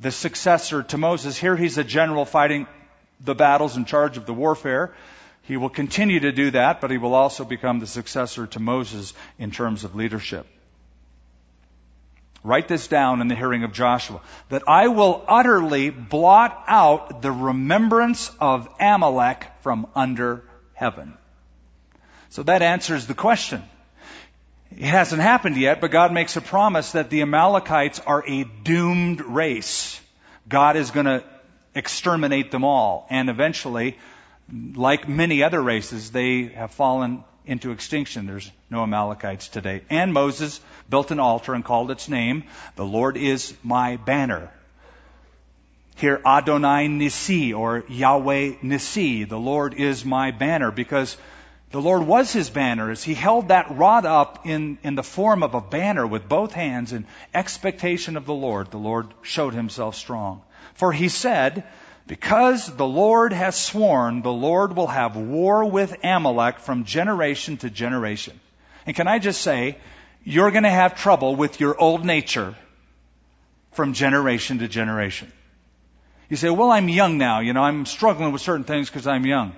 the 0.00 0.10
successor 0.10 0.82
to 0.82 0.98
Moses. 0.98 1.36
Here 1.36 1.56
he's 1.56 1.78
a 1.78 1.84
general 1.84 2.24
fighting 2.24 2.66
the 3.20 3.34
battles 3.34 3.76
in 3.76 3.84
charge 3.84 4.16
of 4.16 4.26
the 4.26 4.34
warfare. 4.34 4.94
He 5.42 5.56
will 5.56 5.70
continue 5.70 6.20
to 6.20 6.32
do 6.32 6.52
that, 6.52 6.80
but 6.80 6.90
he 6.90 6.98
will 6.98 7.14
also 7.14 7.44
become 7.44 7.80
the 7.80 7.86
successor 7.86 8.46
to 8.48 8.60
Moses 8.60 9.12
in 9.38 9.50
terms 9.50 9.84
of 9.84 9.94
leadership. 9.94 10.46
Write 12.44 12.66
this 12.66 12.88
down 12.88 13.20
in 13.20 13.28
the 13.28 13.36
hearing 13.36 13.62
of 13.62 13.72
Joshua. 13.72 14.20
That 14.48 14.64
I 14.66 14.88
will 14.88 15.24
utterly 15.28 15.90
blot 15.90 16.64
out 16.66 17.22
the 17.22 17.30
remembrance 17.30 18.30
of 18.40 18.68
Amalek 18.80 19.46
from 19.60 19.86
under 19.94 20.42
heaven. 20.74 21.16
So 22.32 22.42
that 22.44 22.62
answers 22.62 23.06
the 23.06 23.12
question. 23.12 23.62
It 24.70 24.86
hasn't 24.86 25.20
happened 25.20 25.58
yet, 25.58 25.82
but 25.82 25.90
God 25.90 26.14
makes 26.14 26.34
a 26.34 26.40
promise 26.40 26.92
that 26.92 27.10
the 27.10 27.20
Amalekites 27.20 28.00
are 28.00 28.24
a 28.26 28.44
doomed 28.44 29.20
race. 29.20 30.00
God 30.48 30.76
is 30.76 30.92
going 30.92 31.04
to 31.04 31.22
exterminate 31.74 32.50
them 32.50 32.64
all. 32.64 33.06
And 33.10 33.28
eventually, 33.28 33.98
like 34.74 35.06
many 35.06 35.42
other 35.42 35.60
races, 35.60 36.10
they 36.10 36.44
have 36.44 36.70
fallen 36.70 37.22
into 37.44 37.70
extinction. 37.70 38.24
There's 38.24 38.50
no 38.70 38.82
Amalekites 38.82 39.48
today. 39.48 39.82
And 39.90 40.14
Moses 40.14 40.58
built 40.88 41.10
an 41.10 41.20
altar 41.20 41.52
and 41.52 41.62
called 41.62 41.90
its 41.90 42.08
name, 42.08 42.44
The 42.76 42.86
Lord 42.86 43.18
is 43.18 43.52
my 43.62 43.96
banner. 43.96 44.50
Here, 45.96 46.18
Adonai 46.24 46.88
Nissi, 46.88 47.54
or 47.54 47.84
Yahweh 47.90 48.54
Nissi, 48.62 49.28
the 49.28 49.38
Lord 49.38 49.74
is 49.74 50.06
my 50.06 50.30
banner, 50.30 50.70
because 50.70 51.18
the 51.72 51.80
Lord 51.80 52.06
was 52.06 52.32
his 52.32 52.50
banner 52.50 52.90
as 52.90 53.02
he 53.02 53.14
held 53.14 53.48
that 53.48 53.76
rod 53.76 54.04
up 54.04 54.46
in, 54.46 54.78
in 54.82 54.94
the 54.94 55.02
form 55.02 55.42
of 55.42 55.54
a 55.54 55.60
banner 55.60 56.06
with 56.06 56.28
both 56.28 56.52
hands 56.52 56.92
in 56.92 57.06
expectation 57.34 58.16
of 58.16 58.26
the 58.26 58.34
Lord. 58.34 58.70
The 58.70 58.78
Lord 58.78 59.08
showed 59.22 59.54
himself 59.54 59.96
strong. 59.96 60.42
For 60.74 60.92
he 60.92 61.08
said, 61.08 61.64
because 62.06 62.66
the 62.66 62.86
Lord 62.86 63.32
has 63.32 63.58
sworn, 63.58 64.20
the 64.20 64.32
Lord 64.32 64.76
will 64.76 64.86
have 64.86 65.16
war 65.16 65.64
with 65.64 65.96
Amalek 66.04 66.58
from 66.58 66.84
generation 66.84 67.56
to 67.58 67.70
generation. 67.70 68.38
And 68.86 68.94
can 68.94 69.08
I 69.08 69.18
just 69.18 69.40
say, 69.40 69.78
you're 70.24 70.50
going 70.50 70.64
to 70.64 70.70
have 70.70 70.94
trouble 70.94 71.36
with 71.36 71.58
your 71.58 71.78
old 71.80 72.04
nature 72.04 72.54
from 73.72 73.94
generation 73.94 74.58
to 74.58 74.68
generation. 74.68 75.32
You 76.28 76.36
say, 76.36 76.50
well, 76.50 76.70
I'm 76.70 76.88
young 76.88 77.18
now. 77.18 77.40
You 77.40 77.52
know, 77.52 77.62
I'm 77.62 77.86
struggling 77.86 78.32
with 78.32 78.42
certain 78.42 78.64
things 78.64 78.88
because 78.88 79.06
I'm 79.06 79.26
young. 79.26 79.54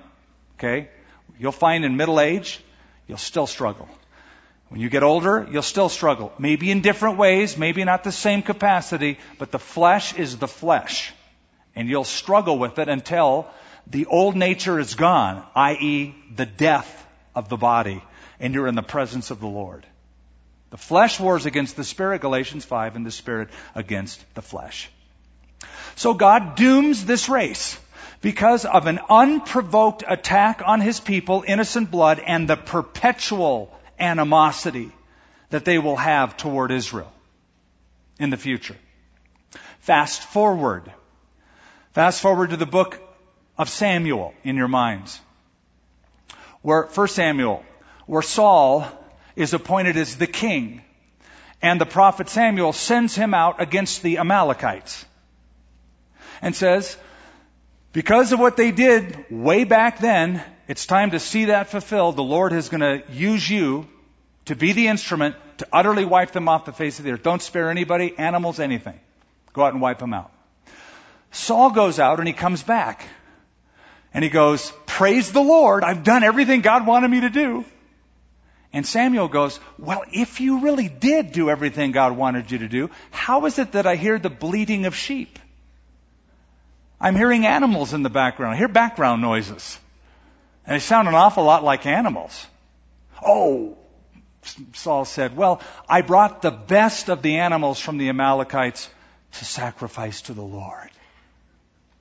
Okay? 0.58 0.88
You'll 1.38 1.52
find 1.52 1.84
in 1.84 1.96
middle 1.96 2.20
age, 2.20 2.60
you'll 3.06 3.18
still 3.18 3.46
struggle. 3.46 3.88
When 4.68 4.80
you 4.80 4.88
get 4.88 5.02
older, 5.02 5.46
you'll 5.50 5.62
still 5.62 5.88
struggle. 5.88 6.32
Maybe 6.38 6.70
in 6.70 6.80
different 6.80 7.18
ways, 7.18 7.56
maybe 7.56 7.84
not 7.84 8.02
the 8.04 8.12
same 8.12 8.42
capacity, 8.42 9.18
but 9.38 9.50
the 9.50 9.58
flesh 9.58 10.14
is 10.14 10.38
the 10.38 10.48
flesh. 10.48 11.12
And 11.76 11.88
you'll 11.88 12.04
struggle 12.04 12.58
with 12.58 12.78
it 12.78 12.88
until 12.88 13.46
the 13.86 14.06
old 14.06 14.36
nature 14.36 14.78
is 14.78 14.94
gone, 14.94 15.44
i.e., 15.54 16.14
the 16.34 16.46
death 16.46 17.06
of 17.34 17.48
the 17.48 17.56
body, 17.56 18.02
and 18.40 18.54
you're 18.54 18.66
in 18.66 18.74
the 18.74 18.82
presence 18.82 19.30
of 19.30 19.40
the 19.40 19.46
Lord. 19.46 19.86
The 20.70 20.76
flesh 20.78 21.20
wars 21.20 21.46
against 21.46 21.76
the 21.76 21.84
spirit, 21.84 22.20
Galatians 22.20 22.64
5, 22.64 22.96
and 22.96 23.06
the 23.06 23.10
spirit 23.10 23.50
against 23.74 24.24
the 24.34 24.42
flesh. 24.42 24.90
So 25.96 26.14
God 26.14 26.56
dooms 26.56 27.04
this 27.04 27.28
race 27.28 27.78
because 28.24 28.64
of 28.64 28.86
an 28.86 28.98
unprovoked 29.10 30.02
attack 30.08 30.62
on 30.64 30.80
his 30.80 30.98
people, 30.98 31.44
innocent 31.46 31.90
blood, 31.90 32.18
and 32.18 32.48
the 32.48 32.56
perpetual 32.56 33.70
animosity 33.98 34.90
that 35.50 35.66
they 35.66 35.78
will 35.78 35.96
have 35.96 36.34
toward 36.34 36.70
Israel 36.70 37.12
in 38.18 38.30
the 38.30 38.38
future. 38.38 38.76
Fast 39.80 40.22
forward. 40.22 40.90
Fast 41.92 42.22
forward 42.22 42.48
to 42.48 42.56
the 42.56 42.64
book 42.64 42.98
of 43.58 43.68
Samuel 43.68 44.32
in 44.42 44.56
your 44.56 44.68
minds. 44.68 45.20
Where, 46.62 46.84
first 46.84 47.14
Samuel, 47.14 47.62
where 48.06 48.22
Saul 48.22 48.86
is 49.36 49.52
appointed 49.52 49.98
as 49.98 50.16
the 50.16 50.26
king, 50.26 50.80
and 51.60 51.78
the 51.78 51.84
prophet 51.84 52.30
Samuel 52.30 52.72
sends 52.72 53.14
him 53.14 53.34
out 53.34 53.60
against 53.60 54.02
the 54.02 54.16
Amalekites 54.16 55.04
and 56.40 56.56
says, 56.56 56.96
because 57.94 58.32
of 58.32 58.40
what 58.40 58.56
they 58.56 58.72
did 58.72 59.24
way 59.30 59.62
back 59.62 60.00
then, 60.00 60.42
it's 60.66 60.84
time 60.84 61.12
to 61.12 61.20
see 61.20 61.46
that 61.46 61.68
fulfilled. 61.70 62.16
The 62.16 62.24
Lord 62.24 62.52
is 62.52 62.68
going 62.68 62.80
to 62.80 63.04
use 63.12 63.48
you 63.48 63.86
to 64.46 64.56
be 64.56 64.72
the 64.72 64.88
instrument 64.88 65.36
to 65.58 65.68
utterly 65.72 66.04
wipe 66.04 66.32
them 66.32 66.48
off 66.48 66.64
the 66.64 66.72
face 66.72 66.98
of 66.98 67.04
the 67.04 67.12
earth. 67.12 67.22
Don't 67.22 67.40
spare 67.40 67.70
anybody, 67.70 68.12
animals, 68.18 68.58
anything. 68.58 68.98
Go 69.52 69.62
out 69.62 69.74
and 69.74 69.80
wipe 69.80 70.00
them 70.00 70.12
out. 70.12 70.32
Saul 71.30 71.70
goes 71.70 72.00
out 72.00 72.18
and 72.18 72.26
he 72.26 72.34
comes 72.34 72.64
back. 72.64 73.06
And 74.12 74.24
he 74.24 74.30
goes, 74.30 74.72
Praise 74.86 75.30
the 75.30 75.42
Lord, 75.42 75.84
I've 75.84 76.02
done 76.02 76.24
everything 76.24 76.62
God 76.62 76.88
wanted 76.88 77.08
me 77.08 77.20
to 77.20 77.30
do. 77.30 77.64
And 78.72 78.84
Samuel 78.84 79.28
goes, 79.28 79.60
Well, 79.78 80.02
if 80.12 80.40
you 80.40 80.58
really 80.58 80.88
did 80.88 81.30
do 81.30 81.48
everything 81.48 81.92
God 81.92 82.16
wanted 82.16 82.50
you 82.50 82.58
to 82.58 82.68
do, 82.68 82.90
how 83.12 83.46
is 83.46 83.60
it 83.60 83.72
that 83.72 83.86
I 83.86 83.94
hear 83.94 84.18
the 84.18 84.30
bleating 84.30 84.86
of 84.86 84.96
sheep? 84.96 85.38
I'm 87.00 87.16
hearing 87.16 87.46
animals 87.46 87.92
in 87.92 88.02
the 88.02 88.10
background. 88.10 88.54
I 88.54 88.56
hear 88.56 88.68
background 88.68 89.22
noises. 89.22 89.78
And 90.66 90.74
they 90.74 90.80
sound 90.80 91.08
an 91.08 91.14
awful 91.14 91.44
lot 91.44 91.62
like 91.62 91.86
animals. 91.86 92.46
Oh, 93.24 93.76
Saul 94.72 95.04
said, 95.04 95.36
well, 95.36 95.60
I 95.88 96.02
brought 96.02 96.42
the 96.42 96.50
best 96.50 97.08
of 97.08 97.22
the 97.22 97.38
animals 97.38 97.80
from 97.80 97.98
the 97.98 98.08
Amalekites 98.08 98.88
to 99.32 99.44
sacrifice 99.44 100.22
to 100.22 100.34
the 100.34 100.42
Lord. 100.42 100.90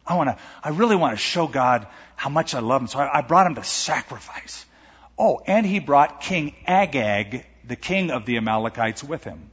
I 0.06 0.16
want 0.16 0.30
to, 0.30 0.38
I 0.64 0.70
really 0.70 0.96
want 0.96 1.14
to 1.14 1.18
show 1.18 1.48
God 1.48 1.88
how 2.16 2.30
much 2.30 2.54
I 2.56 2.60
love 2.60 2.82
him. 2.82 2.88
So 2.88 3.00
I, 3.00 3.20
I 3.20 3.22
brought 3.22 3.48
him 3.48 3.56
to 3.56 3.64
sacrifice. 3.64 4.66
Oh, 5.18 5.41
and 5.46 5.66
he 5.66 5.80
brought 5.80 6.22
King 6.22 6.56
Agag, 6.68 7.46
the 7.66 7.76
king 7.76 8.12
of 8.12 8.26
the 8.26 8.38
Amalekites, 8.38 9.04
with 9.04 9.24
him. 9.24 9.50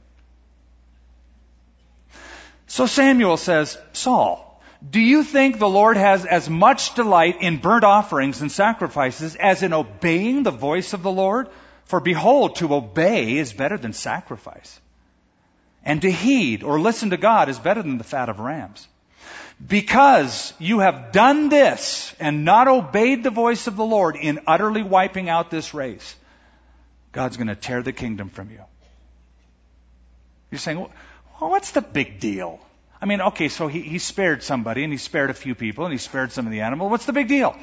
So 2.67 2.85
Samuel 2.85 3.37
says, 3.37 3.77
Saul, 3.93 4.50
do 4.87 4.99
you 4.99 5.23
think 5.23 5.59
the 5.59 5.69
Lord 5.69 5.95
has 5.95 6.25
as 6.25 6.49
much 6.49 6.95
delight 6.95 7.41
in 7.41 7.57
burnt 7.57 7.83
offerings 7.83 8.41
and 8.41 8.51
sacrifices 8.51 9.35
as 9.35 9.61
in 9.61 9.73
obeying 9.73 10.43
the 10.43 10.51
voice 10.51 10.93
of 10.93 11.03
the 11.03 11.11
Lord? 11.11 11.49
For 11.85 11.99
behold, 11.99 12.55
to 12.57 12.73
obey 12.73 13.37
is 13.37 13.53
better 13.53 13.77
than 13.77 13.93
sacrifice. 13.93 14.79
And 15.83 16.01
to 16.01 16.11
heed 16.11 16.63
or 16.63 16.79
listen 16.79 17.11
to 17.11 17.17
God 17.17 17.49
is 17.49 17.59
better 17.59 17.81
than 17.83 17.97
the 17.97 18.03
fat 18.03 18.29
of 18.29 18.39
rams. 18.39 18.87
Because 19.65 20.53
you 20.57 20.79
have 20.79 21.11
done 21.11 21.49
this 21.49 22.15
and 22.19 22.43
not 22.45 22.67
obeyed 22.67 23.23
the 23.23 23.29
voice 23.29 23.67
of 23.67 23.75
the 23.75 23.85
Lord 23.85 24.15
in 24.15 24.39
utterly 24.47 24.81
wiping 24.81 25.29
out 25.29 25.51
this 25.51 25.73
race, 25.75 26.15
God's 27.11 27.37
going 27.37 27.47
to 27.47 27.55
tear 27.55 27.83
the 27.83 27.93
kingdom 27.93 28.29
from 28.29 28.49
you. 28.49 28.61
You're 30.49 30.59
saying, 30.59 30.79
well, 30.79 31.51
what's 31.51 31.71
the 31.71 31.81
big 31.81 32.19
deal? 32.19 32.59
I 33.01 33.05
mean, 33.07 33.21
okay, 33.21 33.49
so 33.49 33.67
he, 33.67 33.81
he 33.81 33.97
spared 33.97 34.43
somebody 34.43 34.83
and 34.83 34.93
he 34.93 34.97
spared 34.97 35.31
a 35.31 35.33
few 35.33 35.55
people 35.55 35.85
and 35.85 35.91
he 35.91 35.97
spared 35.97 36.31
some 36.31 36.45
of 36.45 36.51
the 36.51 36.61
animals. 36.61 36.91
What's 36.91 37.05
the 37.05 37.13
big 37.13 37.27
deal? 37.27 37.57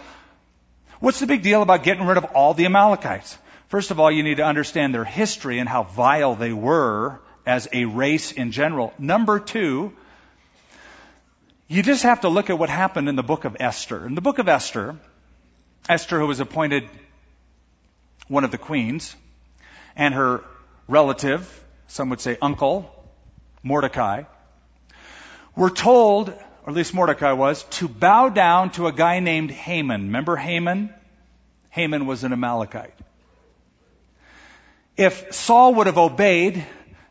What's 0.98 1.20
the 1.20 1.28
big 1.28 1.42
deal 1.42 1.62
about 1.62 1.84
getting 1.84 2.04
rid 2.04 2.16
of 2.16 2.24
all 2.24 2.54
the 2.54 2.66
Amalekites? 2.66 3.38
First 3.68 3.92
of 3.92 4.00
all, 4.00 4.10
you 4.10 4.24
need 4.24 4.38
to 4.38 4.44
understand 4.44 4.92
their 4.92 5.04
history 5.04 5.60
and 5.60 5.68
how 5.68 5.84
vile 5.84 6.34
they 6.34 6.52
were 6.52 7.20
as 7.46 7.68
a 7.72 7.84
race 7.84 8.32
in 8.32 8.50
general. 8.50 8.92
Number 8.98 9.38
two, 9.38 9.92
you 11.68 11.82
just 11.82 12.02
have 12.02 12.22
to 12.22 12.28
look 12.28 12.50
at 12.50 12.58
what 12.58 12.68
happened 12.68 13.08
in 13.08 13.14
the 13.14 13.22
book 13.22 13.44
of 13.44 13.56
Esther. 13.60 14.06
In 14.06 14.16
the 14.16 14.20
book 14.20 14.38
of 14.38 14.48
Esther, 14.48 14.96
Esther, 15.88 16.18
who 16.18 16.26
was 16.26 16.40
appointed 16.40 16.88
one 18.26 18.42
of 18.42 18.50
the 18.50 18.58
queens, 18.58 19.14
and 19.94 20.14
her 20.14 20.42
relative, 20.88 21.64
some 21.86 22.10
would 22.10 22.20
say 22.20 22.36
uncle, 22.42 22.92
Mordecai, 23.62 24.24
were 25.58 25.70
told, 25.70 26.28
or 26.28 26.68
at 26.68 26.74
least 26.74 26.94
Mordecai 26.94 27.32
was, 27.32 27.64
to 27.64 27.88
bow 27.88 28.28
down 28.28 28.70
to 28.70 28.86
a 28.86 28.92
guy 28.92 29.18
named 29.18 29.50
Haman. 29.50 30.02
Remember 30.02 30.36
Haman? 30.36 30.94
Haman 31.70 32.06
was 32.06 32.22
an 32.22 32.32
Amalekite. 32.32 32.94
If 34.96 35.34
Saul 35.34 35.74
would 35.74 35.88
have 35.88 35.98
obeyed, 35.98 36.64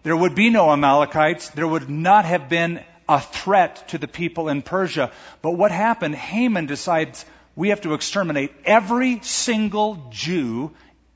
there 0.04 0.16
would 0.16 0.34
be 0.34 0.50
no 0.50 0.72
Amalekites. 0.72 1.50
There 1.50 1.68
would 1.68 1.90
not 1.90 2.24
have 2.24 2.48
been 2.48 2.82
a 3.10 3.20
threat 3.20 3.90
to 3.90 3.98
the 3.98 4.08
people 4.08 4.48
in 4.48 4.62
Persia. 4.62 5.12
But 5.42 5.52
what 5.52 5.72
happened? 5.72 6.16
Haman 6.16 6.68
decides 6.68 7.26
we 7.54 7.70
have 7.70 7.82
to 7.82 7.96
exterminate 7.96 8.54
every 8.64 9.20
single 9.24 10.08
Jew 10.10 10.72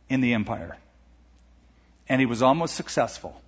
in 0.09 0.19
the 0.19 0.33
empire. 0.33 0.77
And 2.09 2.19
he 2.19 2.25
was 2.25 2.41
almost 2.41 2.75
successful. 2.75 3.41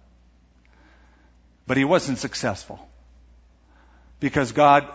But 1.68 1.76
he 1.76 1.84
wasn't 1.84 2.20
successful. 2.20 2.88
Because 4.24 4.54
God 4.54 4.88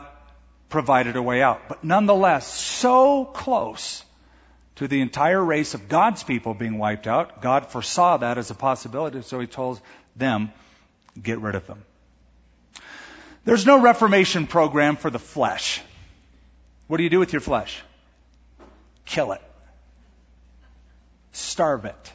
provided 0.71 1.17
a 1.17 1.23
way 1.23 1.43
out. 1.43 1.69
But 1.69 1.85
nonetheless, 1.85 2.51
so 2.51 3.27
close 3.27 4.03
to 4.77 4.89
the 4.89 5.03
entire 5.03 5.45
race 5.45 5.75
of 5.75 5.87
God's 5.87 6.23
people 6.23 6.55
being 6.55 6.79
wiped 6.79 7.07
out, 7.07 7.43
God 7.43 7.67
foresaw 7.67 8.17
that 8.17 8.39
as 8.39 8.51
a 8.51 8.55
possibility, 8.55 9.21
so 9.21 9.39
he 9.39 9.47
told 9.47 9.83
them, 10.17 10.51
get 11.23 11.41
rid 11.41 11.57
of 11.57 11.67
them. 11.67 11.85
There's 13.45 13.67
no 13.67 13.83
reformation 13.83 14.47
program 14.47 14.97
for 14.97 15.11
the 15.11 15.19
flesh. 15.19 15.83
What 16.87 16.97
do 16.97 17.03
you 17.03 17.11
do 17.11 17.19
with 17.19 17.35
your 17.35 17.43
flesh? 17.43 17.83
Kill 19.05 19.33
it. 19.33 19.43
Starve 21.33 21.85
it. 21.85 22.13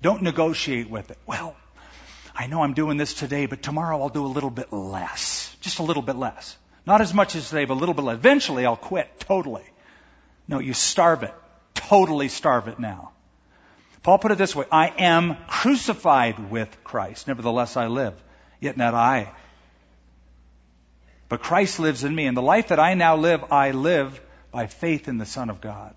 Don't 0.00 0.22
negotiate 0.22 0.90
with 0.90 1.12
it. 1.12 1.18
Well, 1.24 1.54
I 2.34 2.48
know 2.48 2.64
I'm 2.64 2.74
doing 2.74 2.96
this 2.96 3.14
today, 3.14 3.46
but 3.46 3.62
tomorrow 3.62 4.02
I'll 4.02 4.08
do 4.08 4.26
a 4.26 4.34
little 4.34 4.50
bit 4.50 4.72
less. 4.72 5.41
Just 5.62 5.78
a 5.78 5.82
little 5.82 6.02
bit 6.02 6.16
less. 6.16 6.56
Not 6.84 7.00
as 7.00 7.14
much 7.14 7.34
as 7.34 7.50
but 7.50 7.70
a 7.70 7.74
little 7.74 7.94
bit 7.94 8.02
less. 8.02 8.16
Eventually 8.16 8.66
I'll 8.66 8.76
quit 8.76 9.08
totally. 9.20 9.64
No, 10.46 10.58
you 10.58 10.74
starve 10.74 11.22
it. 11.22 11.34
Totally 11.74 12.28
starve 12.28 12.68
it 12.68 12.78
now. 12.78 13.12
Paul 14.02 14.18
put 14.18 14.32
it 14.32 14.38
this 14.38 14.54
way 14.54 14.66
I 14.70 14.88
am 14.88 15.36
crucified 15.46 16.50
with 16.50 16.84
Christ. 16.84 17.28
Nevertheless, 17.28 17.76
I 17.76 17.86
live. 17.86 18.14
Yet 18.60 18.76
not 18.76 18.94
I, 18.94 19.32
but 21.28 21.40
Christ 21.40 21.80
lives 21.80 22.04
in 22.04 22.14
me. 22.14 22.26
And 22.26 22.36
the 22.36 22.42
life 22.42 22.68
that 22.68 22.78
I 22.78 22.92
now 22.92 23.16
live, 23.16 23.50
I 23.50 23.70
live 23.70 24.20
by 24.50 24.66
faith 24.66 25.08
in 25.08 25.16
the 25.16 25.24
Son 25.24 25.48
of 25.48 25.62
God. 25.62 25.94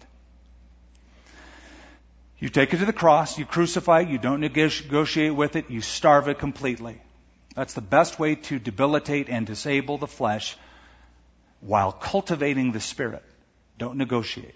You 2.40 2.48
take 2.48 2.74
it 2.74 2.78
to 2.78 2.86
the 2.86 2.94
cross, 2.94 3.38
you 3.38 3.46
crucify 3.46 4.02
it, 4.02 4.10
you 4.10 4.18
don't 4.18 4.40
negotiate 4.40 5.36
with 5.36 5.58
it, 5.58 5.70
you 5.70 5.82
starve 5.82 6.30
it 6.30 6.40
completely. 6.40 7.02
That's 7.56 7.74
the 7.74 7.82
best 7.82 8.20
way 8.20 8.36
to 8.36 8.60
debilitate 8.60 9.30
and 9.30 9.48
disable 9.48 9.98
the 9.98 10.08
flesh 10.08 10.58
while 11.62 11.92
cultivating 11.92 12.74
the 12.74 12.82
spirit. 12.82 13.24
Don't 13.78 13.98
negotiate. 13.98 14.56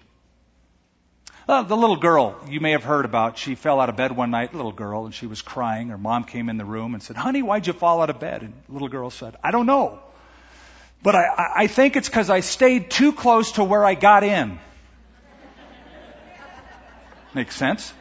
Uh, 1.48 1.62
the 1.62 1.76
little 1.76 1.96
girl 1.96 2.38
you 2.48 2.60
may 2.60 2.72
have 2.72 2.84
heard 2.84 3.04
about, 3.04 3.38
she 3.38 3.54
fell 3.54 3.80
out 3.80 3.88
of 3.88 3.96
bed 3.96 4.14
one 4.14 4.30
night, 4.30 4.54
little 4.54 4.72
girl, 4.72 5.06
and 5.06 5.14
she 5.14 5.26
was 5.26 5.40
crying. 5.42 5.88
Her 5.88 5.98
mom 5.98 6.24
came 6.24 6.48
in 6.48 6.58
the 6.58 6.64
room 6.64 6.94
and 6.94 7.02
said, 7.02 7.16
Honey, 7.16 7.42
why'd 7.42 7.66
you 7.66 7.72
fall 7.72 8.02
out 8.02 8.10
of 8.10 8.20
bed? 8.20 8.42
And 8.42 8.52
the 8.66 8.72
little 8.72 8.88
girl 8.88 9.10
said, 9.10 9.34
I 9.42 9.50
don't 9.50 9.66
know. 9.66 9.98
But 11.02 11.16
I, 11.16 11.52
I 11.56 11.66
think 11.66 11.96
it's 11.96 12.08
because 12.08 12.28
I 12.28 12.40
stayed 12.40 12.90
too 12.90 13.12
close 13.12 13.52
to 13.52 13.64
where 13.64 13.84
I 13.84 13.94
got 13.94 14.22
in. 14.22 14.58
Makes 17.34 17.56
sense? 17.56 17.92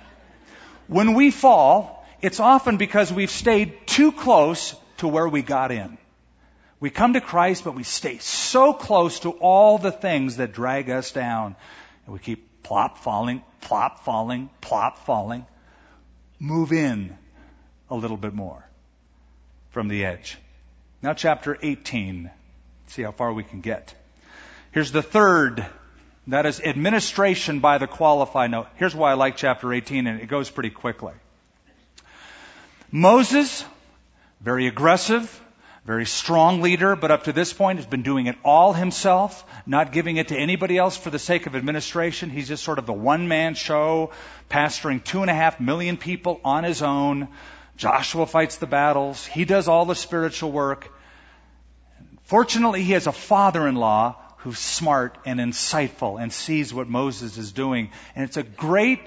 When 0.88 1.14
we 1.14 1.32
fall, 1.32 2.06
it's 2.22 2.42
often 2.42 2.76
because 2.76 3.12
we've 3.12 3.32
stayed 3.32 3.88
too 3.88 4.12
close 4.12 4.76
to 5.00 5.08
where 5.08 5.28
we 5.28 5.42
got 5.42 5.72
in. 5.72 5.98
We 6.80 6.90
come 6.90 7.14
to 7.14 7.22
Christ, 7.22 7.64
but 7.64 7.76
we 7.76 7.84
stay 7.84 8.20
so 8.20 8.74
close 8.74 9.20
to 9.22 9.32
all 9.32 9.78
the 9.78 9.92
things 9.92 10.38
that 10.38 10.54
drag 10.54 10.90
us 10.90 11.12
down. 11.12 11.56
And 12.06 12.14
we 12.14 12.20
keep 12.20 12.64
plop 12.64 13.00
falling, 13.00 13.44
plop 13.62 14.06
falling, 14.06 14.50
plop 14.62 15.06
falling. 15.06 15.46
Move 16.40 16.72
in 16.72 17.18
a 17.90 17.96
little 17.96 18.16
bit 18.16 18.34
more 18.34 18.66
from 19.72 19.90
the 19.90 20.06
edge. 20.06 20.38
Now, 21.02 21.14
chapter 21.14 21.58
18 21.62 22.32
see 22.90 23.04
how 23.04 23.12
far 23.12 23.32
we 23.34 23.44
can 23.44 23.62
get. 23.62 23.94
Here's 24.72 24.92
the 24.92 25.02
third. 25.02 25.66
That 26.28 26.46
is 26.46 26.60
administration 26.60 27.60
by 27.60 27.78
the 27.78 27.88
qualified. 27.88 28.52
Now, 28.52 28.68
here's 28.76 28.96
why 28.96 29.12
I 29.12 29.14
like 29.14 29.38
chapter 29.38 29.74
18, 29.74 30.08
and 30.08 30.22
it 30.22 30.28
goes 30.28 30.50
pretty 30.50 30.70
quickly. 30.70 31.14
Moses, 32.92 33.64
very 34.42 34.68
aggressive, 34.68 35.42
very 35.86 36.06
strong 36.06 36.62
leader, 36.62 36.96
but 36.96 37.12
up 37.12 37.24
to 37.24 37.34
this 37.34 37.52
point 37.52 37.80
has 37.80 37.86
been 37.86 38.04
doing 38.04 38.28
it 38.28 38.38
all 38.44 38.74
himself, 38.74 39.44
not 39.66 39.92
giving 39.92 40.18
it 40.18 40.30
to 40.30 40.38
anybody 40.38 40.78
else 40.78 40.96
for 40.96 41.10
the 41.10 41.20
sake 41.20 41.46
of 41.46 41.56
administration. 41.56 42.30
He's 42.30 42.48
just 42.48 42.64
sort 42.64 42.80
of 42.80 42.88
a 42.90 42.94
one 42.94 43.28
man 43.28 43.56
show, 43.56 44.12
pastoring 44.50 45.04
two 45.04 45.22
and 45.22 45.30
a 45.30 45.34
half 45.34 45.60
million 45.60 45.98
people 45.98 46.40
on 46.44 46.64
his 46.64 46.82
own. 46.82 47.28
Joshua 47.76 48.26
fights 48.26 48.58
the 48.58 48.68
battles. 48.68 49.26
He 49.26 49.46
does 49.46 49.68
all 49.68 49.86
the 49.86 49.96
spiritual 49.96 50.52
work. 50.52 50.90
Fortunately, 52.24 52.84
he 52.84 52.94
has 52.94 53.08
a 53.08 53.12
father 53.12 53.68
in 53.68 53.76
law 53.76 54.16
who's 54.38 54.60
smart 54.60 55.18
and 55.26 55.40
insightful 55.40 56.22
and 56.22 56.32
sees 56.32 56.74
what 56.74 56.88
Moses 56.88 57.38
is 57.38 57.52
doing. 57.52 57.90
And 58.16 58.26
it's 58.26 58.38
a 58.38 58.44
great, 58.44 59.00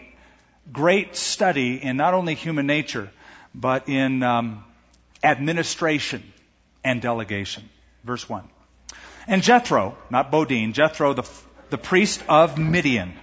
great 0.72 1.16
study 1.16 1.76
in 1.82 1.96
not 1.96 2.14
only 2.14 2.34
human 2.34 2.66
nature, 2.66 3.10
but 3.54 3.88
in 3.88 4.22
um, 4.22 4.64
administration 5.22 6.22
and 6.84 7.00
delegation. 7.00 7.68
Verse 8.04 8.28
1. 8.28 8.48
And 9.26 9.42
Jethro, 9.42 9.96
not 10.10 10.30
Bodine, 10.30 10.72
Jethro, 10.72 11.14
the, 11.14 11.28
the 11.70 11.78
priest 11.78 12.22
of 12.28 12.58
Midian, 12.58 13.14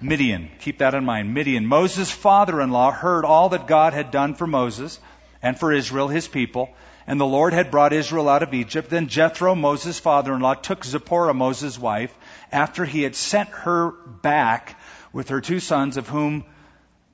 Midian, 0.00 0.50
keep 0.60 0.78
that 0.78 0.94
in 0.94 1.04
mind. 1.04 1.32
Midian, 1.32 1.66
Moses' 1.66 2.10
father 2.10 2.60
in 2.60 2.70
law, 2.70 2.90
heard 2.90 3.24
all 3.24 3.50
that 3.50 3.66
God 3.66 3.94
had 3.94 4.10
done 4.10 4.34
for 4.34 4.46
Moses 4.46 5.00
and 5.42 5.58
for 5.58 5.72
Israel, 5.72 6.08
his 6.08 6.28
people, 6.28 6.68
and 7.06 7.20
the 7.20 7.26
Lord 7.26 7.52
had 7.52 7.70
brought 7.70 7.92
Israel 7.92 8.28
out 8.28 8.42
of 8.42 8.52
Egypt. 8.52 8.90
Then 8.90 9.08
Jethro, 9.08 9.54
Moses' 9.54 9.98
father-in-law, 9.98 10.54
took 10.54 10.84
Zipporah, 10.84 11.34
Moses' 11.34 11.78
wife, 11.78 12.14
after 12.52 12.84
he 12.84 13.02
had 13.02 13.14
sent 13.14 13.48
her 13.50 13.92
back 13.92 14.78
with 15.12 15.28
her 15.28 15.40
two 15.40 15.60
sons, 15.60 15.96
of 15.96 16.08
whom 16.08 16.44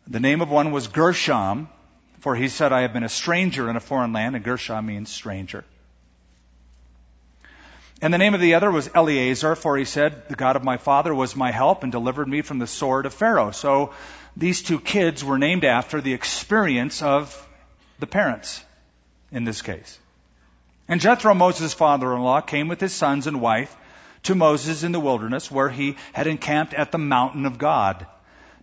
the 0.07 0.21
name 0.21 0.41
of 0.41 0.51
one 0.51 0.73
was 0.73 0.89
Gershom, 0.89 1.69
for 2.21 2.35
he 2.35 2.49
said, 2.49 2.73
I 2.73 2.83
have 2.83 2.93
been 2.93 3.03
a 3.03 3.09
stranger 3.09 3.69
in 3.69 3.77
a 3.77 3.81
foreign 3.81 4.13
land, 4.13 4.37
and 4.37 4.45
Gershom 4.45 4.87
means 4.87 5.11
stranger. 5.11 5.65
And 8.03 8.15
the 8.15 8.19
name 8.19 8.35
of 8.35 8.41
the 8.41 8.55
other 8.55 8.71
was 8.71 8.89
Eliezer, 8.95 9.55
for 9.57 9.77
he 9.77 9.85
said, 9.85 10.29
The 10.29 10.35
God 10.35 10.57
of 10.57 10.65
my 10.65 10.79
father 10.79 11.15
was 11.15 11.37
my 11.37 11.51
help 11.51 11.83
and 11.83 11.93
delivered 11.93 12.29
me 12.29 12.41
from 12.41 12.59
the 12.59 12.67
sword 12.67 13.05
of 13.05 13.13
Pharaoh. 13.13 13.51
So 13.51 13.93
these 14.37 14.63
two 14.63 14.81
kids 14.81 15.23
were 15.23 15.39
named 15.39 15.65
after 15.65 16.01
the 16.01 16.15
experience 16.15 17.03
of 17.03 17.47
the 17.99 18.07
parents 18.07 18.65
in 19.31 19.45
this 19.45 19.61
case. 19.61 19.99
And 20.89 21.01
Jethro, 21.01 21.35
Moses' 21.35 21.75
father-in-law, 21.75 22.41
came 22.43 22.69
with 22.69 22.81
his 22.81 22.95
sons 22.95 23.27
and 23.27 23.41
wife 23.41 23.77
to 24.25 24.35
Moses 24.35 24.83
in 24.83 24.93
the 24.93 25.01
wilderness 25.01 25.51
where 25.51 25.69
he 25.69 25.97
had 26.13 26.27
encamped 26.27 26.75
at 26.75 26.93
the 26.93 26.99
mountain 26.99 27.47
of 27.47 27.59
God. 27.59 28.07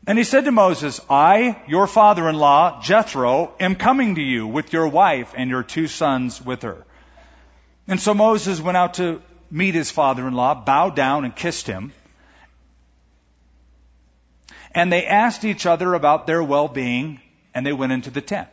And 0.05 0.17
he 0.17 0.23
said 0.23 0.45
to 0.45 0.51
Moses, 0.51 1.01
I, 1.09 1.61
your 1.67 1.87
father-in-law, 1.87 2.81
Jethro, 2.81 3.53
am 3.59 3.75
coming 3.75 4.15
to 4.15 4.21
you 4.21 4.47
with 4.47 4.71
your 4.71 4.87
wife 4.87 5.33
and 5.35 5.49
your 5.49 5.63
two 5.63 5.87
sons 5.87 6.41
with 6.41 6.61
her. 6.61 6.85
And 7.87 7.99
so 7.99 8.13
Moses 8.13 8.61
went 8.61 8.77
out 8.77 8.95
to 8.95 9.21
meet 9.49 9.75
his 9.75 9.91
father-in-law, 9.91 10.65
bowed 10.65 10.95
down 10.95 11.25
and 11.25 11.35
kissed 11.35 11.67
him. 11.67 11.93
And 14.71 14.91
they 14.91 15.05
asked 15.05 15.43
each 15.43 15.65
other 15.65 15.93
about 15.93 16.27
their 16.27 16.43
well-being 16.43 17.19
and 17.53 17.65
they 17.65 17.73
went 17.73 17.91
into 17.91 18.11
the 18.11 18.21
tent. 18.21 18.49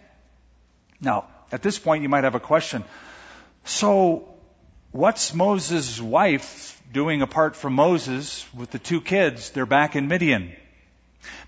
Now, 1.01 1.27
at 1.53 1.63
this 1.63 1.79
point, 1.79 2.03
you 2.03 2.09
might 2.09 2.25
have 2.25 2.35
a 2.35 2.41
question. 2.41 2.85
So, 3.65 4.29
what's 4.93 5.35
Moses' 5.35 6.01
wife 6.01 6.81
doing 6.93 7.23
apart 7.23 7.57
from 7.57 7.75
Moses 7.75 8.47
with 8.55 8.71
the 8.71 8.79
two 8.79 9.01
kids? 9.01 9.51
They're 9.51 9.67
back 9.67 9.97
in 9.97 10.09
Midian. 10.09 10.57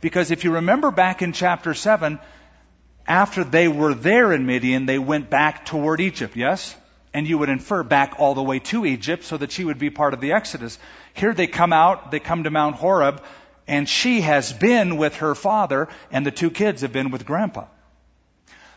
Because 0.00 0.30
if 0.30 0.44
you 0.44 0.54
remember 0.54 0.90
back 0.90 1.22
in 1.22 1.32
chapter 1.32 1.74
7, 1.74 2.18
after 3.06 3.44
they 3.44 3.68
were 3.68 3.94
there 3.94 4.32
in 4.32 4.46
Midian, 4.46 4.86
they 4.86 4.98
went 4.98 5.30
back 5.30 5.64
toward 5.64 6.00
Egypt, 6.00 6.36
yes? 6.36 6.74
And 7.14 7.26
you 7.26 7.38
would 7.38 7.48
infer 7.48 7.82
back 7.82 8.16
all 8.18 8.34
the 8.34 8.42
way 8.42 8.58
to 8.58 8.84
Egypt 8.84 9.24
so 9.24 9.36
that 9.36 9.52
she 9.52 9.64
would 9.64 9.78
be 9.78 9.90
part 9.90 10.12
of 10.12 10.20
the 10.20 10.32
Exodus. 10.32 10.78
Here 11.14 11.32
they 11.32 11.46
come 11.46 11.72
out, 11.72 12.10
they 12.10 12.20
come 12.20 12.44
to 12.44 12.50
Mount 12.50 12.76
Horeb, 12.76 13.22
and 13.66 13.88
she 13.88 14.20
has 14.20 14.52
been 14.52 14.96
with 14.96 15.16
her 15.16 15.34
father, 15.34 15.88
and 16.10 16.26
the 16.26 16.30
two 16.30 16.50
kids 16.50 16.82
have 16.82 16.92
been 16.92 17.10
with 17.10 17.26
grandpa. 17.26 17.66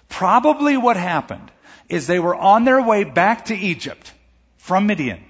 Probably 0.08 0.78
what 0.78 0.98
happened 0.98 1.52
is 1.90 2.08
they 2.08 2.20
were 2.20 2.36
on 2.36 2.66
their 2.66 2.82
way 2.82 3.04
back 3.04 3.46
to 3.46 3.56
Egypt 3.56 4.12
from 4.58 4.88
Midian. 4.88 5.24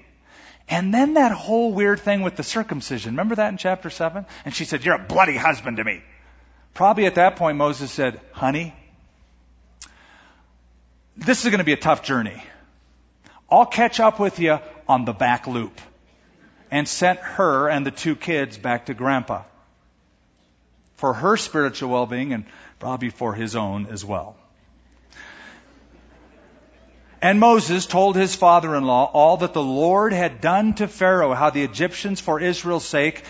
And 0.70 0.93
then 0.93 1.15
that 1.15 1.32
whole 1.32 1.74
weird 1.74 1.99
thing 1.99 2.22
with 2.22 2.36
the 2.36 2.43
circumcision. 2.43 3.13
Remember 3.13 3.36
that 3.36 3.49
in 3.49 3.57
chapter 3.57 3.89
7? 3.89 4.26
And 4.45 4.53
she 4.53 4.65
said, 4.65 4.86
You're 4.86 4.95
a 4.95 5.03
bloody 5.03 5.36
husband 5.36 5.78
to 5.78 5.84
me. 5.84 6.03
Probably 6.76 7.07
at 7.07 7.15
that 7.15 7.38
point 7.38 7.57
Moses 7.57 7.91
said, 7.91 8.22
Honey, 8.32 8.76
this 11.17 11.43
is 11.43 11.49
going 11.49 11.57
to 11.57 11.65
be 11.65 11.74
a 11.74 11.78
tough 11.78 12.03
journey. 12.03 12.43
I'll 13.49 13.65
catch 13.65 13.99
up 13.99 14.20
with 14.20 14.39
you 14.39 14.59
on 14.88 15.05
the 15.05 15.13
back 15.13 15.47
loop. 15.47 15.82
And 16.72 16.88
sent 16.88 17.20
her 17.20 17.67
and 17.67 17.84
the 17.84 17.91
two 17.91 18.15
kids 18.15 18.55
back 18.55 18.86
to 18.86 18.93
grandpa. 18.93 19.41
For 20.97 21.13
her 21.13 21.36
spiritual 21.36 21.89
well-being 21.89 22.32
and 22.32 22.45
probably 22.78 23.09
for 23.09 23.34
his 23.34 23.55
own 23.55 23.88
as 23.88 24.05
well. 24.05 24.36
And 27.22 27.39
Moses 27.39 27.86
told 27.86 28.15
his 28.15 28.36
father-in-law 28.36 29.11
all 29.13 29.38
that 29.38 29.53
the 29.53 29.61
Lord 29.61 30.13
had 30.13 30.39
done 30.39 30.74
to 30.76 30.88
Pharaoh, 30.88 31.34
how 31.34 31.49
the 31.49 31.63
Egyptians 31.63 32.22
for 32.22 32.39
Israel's 32.39 32.86
sake, 32.86 33.24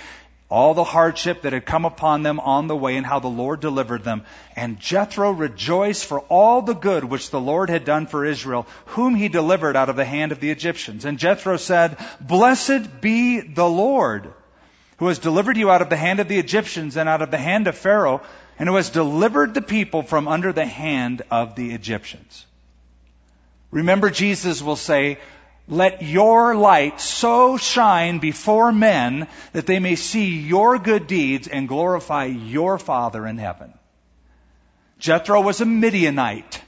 all 0.48 0.74
the 0.74 0.84
hardship 0.84 1.44
that 1.44 1.54
had 1.54 1.66
come 1.66 1.86
upon 1.86 2.22
them 2.22 2.40
on 2.40 2.68
the 2.68 2.76
way 2.76 2.98
and 2.98 3.06
how 3.06 3.20
the 3.20 3.28
Lord 3.28 3.60
delivered 3.60 4.04
them. 4.04 4.24
And 4.56 4.80
Jethro 4.80 5.32
rejoiced 5.32 6.06
for 6.06 6.20
all 6.22 6.62
the 6.62 6.74
good 6.74 7.04
which 7.04 7.32
the 7.32 7.40
Lord 7.40 7.70
had 7.70 7.84
done 7.84 8.06
for 8.06 8.26
Israel, 8.26 8.68
whom 8.88 9.16
he 9.16 9.28
delivered 9.28 9.76
out 9.76 9.90
of 9.90 9.96
the 9.96 10.06
hand 10.06 10.32
of 10.32 10.40
the 10.40 10.52
Egyptians. 10.52 11.06
And 11.06 11.18
Jethro 11.18 11.58
said, 11.58 11.98
Blessed 12.20 13.02
be 13.02 13.42
the 13.42 13.68
Lord, 13.68 14.32
who 14.98 15.08
has 15.08 15.20
delivered 15.20 15.58
you 15.58 15.72
out 15.72 15.82
of 15.82 15.90
the 15.90 15.98
hand 15.98 16.20
of 16.20 16.28
the 16.28 16.40
Egyptians 16.40 16.98
and 16.98 17.10
out 17.10 17.22
of 17.22 17.32
the 17.32 17.38
hand 17.38 17.68
of 17.68 17.78
Pharaoh, 17.78 18.22
and 18.60 18.68
who 18.70 18.76
has 18.76 18.90
delivered 18.90 19.54
the 19.54 19.62
people 19.62 20.04
from 20.04 20.28
under 20.28 20.52
the 20.52 20.66
hand 20.66 21.22
of 21.32 21.56
the 21.56 21.74
Egyptians. 21.74 22.46
Remember, 23.72 24.10
Jesus 24.10 24.62
will 24.62 24.76
say, 24.76 25.20
let 25.68 26.02
your 26.02 26.56
light 26.56 27.00
so 27.00 27.58
shine 27.58 28.18
before 28.18 28.72
men 28.72 29.28
that 29.54 29.68
they 29.68 29.80
may 29.80 29.96
see 29.96 30.40
your 30.40 30.80
good 30.80 31.06
deeds 31.06 31.48
and 31.48 31.68
glorify 31.68 32.26
your 32.26 32.80
Father 32.80 33.28
in 33.28 33.38
heaven. 33.38 33.74
Jethro 34.98 35.42
was 35.42 35.62
a 35.62 35.66
Midianite. 35.66 36.62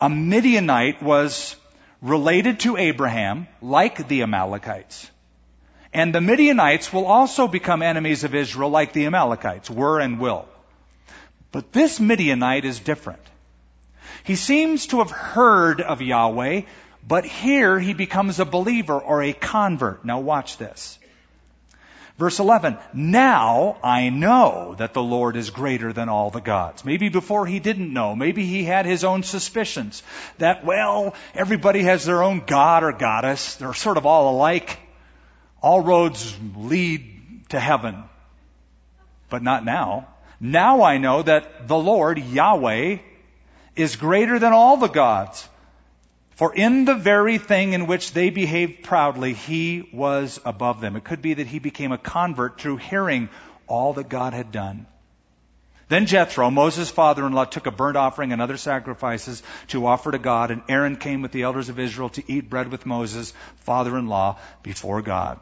A 0.00 0.08
Midianite 0.08 1.00
was 1.00 1.54
related 2.02 2.60
to 2.60 2.76
Abraham, 2.76 3.46
like 3.62 4.08
the 4.08 4.22
Amalekites. 4.22 5.08
And 5.92 6.14
the 6.14 6.20
Midianites 6.20 6.92
will 6.92 7.06
also 7.06 7.46
become 7.46 7.80
enemies 7.82 8.24
of 8.24 8.34
Israel, 8.34 8.70
like 8.70 8.92
the 8.92 9.06
Amalekites 9.06 9.70
were 9.70 10.00
and 10.00 10.18
will. 10.18 10.46
But 11.52 11.72
this 11.72 12.00
Midianite 12.00 12.64
is 12.64 12.80
different. 12.80 13.22
He 14.26 14.34
seems 14.34 14.88
to 14.88 14.98
have 14.98 15.12
heard 15.12 15.80
of 15.80 16.02
Yahweh, 16.02 16.62
but 17.06 17.24
here 17.24 17.78
he 17.78 17.94
becomes 17.94 18.40
a 18.40 18.44
believer 18.44 18.98
or 18.98 19.22
a 19.22 19.32
convert. 19.32 20.04
Now 20.04 20.18
watch 20.18 20.56
this. 20.56 20.98
Verse 22.18 22.40
11, 22.40 22.76
now 22.92 23.76
I 23.84 24.08
know 24.08 24.74
that 24.78 24.94
the 24.94 25.02
Lord 25.02 25.36
is 25.36 25.50
greater 25.50 25.92
than 25.92 26.08
all 26.08 26.30
the 26.30 26.40
gods. 26.40 26.84
Maybe 26.84 27.08
before 27.08 27.46
he 27.46 27.60
didn't 27.60 27.92
know. 27.92 28.16
Maybe 28.16 28.44
he 28.44 28.64
had 28.64 28.84
his 28.84 29.04
own 29.04 29.22
suspicions 29.22 30.02
that, 30.38 30.64
well, 30.64 31.14
everybody 31.34 31.82
has 31.82 32.04
their 32.04 32.24
own 32.24 32.42
god 32.46 32.82
or 32.82 32.92
goddess. 32.92 33.56
They're 33.56 33.74
sort 33.74 33.96
of 33.96 34.06
all 34.06 34.34
alike. 34.34 34.80
All 35.62 35.80
roads 35.80 36.36
lead 36.56 37.48
to 37.50 37.60
heaven. 37.60 38.02
But 39.28 39.44
not 39.44 39.64
now. 39.64 40.08
Now 40.40 40.82
I 40.82 40.98
know 40.98 41.22
that 41.22 41.68
the 41.68 41.78
Lord, 41.78 42.18
Yahweh, 42.18 42.98
is 43.76 43.96
greater 43.96 44.38
than 44.38 44.52
all 44.52 44.76
the 44.76 44.88
gods. 44.88 45.48
For 46.30 46.54
in 46.54 46.84
the 46.84 46.94
very 46.94 47.38
thing 47.38 47.72
in 47.72 47.86
which 47.86 48.12
they 48.12 48.30
behaved 48.30 48.82
proudly, 48.82 49.32
he 49.32 49.88
was 49.92 50.40
above 50.44 50.80
them. 50.80 50.96
It 50.96 51.04
could 51.04 51.22
be 51.22 51.34
that 51.34 51.46
he 51.46 51.58
became 51.58 51.92
a 51.92 51.98
convert 51.98 52.60
through 52.60 52.76
hearing 52.76 53.30
all 53.66 53.94
that 53.94 54.08
God 54.08 54.34
had 54.34 54.52
done. 54.52 54.86
Then 55.88 56.06
Jethro, 56.06 56.50
Moses' 56.50 56.90
father-in-law, 56.90 57.44
took 57.44 57.66
a 57.66 57.70
burnt 57.70 57.96
offering 57.96 58.32
and 58.32 58.42
other 58.42 58.56
sacrifices 58.56 59.42
to 59.68 59.86
offer 59.86 60.10
to 60.10 60.18
God, 60.18 60.50
and 60.50 60.62
Aaron 60.68 60.96
came 60.96 61.22
with 61.22 61.30
the 61.30 61.42
elders 61.42 61.68
of 61.68 61.78
Israel 61.78 62.08
to 62.10 62.24
eat 62.30 62.50
bread 62.50 62.72
with 62.72 62.86
Moses, 62.86 63.32
father-in-law, 63.60 64.36
before 64.62 65.00
God. 65.00 65.38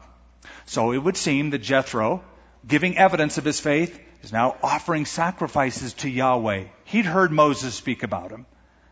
So 0.65 0.91
it 0.91 0.99
would 0.99 1.17
seem 1.17 1.49
that 1.49 1.63
Jethro, 1.63 2.23
giving 2.67 2.97
evidence 2.97 3.39
of 3.39 3.43
his 3.43 3.59
faith, 3.59 3.99
is 4.25 4.33
now 4.33 4.57
offering 4.63 5.05
sacrifices 5.05 5.93
to 5.93 6.09
Yahweh. 6.09 6.63
He'd 6.85 7.05
heard 7.05 7.31
Moses 7.31 7.75
speak 7.75 8.01
about 8.01 8.31
him, 8.31 8.47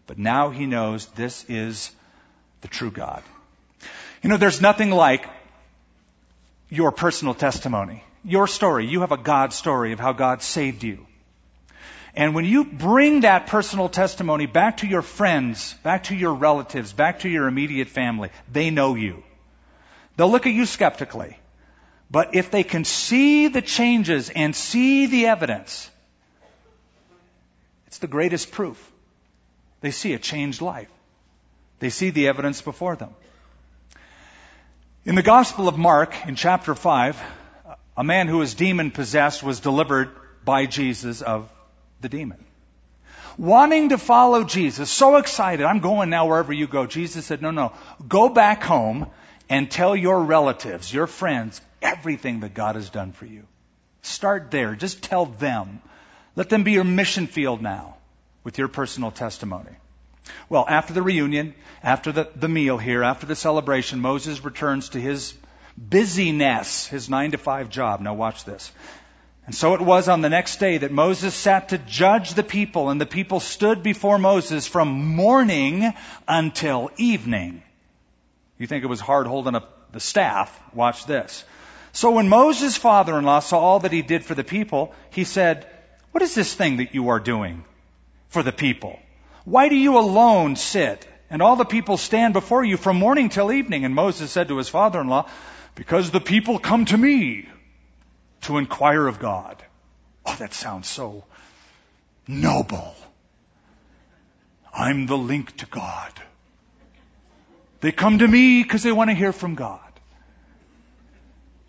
but 0.06 0.20
now 0.20 0.52
he 0.52 0.68
knows 0.68 1.08
this 1.08 1.44
is 1.50 1.92
the 2.62 2.68
true 2.68 2.92
God. 2.92 3.24
You 4.22 4.30
know, 4.30 4.38
there's 4.38 4.62
nothing 4.62 4.92
like 4.92 5.26
your 6.70 6.92
personal 6.92 7.34
testimony, 7.34 8.04
your 8.24 8.46
story. 8.46 8.86
You 8.86 9.02
have 9.02 9.12
a 9.12 9.18
God 9.18 9.54
story 9.54 9.92
of 9.92 10.00
how 10.00 10.14
God 10.14 10.44
saved 10.44 10.84
you. 10.84 11.08
And 12.14 12.36
when 12.36 12.46
you 12.46 12.64
bring 12.64 13.22
that 13.22 13.48
personal 13.48 13.90
testimony 13.90 14.46
back 14.46 14.78
to 14.78 14.88
your 14.88 15.02
friends, 15.02 15.74
back 15.82 16.04
to 16.04 16.16
your 16.16 16.36
relatives, 16.36 16.94
back 16.94 17.22
to 17.22 17.30
your 17.30 17.48
immediate 17.48 17.88
family, 17.88 18.30
they 18.52 18.70
know 18.70 18.94
you. 18.94 19.24
They'll 20.16 20.30
look 20.30 20.46
at 20.46 20.54
you 20.54 20.68
skeptically. 20.68 21.40
But 22.12 22.36
if 22.36 22.52
they 22.52 22.64
can 22.64 22.86
see 22.86 23.48
the 23.48 23.62
changes 23.62 24.30
and 24.30 24.56
see 24.56 25.08
the 25.08 25.28
evidence, 25.28 25.90
it's 27.88 27.98
the 28.00 28.08
greatest 28.08 28.52
proof. 28.52 28.92
They 29.82 29.92
see 29.92 30.14
a 30.14 30.20
changed 30.20 30.62
life. 30.62 30.90
They 31.80 31.90
see 31.90 32.12
the 32.12 32.28
evidence 32.28 32.62
before 32.62 32.96
them. 32.96 33.14
In 35.06 35.16
the 35.16 35.24
Gospel 35.24 35.68
of 35.68 35.78
Mark, 35.78 36.16
in 36.28 36.36
chapter 36.36 36.76
5, 36.76 37.22
a 37.98 38.04
man 38.04 38.28
who 38.28 38.38
was 38.38 38.54
demon 38.54 38.92
possessed 38.92 39.44
was 39.44 39.60
delivered 39.60 40.10
by 40.46 40.66
Jesus 40.66 41.22
of 41.22 41.50
the 42.00 42.10
demon. 42.10 42.44
Wanting 43.38 43.90
to 43.90 43.98
follow 43.98 44.44
Jesus, 44.44 44.90
so 44.90 45.18
excited, 45.18 45.66
I'm 45.66 45.80
going 45.80 46.10
now 46.10 46.28
wherever 46.28 46.54
you 46.54 46.68
go. 46.68 46.86
Jesus 46.86 47.26
said, 47.26 47.42
no, 47.42 47.52
no, 47.52 47.74
go 48.08 48.30
back 48.30 48.64
home 48.64 49.08
and 49.50 49.70
tell 49.70 49.96
your 49.96 50.24
relatives, 50.24 50.94
your 50.94 51.08
friends, 51.08 51.60
everything 51.84 52.40
that 52.40 52.54
God 52.54 52.76
has 52.76 52.90
done 52.90 53.12
for 53.12 53.26
you. 53.26 53.44
Start 54.02 54.50
there. 54.52 54.76
Just 54.76 55.04
tell 55.04 55.26
them. 55.26 55.82
Let 56.36 56.50
them 56.50 56.64
be 56.64 56.72
your 56.72 56.84
mission 56.84 57.28
field 57.28 57.62
now 57.62 57.98
with 58.44 58.58
your 58.58 58.68
personal 58.68 59.12
testimony. 59.12 59.70
Well, 60.50 60.66
after 60.68 60.94
the 60.94 61.02
reunion, 61.02 61.54
after 61.84 62.12
the, 62.12 62.30
the 62.36 62.48
meal 62.48 62.78
here, 62.78 63.04
after 63.04 63.26
the 63.26 63.36
celebration, 63.36 64.00
Moses 64.00 64.44
returns 64.44 64.90
to 64.90 65.00
his 65.00 65.34
busyness, 65.78 66.88
his 66.88 67.10
nine 67.10 67.32
to 67.32 67.38
five 67.38 67.70
job. 67.70 68.02
Now 68.02 68.14
watch 68.14 68.46
this. 68.46 68.72
And 69.46 69.54
so 69.54 69.74
it 69.74 69.82
was 69.82 70.08
on 70.08 70.22
the 70.22 70.30
next 70.30 70.58
day 70.58 70.78
that 70.78 70.92
Moses 70.92 71.34
sat 71.34 71.70
to 71.70 71.78
judge 71.78 72.34
the 72.34 72.44
people, 72.44 72.90
and 72.90 73.02
the 73.02 73.06
people 73.06 73.42
stood 73.42 73.84
before 73.84 74.18
Moses 74.18 74.66
from 74.66 75.16
morning 75.16 75.94
until 76.28 76.90
evening. 76.98 77.62
You 78.58 78.68
think 78.68 78.86
it 78.86 78.88
was 78.88 79.02
hard 79.02 79.28
holding 79.28 79.56
up 79.56 79.92
the 79.92 80.00
staff? 80.00 80.58
Watch 80.74 81.06
this. 81.06 81.44
So 81.94 82.10
when 82.10 82.28
Moses' 82.28 82.76
father-in-law 82.76 83.40
saw 83.40 83.60
all 83.60 83.80
that 83.80 83.92
he 83.92 84.02
did 84.02 84.26
for 84.26 84.34
the 84.34 84.44
people, 84.44 84.94
he 85.12 85.24
said, 85.24 85.68
What 86.12 86.24
is 86.24 86.34
this 86.34 86.54
thing 86.54 86.78
that 86.78 86.96
you 86.96 87.10
are 87.10 87.20
doing 87.20 87.64
for 88.30 88.42
the 88.42 88.52
people? 88.52 89.00
Why 89.46 89.70
do 89.70 89.76
you 89.76 90.00
alone 90.00 90.56
sit 90.56 91.08
and 91.30 91.42
all 91.44 91.56
the 91.56 91.66
people 91.66 91.98
stand 91.98 92.34
before 92.34 92.64
you 92.64 92.78
from 92.78 92.98
morning 92.98 93.30
till 93.30 93.52
evening? 93.52 93.86
And 93.86 93.94
Moses 93.94 94.32
said 94.32 94.48
to 94.48 94.58
his 94.58 94.70
father-in-law, 94.70 95.30
Because 95.76 96.10
the 96.10 96.20
people 96.20 96.58
come 96.58 96.86
to 96.86 96.98
me 96.98 97.48
to 98.42 98.58
inquire 98.58 99.08
of 99.08 99.20
God. 99.20 99.64
Oh, 100.26 100.36
that 100.40 100.56
sounds 100.56 100.88
so 100.88 101.24
noble. 102.28 102.96
I'm 104.74 105.06
the 105.06 105.18
link 105.18 105.56
to 105.58 105.68
God. 105.68 106.12
They 107.82 107.92
come 107.92 108.18
to 108.18 108.28
me 108.28 108.64
because 108.64 108.82
they 108.82 108.92
want 108.92 109.12
to 109.12 109.16
hear 109.16 109.32
from 109.32 109.54
God. 109.54 109.93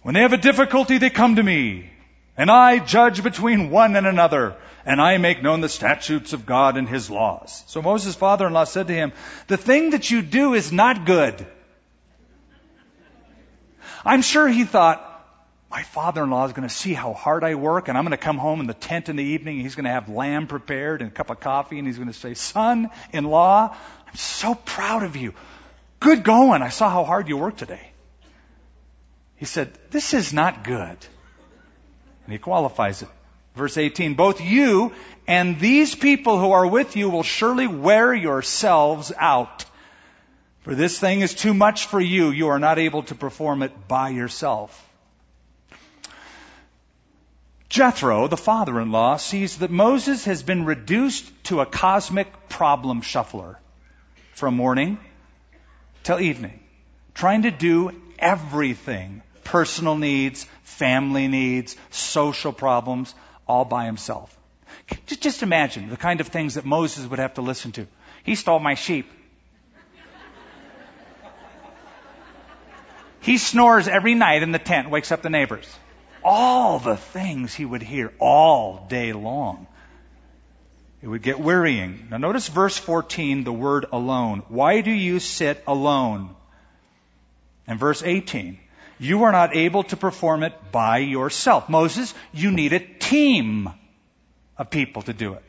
When 0.04 0.12
they 0.14 0.20
have 0.20 0.34
a 0.34 0.36
difficulty, 0.36 0.98
they 0.98 1.08
come 1.08 1.36
to 1.36 1.42
me, 1.42 1.90
and 2.36 2.50
I 2.50 2.78
judge 2.78 3.22
between 3.22 3.70
one 3.70 3.96
and 3.96 4.06
another, 4.06 4.54
and 4.84 5.00
I 5.00 5.16
make 5.16 5.42
known 5.42 5.62
the 5.62 5.68
statutes 5.70 6.34
of 6.34 6.44
God 6.44 6.76
and 6.76 6.86
His 6.86 7.08
laws. 7.08 7.64
So 7.68 7.80
Moses' 7.80 8.14
father-in-law 8.14 8.64
said 8.64 8.88
to 8.88 8.92
him, 8.92 9.14
the 9.46 9.56
thing 9.56 9.90
that 9.90 10.10
you 10.10 10.20
do 10.20 10.52
is 10.52 10.70
not 10.70 11.06
good. 11.06 11.46
I'm 14.04 14.20
sure 14.20 14.46
he 14.46 14.64
thought, 14.64 15.10
my 15.70 15.82
father-in-law 15.82 16.44
is 16.48 16.52
going 16.52 16.68
to 16.68 16.74
see 16.74 16.92
how 16.92 17.14
hard 17.14 17.42
I 17.42 17.54
work 17.54 17.88
and 17.88 17.96
I'm 17.96 18.04
going 18.04 18.10
to 18.10 18.18
come 18.18 18.36
home 18.36 18.60
in 18.60 18.66
the 18.66 18.74
tent 18.74 19.08
in 19.08 19.16
the 19.16 19.24
evening 19.24 19.56
and 19.56 19.62
he's 19.62 19.74
going 19.74 19.86
to 19.86 19.90
have 19.90 20.10
lamb 20.10 20.48
prepared 20.48 21.00
and 21.00 21.10
a 21.10 21.14
cup 21.14 21.30
of 21.30 21.40
coffee 21.40 21.78
and 21.78 21.86
he's 21.88 21.96
going 21.96 22.12
to 22.12 22.12
say, 22.12 22.34
son-in-law, 22.34 23.74
I'm 24.06 24.14
so 24.16 24.54
proud 24.54 25.02
of 25.02 25.16
you. 25.16 25.32
Good 25.98 26.24
going. 26.24 26.60
I 26.60 26.68
saw 26.68 26.90
how 26.90 27.04
hard 27.04 27.30
you 27.30 27.38
worked 27.38 27.58
today. 27.58 27.93
He 29.44 29.46
said, 29.46 29.74
this 29.90 30.14
is 30.14 30.32
not 30.32 30.64
good. 30.64 30.96
And 32.24 32.32
he 32.32 32.38
qualifies 32.38 33.02
it. 33.02 33.10
Verse 33.54 33.76
18, 33.76 34.14
both 34.14 34.40
you 34.40 34.94
and 35.26 35.60
these 35.60 35.94
people 35.94 36.40
who 36.40 36.52
are 36.52 36.66
with 36.66 36.96
you 36.96 37.10
will 37.10 37.22
surely 37.22 37.66
wear 37.66 38.14
yourselves 38.14 39.12
out. 39.14 39.66
For 40.62 40.74
this 40.74 40.98
thing 40.98 41.20
is 41.20 41.34
too 41.34 41.52
much 41.52 41.88
for 41.88 42.00
you. 42.00 42.30
You 42.30 42.48
are 42.48 42.58
not 42.58 42.78
able 42.78 43.02
to 43.02 43.14
perform 43.14 43.62
it 43.62 43.86
by 43.86 44.08
yourself. 44.08 44.72
Jethro, 47.68 48.28
the 48.28 48.38
father-in-law, 48.38 49.18
sees 49.18 49.58
that 49.58 49.70
Moses 49.70 50.24
has 50.24 50.42
been 50.42 50.64
reduced 50.64 51.30
to 51.50 51.60
a 51.60 51.66
cosmic 51.66 52.48
problem 52.48 53.02
shuffler 53.02 53.58
from 54.32 54.56
morning 54.56 54.96
till 56.02 56.18
evening, 56.18 56.60
trying 57.12 57.42
to 57.42 57.50
do 57.50 57.90
everything 58.18 59.20
personal 59.44 59.96
needs, 59.96 60.44
family 60.62 61.28
needs, 61.28 61.76
social 61.90 62.52
problems, 62.52 63.14
all 63.46 63.64
by 63.64 63.86
himself. 63.86 64.36
Just 65.06 65.42
imagine 65.42 65.88
the 65.90 65.96
kind 65.96 66.20
of 66.20 66.28
things 66.28 66.54
that 66.54 66.64
Moses 66.64 67.06
would 67.06 67.18
have 67.18 67.34
to 67.34 67.42
listen 67.42 67.72
to. 67.72 67.86
He 68.24 68.34
stole 68.34 68.58
my 68.58 68.74
sheep. 68.74 69.10
He 73.20 73.38
snores 73.38 73.88
every 73.88 74.14
night 74.14 74.42
in 74.42 74.52
the 74.52 74.58
tent, 74.58 74.90
wakes 74.90 75.10
up 75.10 75.22
the 75.22 75.30
neighbors. 75.30 75.66
All 76.22 76.78
the 76.78 76.96
things 76.96 77.54
he 77.54 77.64
would 77.64 77.82
hear 77.82 78.12
all 78.18 78.86
day 78.88 79.12
long. 79.14 79.66
It 81.00 81.08
would 81.08 81.22
get 81.22 81.40
wearying. 81.40 82.08
Now 82.10 82.18
notice 82.18 82.48
verse 82.48 82.76
14, 82.76 83.44
the 83.44 83.52
word 83.52 83.86
alone. 83.92 84.42
Why 84.48 84.80
do 84.82 84.90
you 84.90 85.20
sit 85.20 85.62
alone? 85.66 86.34
And 87.66 87.78
verse 87.78 88.02
18, 88.02 88.58
you 88.98 89.24
are 89.24 89.32
not 89.32 89.56
able 89.56 89.84
to 89.84 89.96
perform 89.96 90.42
it 90.42 90.54
by 90.72 90.98
yourself. 90.98 91.68
Moses, 91.68 92.14
you 92.32 92.50
need 92.50 92.72
a 92.72 92.80
team 92.80 93.70
of 94.56 94.70
people 94.70 95.02
to 95.02 95.12
do 95.12 95.34
it. 95.34 95.42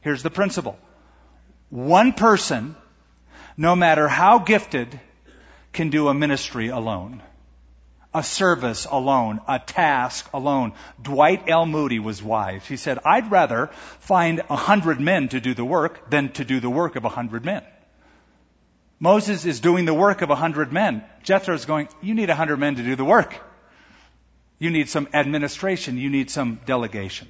Here's 0.00 0.22
the 0.22 0.30
principle. 0.30 0.78
One 1.70 2.12
person, 2.12 2.76
no 3.56 3.74
matter 3.74 4.08
how 4.08 4.38
gifted, 4.38 5.00
can 5.72 5.90
do 5.90 6.08
a 6.08 6.14
ministry 6.14 6.68
alone. 6.68 7.22
A 8.12 8.22
service 8.22 8.86
alone, 8.88 9.40
a 9.48 9.58
task 9.58 10.28
alone. 10.32 10.74
Dwight 11.02 11.48
L. 11.48 11.66
Moody 11.66 11.98
was 11.98 12.22
wise. 12.22 12.64
He 12.64 12.76
said, 12.76 13.00
I'd 13.04 13.30
rather 13.30 13.68
find 13.98 14.40
a 14.48 14.56
hundred 14.56 15.00
men 15.00 15.28
to 15.30 15.40
do 15.40 15.52
the 15.52 15.64
work 15.64 16.10
than 16.10 16.30
to 16.34 16.44
do 16.44 16.60
the 16.60 16.70
work 16.70 16.94
of 16.94 17.04
a 17.04 17.08
hundred 17.08 17.44
men. 17.44 17.64
Moses 19.00 19.44
is 19.44 19.60
doing 19.60 19.84
the 19.84 19.94
work 19.94 20.22
of 20.22 20.30
a 20.30 20.36
hundred 20.36 20.72
men. 20.72 21.04
Jethro 21.22 21.54
is 21.54 21.64
going, 21.64 21.88
you 22.02 22.14
need 22.14 22.30
a 22.30 22.34
hundred 22.34 22.58
men 22.58 22.76
to 22.76 22.82
do 22.82 22.96
the 22.96 23.04
work. 23.04 23.34
You 24.58 24.70
need 24.70 24.88
some 24.88 25.08
administration. 25.12 25.98
You 25.98 26.10
need 26.10 26.30
some 26.30 26.60
delegation. 26.64 27.28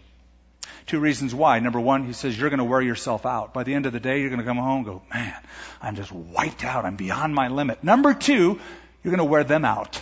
Two 0.86 1.00
reasons 1.00 1.34
why. 1.34 1.58
Number 1.60 1.80
one, 1.80 2.04
he 2.04 2.12
says 2.12 2.38
you're 2.38 2.50
going 2.50 2.58
to 2.58 2.64
wear 2.64 2.82
yourself 2.82 3.24
out. 3.24 3.54
By 3.54 3.62
the 3.64 3.74
end 3.74 3.86
of 3.86 3.92
the 3.92 4.00
day, 4.00 4.20
you're 4.20 4.28
going 4.28 4.40
to 4.40 4.46
come 4.46 4.58
home 4.58 4.78
and 4.78 4.86
go, 4.86 5.02
man, 5.12 5.34
I'm 5.80 5.96
just 5.96 6.12
wiped 6.12 6.64
out. 6.64 6.84
I'm 6.84 6.96
beyond 6.96 7.34
my 7.34 7.48
limit. 7.48 7.82
Number 7.82 8.12
two, 8.12 8.60
you're 9.02 9.10
going 9.10 9.18
to 9.18 9.24
wear 9.24 9.44
them 9.44 9.64
out. 9.64 10.00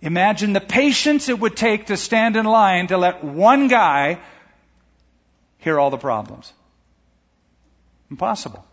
Imagine 0.00 0.52
the 0.52 0.60
patience 0.60 1.28
it 1.28 1.38
would 1.38 1.56
take 1.56 1.86
to 1.86 1.96
stand 1.96 2.36
in 2.36 2.44
line 2.44 2.88
to 2.88 2.98
let 2.98 3.22
one 3.24 3.68
guy 3.68 4.18
hear 5.58 5.78
all 5.78 5.90
the 5.90 5.98
problems. 5.98 6.52
Impossible. 8.10 8.64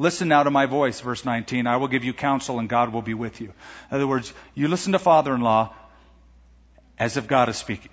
Listen 0.00 0.28
now 0.28 0.44
to 0.44 0.50
my 0.50 0.66
voice, 0.66 1.00
verse 1.00 1.24
19. 1.24 1.66
I 1.66 1.76
will 1.76 1.88
give 1.88 2.04
you 2.04 2.12
counsel 2.12 2.60
and 2.60 2.68
God 2.68 2.92
will 2.92 3.02
be 3.02 3.14
with 3.14 3.40
you. 3.40 3.48
In 3.90 3.96
other 3.96 4.06
words, 4.06 4.32
you 4.54 4.68
listen 4.68 4.92
to 4.92 4.98
father-in-law 5.00 5.74
as 6.98 7.16
if 7.16 7.26
God 7.26 7.48
is 7.48 7.56
speaking. 7.56 7.90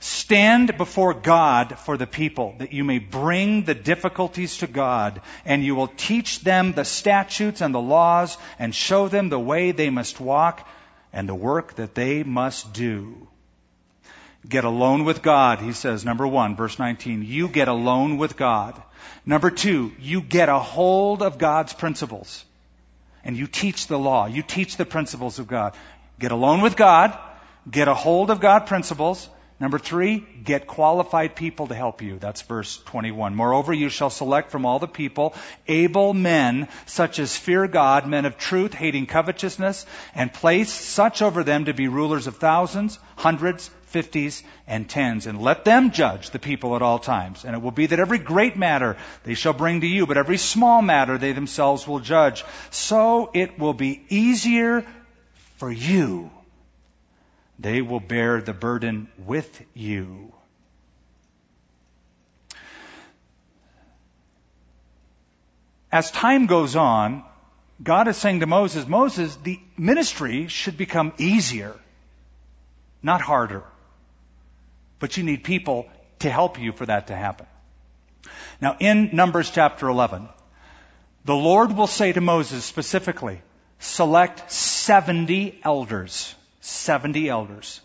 Stand 0.00 0.76
before 0.76 1.14
God 1.14 1.78
for 1.78 1.96
the 1.96 2.06
people 2.06 2.54
that 2.58 2.74
you 2.74 2.84
may 2.84 2.98
bring 2.98 3.64
the 3.64 3.74
difficulties 3.74 4.58
to 4.58 4.66
God 4.66 5.22
and 5.46 5.64
you 5.64 5.74
will 5.74 5.88
teach 5.88 6.40
them 6.40 6.72
the 6.72 6.84
statutes 6.84 7.62
and 7.62 7.74
the 7.74 7.80
laws 7.80 8.36
and 8.58 8.74
show 8.74 9.08
them 9.08 9.30
the 9.30 9.40
way 9.40 9.72
they 9.72 9.90
must 9.90 10.20
walk 10.20 10.68
and 11.12 11.26
the 11.28 11.34
work 11.34 11.74
that 11.76 11.94
they 11.94 12.22
must 12.22 12.74
do. 12.74 13.26
Get 14.48 14.64
alone 14.64 15.04
with 15.04 15.20
God, 15.20 15.60
he 15.60 15.72
says, 15.72 16.04
number 16.04 16.26
one, 16.26 16.56
verse 16.56 16.78
19. 16.78 17.22
You 17.22 17.48
get 17.48 17.68
alone 17.68 18.16
with 18.16 18.36
God. 18.36 18.80
Number 19.26 19.50
two, 19.50 19.92
you 20.00 20.22
get 20.22 20.48
a 20.48 20.58
hold 20.58 21.22
of 21.22 21.36
God's 21.36 21.74
principles. 21.74 22.44
And 23.24 23.36
you 23.36 23.46
teach 23.46 23.88
the 23.88 23.98
law. 23.98 24.26
You 24.26 24.42
teach 24.42 24.76
the 24.76 24.86
principles 24.86 25.38
of 25.38 25.48
God. 25.48 25.74
Get 26.18 26.32
alone 26.32 26.62
with 26.62 26.76
God. 26.76 27.18
Get 27.70 27.88
a 27.88 27.94
hold 27.94 28.30
of 28.30 28.40
God 28.40 28.66
principles. 28.66 29.28
Number 29.60 29.78
three, 29.78 30.24
get 30.44 30.68
qualified 30.68 31.34
people 31.34 31.66
to 31.66 31.74
help 31.74 32.00
you. 32.00 32.18
That's 32.18 32.42
verse 32.42 32.78
21. 32.84 33.34
Moreover, 33.34 33.72
you 33.72 33.88
shall 33.88 34.08
select 34.08 34.52
from 34.52 34.64
all 34.64 34.78
the 34.78 34.86
people 34.86 35.34
able 35.66 36.14
men, 36.14 36.68
such 36.86 37.18
as 37.18 37.36
fear 37.36 37.66
God, 37.66 38.06
men 38.06 38.24
of 38.24 38.38
truth, 38.38 38.72
hating 38.72 39.06
covetousness, 39.06 39.84
and 40.14 40.32
place 40.32 40.72
such 40.72 41.22
over 41.22 41.42
them 41.42 41.64
to 41.64 41.74
be 41.74 41.88
rulers 41.88 42.28
of 42.28 42.36
thousands, 42.36 43.00
hundreds, 43.16 43.68
fifties, 43.88 44.42
and 44.66 44.88
tens. 44.88 45.26
And 45.26 45.42
let 45.42 45.64
them 45.64 45.90
judge 45.90 46.30
the 46.30 46.38
people 46.38 46.76
at 46.76 46.82
all 46.82 46.98
times. 46.98 47.44
And 47.44 47.54
it 47.54 47.62
will 47.62 47.70
be 47.70 47.86
that 47.86 48.00
every 48.00 48.18
great 48.18 48.56
matter 48.56 48.96
they 49.24 49.34
shall 49.34 49.52
bring 49.52 49.80
to 49.80 49.86
you, 49.86 50.06
but 50.06 50.16
every 50.16 50.38
small 50.38 50.80
matter 50.80 51.18
they 51.18 51.32
themselves 51.32 51.86
will 51.86 52.00
judge. 52.00 52.44
So 52.70 53.30
it 53.34 53.58
will 53.58 53.74
be 53.74 54.02
easier 54.08 54.86
for 55.56 55.70
you 55.70 56.30
they 57.58 57.82
will 57.82 58.00
bear 58.00 58.40
the 58.40 58.52
burden 58.52 59.08
with 59.18 59.62
you. 59.74 60.32
As 65.90 66.10
time 66.10 66.46
goes 66.46 66.76
on, 66.76 67.24
God 67.82 68.08
is 68.08 68.16
saying 68.16 68.40
to 68.40 68.46
Moses, 68.46 68.86
Moses, 68.86 69.34
the 69.36 69.58
ministry 69.76 70.48
should 70.48 70.76
become 70.76 71.12
easier, 71.18 71.74
not 73.02 73.20
harder. 73.20 73.64
But 74.98 75.16
you 75.16 75.22
need 75.22 75.44
people 75.44 75.88
to 76.20 76.30
help 76.30 76.58
you 76.58 76.72
for 76.72 76.86
that 76.86 77.08
to 77.08 77.16
happen. 77.16 77.46
Now, 78.60 78.76
in 78.80 79.10
Numbers 79.12 79.50
chapter 79.50 79.88
11, 79.88 80.28
the 81.24 81.36
Lord 81.36 81.76
will 81.76 81.86
say 81.86 82.12
to 82.12 82.20
Moses 82.20 82.64
specifically, 82.64 83.40
select 83.78 84.50
70 84.50 85.60
elders. 85.62 86.34
70 86.60 87.28
elders. 87.28 87.80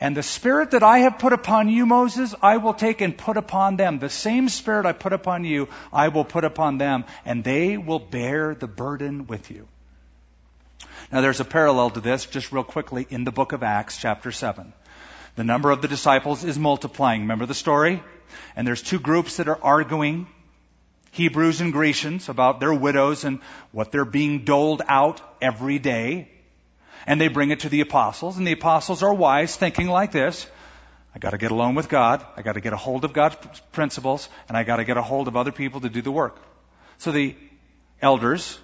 And 0.00 0.16
the 0.16 0.22
spirit 0.22 0.70
that 0.72 0.84
I 0.84 0.98
have 0.98 1.18
put 1.18 1.32
upon 1.32 1.68
you, 1.68 1.84
Moses, 1.84 2.32
I 2.40 2.58
will 2.58 2.74
take 2.74 3.00
and 3.00 3.18
put 3.18 3.36
upon 3.36 3.76
them. 3.76 3.98
The 3.98 4.08
same 4.08 4.48
spirit 4.48 4.86
I 4.86 4.92
put 4.92 5.12
upon 5.12 5.44
you, 5.44 5.68
I 5.92 6.08
will 6.08 6.24
put 6.24 6.44
upon 6.44 6.78
them, 6.78 7.04
and 7.24 7.42
they 7.42 7.76
will 7.76 7.98
bear 7.98 8.54
the 8.54 8.68
burden 8.68 9.26
with 9.26 9.50
you. 9.50 9.66
Now 11.10 11.20
there's 11.20 11.40
a 11.40 11.44
parallel 11.44 11.90
to 11.90 12.00
this, 12.00 12.26
just 12.26 12.52
real 12.52 12.62
quickly, 12.62 13.06
in 13.10 13.24
the 13.24 13.32
book 13.32 13.52
of 13.52 13.64
Acts, 13.64 13.98
chapter 13.98 14.30
7. 14.30 14.72
The 15.38 15.44
number 15.44 15.70
of 15.70 15.82
the 15.82 15.86
disciples 15.86 16.42
is 16.42 16.58
multiplying. 16.58 17.20
Remember 17.20 17.46
the 17.46 17.54
story? 17.54 18.02
And 18.56 18.66
there's 18.66 18.82
two 18.82 18.98
groups 18.98 19.36
that 19.36 19.46
are 19.46 19.58
arguing, 19.62 20.26
Hebrews 21.12 21.60
and 21.60 21.72
Grecians, 21.72 22.28
about 22.28 22.58
their 22.58 22.74
widows 22.74 23.22
and 23.22 23.38
what 23.70 23.92
they're 23.92 24.04
being 24.04 24.44
doled 24.44 24.82
out 24.88 25.20
every 25.40 25.78
day 25.78 26.28
and 27.06 27.20
they 27.20 27.28
bring 27.28 27.50
it 27.50 27.60
to 27.60 27.68
the 27.68 27.80
apostles, 27.80 28.36
and 28.36 28.46
the 28.46 28.52
apostles 28.52 29.04
are 29.04 29.14
wise, 29.14 29.56
thinking 29.56 29.86
like 29.86 30.10
this. 30.10 30.46
I 31.14 31.20
gotta 31.20 31.38
get 31.38 31.52
alone 31.52 31.76
with 31.76 31.88
God, 31.88 32.26
I 32.36 32.42
gotta 32.42 32.60
get 32.60 32.72
a 32.72 32.76
hold 32.76 33.04
of 33.04 33.12
God's 33.12 33.36
principles, 33.72 34.28
and 34.48 34.58
I 34.58 34.64
gotta 34.64 34.84
get 34.84 34.96
a 34.96 35.02
hold 35.02 35.28
of 35.28 35.36
other 35.36 35.52
people 35.52 35.80
to 35.82 35.88
do 35.88 36.02
the 36.02 36.10
work. 36.10 36.36
So 36.98 37.12
the 37.12 37.36
elders, 38.02 38.58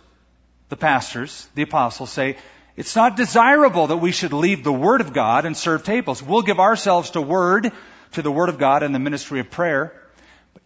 the 0.71 0.77
pastors, 0.77 1.49
the 1.55 1.63
apostles 1.63 2.11
say, 2.11 2.37
it's 2.77 2.97
not 2.97 3.17
desirable 3.17 3.89
that 3.89 3.99
we 3.99 4.13
should 4.13 4.33
leave 4.33 4.65
the 4.65 4.73
Word 4.73 5.01
of 5.01 5.13
God 5.13 5.45
and 5.45 5.57
serve 5.57 5.85
tables. 5.85 6.23
We'll 6.23 6.43
give 6.43 6.59
ourselves 6.59 7.11
to 7.11 7.21
Word, 7.21 7.71
to 8.13 8.23
the 8.23 8.33
Word 8.33 8.49
of 8.49 8.59
God 8.59 8.83
and 8.83 8.95
the 8.95 8.99
ministry 8.99 9.41
of 9.41 9.51
prayer. 9.51 9.93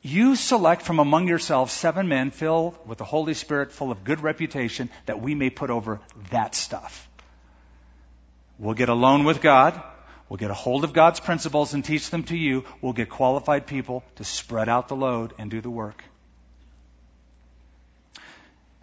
You 0.00 0.36
select 0.36 0.82
from 0.82 1.00
among 1.00 1.28
yourselves 1.28 1.72
seven 1.72 2.08
men 2.08 2.30
filled 2.30 2.78
with 2.86 2.98
the 2.98 3.04
Holy 3.04 3.34
Spirit, 3.34 3.72
full 3.72 3.90
of 3.90 4.04
good 4.04 4.20
reputation, 4.20 4.90
that 5.06 5.20
we 5.20 5.34
may 5.34 5.50
put 5.50 5.70
over 5.70 6.00
that 6.30 6.54
stuff. 6.54 7.08
We'll 8.58 8.74
get 8.74 8.88
alone 8.88 9.24
with 9.24 9.40
God. 9.40 9.80
We'll 10.28 10.38
get 10.38 10.50
a 10.50 10.54
hold 10.54 10.84
of 10.84 10.92
God's 10.92 11.20
principles 11.20 11.74
and 11.74 11.84
teach 11.84 12.10
them 12.10 12.24
to 12.24 12.36
you. 12.36 12.64
We'll 12.80 12.92
get 12.92 13.08
qualified 13.08 13.66
people 13.66 14.04
to 14.16 14.24
spread 14.24 14.68
out 14.68 14.88
the 14.88 14.96
load 14.96 15.32
and 15.38 15.50
do 15.50 15.60
the 15.60 15.70
work. 15.70 16.04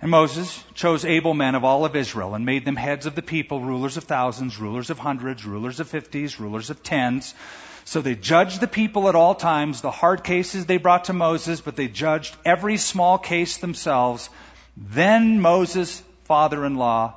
And 0.06 0.12
Moses 0.12 0.64
chose 0.76 1.04
able 1.04 1.34
men 1.34 1.56
of 1.56 1.64
all 1.64 1.84
of 1.84 1.96
Israel 1.96 2.36
and 2.36 2.46
made 2.46 2.64
them 2.64 2.76
heads 2.76 3.08
of 3.08 3.16
the 3.16 3.24
people, 3.24 3.60
rulers 3.60 3.98
of 3.98 4.04
thousands, 4.04 4.60
rulers 4.60 4.92
of 4.92 5.00
hundreds, 5.00 5.46
rulers 5.46 5.80
of 5.80 5.90
fifties, 5.90 6.40
rulers 6.40 6.70
of 6.70 6.84
tens. 6.84 7.34
So 7.86 8.02
they 8.04 8.14
judged 8.14 8.62
the 8.62 8.68
people 8.68 9.10
at 9.10 9.16
all 9.16 9.34
times. 9.34 9.82
The 9.82 9.90
hard 9.90 10.24
cases 10.24 10.68
they 10.68 10.78
brought 10.78 11.06
to 11.06 11.14
Moses, 11.14 11.60
but 11.60 11.76
they 11.76 11.88
judged 11.88 12.38
every 12.46 12.78
small 12.78 13.18
case 13.18 13.58
themselves. 13.58 14.30
Then 14.78 15.42
Moses' 15.42 16.04
father-in-law, 16.26 17.16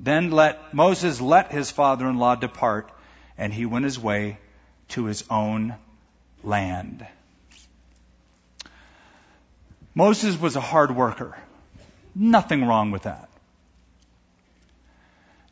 then 0.00 0.30
let 0.30 0.72
Moses 0.72 1.20
let 1.20 1.52
his 1.52 1.70
father-in-law 1.70 2.36
depart, 2.36 2.90
and 3.36 3.52
he 3.52 3.66
went 3.66 3.84
his 3.84 3.98
way 3.98 4.38
to 4.96 5.04
his 5.04 5.24
own 5.28 5.74
land. 6.42 7.06
Moses 9.94 10.40
was 10.40 10.56
a 10.56 10.60
hard 10.62 10.96
worker. 10.96 11.36
Nothing 12.14 12.64
wrong 12.64 12.90
with 12.90 13.02
that. 13.02 13.28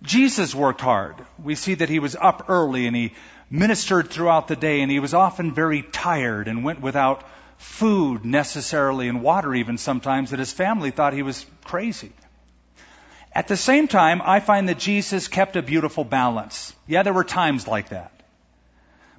Jesus 0.02 0.54
worked 0.54 0.80
hard. 0.80 1.16
We 1.42 1.54
see 1.54 1.74
that 1.74 1.88
he 1.88 1.98
was 1.98 2.14
up 2.14 2.46
early 2.48 2.86
and 2.86 2.94
he 2.94 3.14
ministered 3.50 4.11
throughout 4.11 4.48
the 4.48 4.56
day 4.56 4.80
and 4.80 4.90
he 4.90 5.00
was 5.00 5.14
often 5.14 5.54
very 5.54 5.82
tired 5.82 6.46
and 6.46 6.62
went 6.62 6.80
without 6.80 7.24
food 7.56 8.24
necessarily 8.24 9.09
and 9.09 9.22
water 9.22 9.54
even 9.54 9.78
sometimes 9.78 10.30
that 10.30 10.38
his 10.38 10.52
family 10.52 10.92
thought 10.92 11.12
he 11.12 11.22
was 11.22 11.44
crazy. 11.64 12.12
At 13.32 13.48
the 13.48 13.56
same 13.56 13.88
time, 13.88 14.22
I 14.24 14.40
find 14.40 14.68
that 14.68 14.78
Jesus 14.78 15.28
kept 15.28 15.56
a 15.56 15.62
beautiful 15.62 16.04
balance. 16.04 16.72
Yeah, 16.86 17.02
there 17.02 17.12
were 17.12 17.24
times 17.24 17.66
like 17.66 17.90
that. 17.90 18.12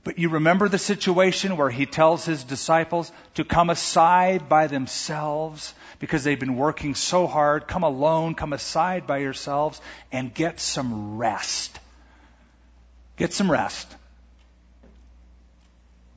But 0.03 0.17
you 0.17 0.29
remember 0.29 0.69
the 0.69 0.77
situation 0.77 1.57
where 1.57 1.69
he 1.69 1.85
tells 1.85 2.25
his 2.25 2.43
disciples 2.43 3.11
to 3.35 3.43
come 3.43 3.69
aside 3.69 4.47
by 4.47 4.67
themselves 4.67 5.73
because 5.99 6.23
they've 6.23 6.39
been 6.39 6.55
working 6.55 6.95
so 6.95 7.27
hard. 7.27 7.67
Come 7.67 7.83
alone, 7.83 8.35
come 8.35 8.53
aside 8.53 9.07
by 9.07 9.17
yourselves 9.17 9.81
and 10.11 10.33
get 10.33 10.59
some 10.59 11.17
rest. 11.17 11.77
Get 13.17 13.33
some 13.33 13.51
rest. 13.51 13.93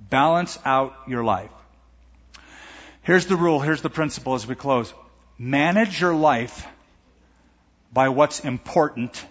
Balance 0.08 0.58
out 0.64 0.94
your 1.08 1.24
life. 1.24 1.50
Here's 3.02 3.26
the 3.26 3.36
rule, 3.36 3.58
here's 3.58 3.82
the 3.82 3.90
principle 3.90 4.34
as 4.34 4.46
we 4.46 4.54
close. 4.54 4.94
Manage 5.38 6.00
your 6.00 6.14
life 6.14 6.68
by 7.92 8.10
what's 8.10 8.40
important, 8.40 9.26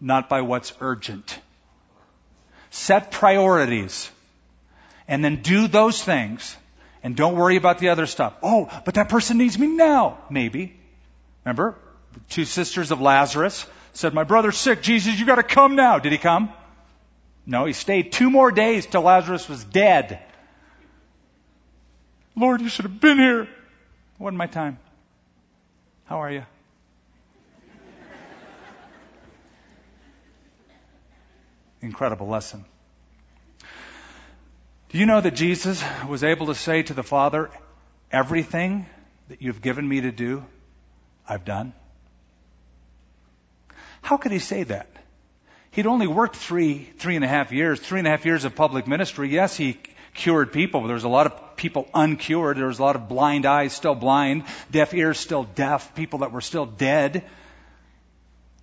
not 0.00 0.28
by 0.28 0.40
what's 0.40 0.72
urgent. 0.80 1.38
Set 2.70 3.10
priorities. 3.10 4.10
And 5.06 5.24
then 5.24 5.42
do 5.42 5.68
those 5.68 6.02
things. 6.02 6.56
And 7.02 7.16
don't 7.16 7.36
worry 7.36 7.56
about 7.56 7.78
the 7.78 7.90
other 7.90 8.06
stuff. 8.06 8.34
Oh, 8.42 8.68
but 8.84 8.94
that 8.94 9.08
person 9.08 9.38
needs 9.38 9.58
me 9.58 9.68
now. 9.68 10.18
Maybe. 10.30 10.76
Remember? 11.44 11.76
The 12.14 12.20
two 12.28 12.44
sisters 12.44 12.90
of 12.90 13.00
Lazarus 13.00 13.66
said, 13.92 14.14
My 14.14 14.24
brother's 14.24 14.56
sick. 14.56 14.82
Jesus, 14.82 15.18
you 15.18 15.26
gotta 15.26 15.42
come 15.42 15.76
now. 15.76 15.98
Did 15.98 16.12
he 16.12 16.18
come? 16.18 16.52
No, 17.46 17.64
he 17.64 17.72
stayed 17.72 18.12
two 18.12 18.30
more 18.30 18.50
days 18.50 18.84
till 18.84 19.02
Lazarus 19.02 19.48
was 19.48 19.64
dead. 19.64 20.20
Lord, 22.36 22.60
you 22.60 22.68
should 22.68 22.84
have 22.84 23.00
been 23.00 23.18
here. 23.18 23.42
It 23.42 23.48
wasn't 24.18 24.36
my 24.36 24.46
time. 24.46 24.78
How 26.04 26.22
are 26.22 26.30
you? 26.30 26.44
Incredible 31.80 32.26
lesson. 32.26 32.64
Do 34.90 34.98
you 34.98 35.06
know 35.06 35.20
that 35.20 35.34
Jesus 35.34 35.82
was 36.08 36.24
able 36.24 36.46
to 36.46 36.54
say 36.54 36.82
to 36.82 36.94
the 36.94 37.02
Father, 37.02 37.50
Everything 38.10 38.86
that 39.28 39.42
you've 39.42 39.60
given 39.60 39.86
me 39.86 40.00
to 40.00 40.10
do, 40.10 40.42
I've 41.28 41.44
done? 41.44 41.74
How 44.00 44.16
could 44.16 44.32
he 44.32 44.38
say 44.38 44.62
that? 44.62 44.88
He'd 45.72 45.86
only 45.86 46.06
worked 46.06 46.36
three, 46.36 46.88
three 46.96 47.16
and 47.16 47.24
a 47.24 47.28
half 47.28 47.52
years, 47.52 47.78
three 47.78 47.98
and 47.98 48.08
a 48.08 48.10
half 48.10 48.24
years 48.24 48.46
of 48.46 48.54
public 48.54 48.86
ministry. 48.86 49.28
Yes, 49.28 49.54
he 49.54 49.78
cured 50.14 50.52
people, 50.54 50.80
but 50.80 50.86
there 50.86 50.94
was 50.94 51.04
a 51.04 51.08
lot 51.08 51.26
of 51.26 51.56
people 51.56 51.86
uncured. 51.92 52.56
There 52.56 52.66
was 52.66 52.78
a 52.78 52.82
lot 52.82 52.96
of 52.96 53.10
blind 53.10 53.44
eyes 53.44 53.74
still 53.74 53.94
blind, 53.94 54.44
deaf 54.70 54.94
ears 54.94 55.18
still 55.18 55.44
deaf, 55.44 55.94
people 55.94 56.20
that 56.20 56.32
were 56.32 56.40
still 56.40 56.64
dead 56.64 57.24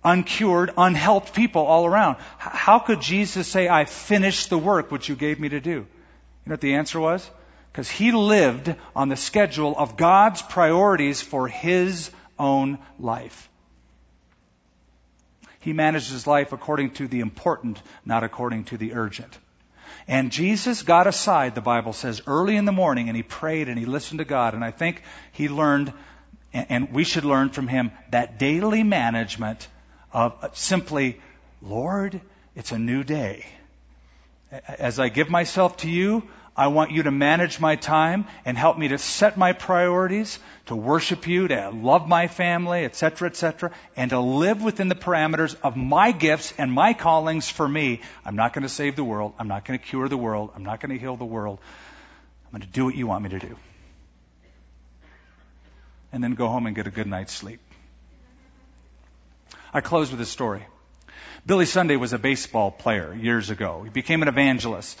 uncured, 0.06 0.70
unhelped 0.78 1.34
people 1.34 1.66
all 1.66 1.84
around. 1.84 2.16
How 2.38 2.78
could 2.78 3.02
Jesus 3.02 3.48
say, 3.48 3.68
I 3.68 3.84
finished 3.84 4.48
the 4.48 4.56
work 4.56 4.90
which 4.90 5.08
you 5.08 5.16
gave 5.16 5.40
me 5.40 5.48
to 5.48 5.60
do? 5.60 5.70
You 5.70 6.46
know 6.46 6.52
what 6.52 6.60
the 6.60 6.76
answer 6.76 7.00
was? 7.00 7.28
Because 7.72 7.90
he 7.90 8.12
lived 8.12 8.74
on 8.94 9.08
the 9.08 9.16
schedule 9.16 9.74
of 9.76 9.96
God's 9.96 10.40
priorities 10.40 11.20
for 11.20 11.48
his 11.48 12.10
own 12.38 12.78
life. 13.00 13.50
He 15.58 15.72
managed 15.72 16.12
his 16.12 16.26
life 16.26 16.52
according 16.52 16.92
to 16.92 17.08
the 17.08 17.18
important, 17.18 17.82
not 18.04 18.22
according 18.22 18.64
to 18.66 18.76
the 18.76 18.94
urgent. 18.94 19.36
And 20.06 20.30
Jesus 20.30 20.84
got 20.84 21.08
aside, 21.08 21.56
the 21.56 21.60
Bible 21.60 21.92
says, 21.92 22.22
early 22.28 22.56
in 22.56 22.64
the 22.64 22.70
morning 22.70 23.08
and 23.08 23.16
he 23.16 23.24
prayed 23.24 23.68
and 23.68 23.76
he 23.76 23.86
listened 23.86 24.18
to 24.18 24.24
God. 24.24 24.54
And 24.54 24.64
I 24.64 24.70
think 24.70 25.02
he 25.32 25.48
learned, 25.48 25.92
and 26.52 26.92
we 26.92 27.02
should 27.02 27.24
learn 27.24 27.50
from 27.50 27.66
him, 27.66 27.90
that 28.12 28.38
daily 28.38 28.84
management 28.84 29.66
of 30.16 30.34
uh, 30.40 30.48
simply, 30.54 31.20
Lord, 31.60 32.22
it's 32.54 32.72
a 32.72 32.78
new 32.78 33.04
day. 33.04 33.44
As 34.66 34.98
I 34.98 35.10
give 35.10 35.28
myself 35.28 35.76
to 35.78 35.90
you, 35.90 36.22
I 36.56 36.68
want 36.68 36.90
you 36.90 37.02
to 37.02 37.10
manage 37.10 37.60
my 37.60 37.76
time 37.76 38.24
and 38.46 38.56
help 38.56 38.78
me 38.78 38.88
to 38.88 38.96
set 38.96 39.36
my 39.36 39.52
priorities, 39.52 40.38
to 40.66 40.74
worship 40.74 41.26
you, 41.26 41.48
to 41.48 41.68
love 41.68 42.08
my 42.08 42.28
family, 42.28 42.86
etc., 42.86 43.28
etc., 43.28 43.72
and 43.94 44.08
to 44.08 44.18
live 44.18 44.62
within 44.62 44.88
the 44.88 44.94
parameters 44.94 45.54
of 45.62 45.76
my 45.76 46.12
gifts 46.12 46.54
and 46.56 46.72
my 46.72 46.94
callings 46.94 47.50
for 47.50 47.68
me. 47.68 48.00
I'm 48.24 48.36
not 48.36 48.54
going 48.54 48.62
to 48.62 48.70
save 48.70 48.96
the 48.96 49.04
world. 49.04 49.34
I'm 49.38 49.48
not 49.48 49.66
going 49.66 49.78
to 49.78 49.84
cure 49.84 50.08
the 50.08 50.16
world. 50.16 50.50
I'm 50.56 50.64
not 50.64 50.80
going 50.80 50.94
to 50.94 50.98
heal 50.98 51.16
the 51.16 51.26
world. 51.26 51.58
I'm 52.46 52.52
going 52.52 52.62
to 52.62 52.72
do 52.72 52.86
what 52.86 52.94
you 52.94 53.06
want 53.06 53.22
me 53.22 53.30
to 53.30 53.38
do. 53.38 53.58
And 56.10 56.24
then 56.24 56.32
go 56.32 56.48
home 56.48 56.66
and 56.66 56.74
get 56.74 56.86
a 56.86 56.90
good 56.90 57.06
night's 57.06 57.34
sleep. 57.34 57.60
I 59.72 59.80
close 59.80 60.10
with 60.10 60.20
a 60.20 60.26
story. 60.26 60.64
Billy 61.44 61.66
Sunday 61.66 61.96
was 61.96 62.12
a 62.12 62.18
baseball 62.18 62.70
player 62.70 63.14
years 63.14 63.50
ago. 63.50 63.82
He 63.84 63.90
became 63.90 64.22
an 64.22 64.28
evangelist. 64.28 65.00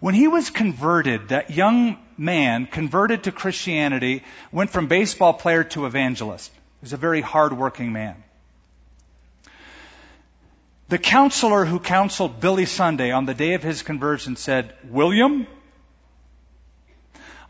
When 0.00 0.14
he 0.14 0.28
was 0.28 0.50
converted, 0.50 1.28
that 1.28 1.50
young 1.50 1.98
man 2.16 2.66
converted 2.66 3.24
to 3.24 3.32
Christianity, 3.32 4.22
went 4.52 4.70
from 4.70 4.86
baseball 4.86 5.32
player 5.34 5.64
to 5.64 5.86
evangelist. 5.86 6.52
He 6.54 6.82
was 6.82 6.92
a 6.92 6.98
very 6.98 7.20
hardworking 7.20 7.92
man. 7.92 8.22
The 10.88 10.98
counselor 10.98 11.64
who 11.64 11.80
counseled 11.80 12.40
Billy 12.40 12.66
Sunday 12.66 13.10
on 13.10 13.24
the 13.24 13.34
day 13.34 13.54
of 13.54 13.62
his 13.62 13.82
conversion 13.82 14.36
said, 14.36 14.74
William, 14.84 15.46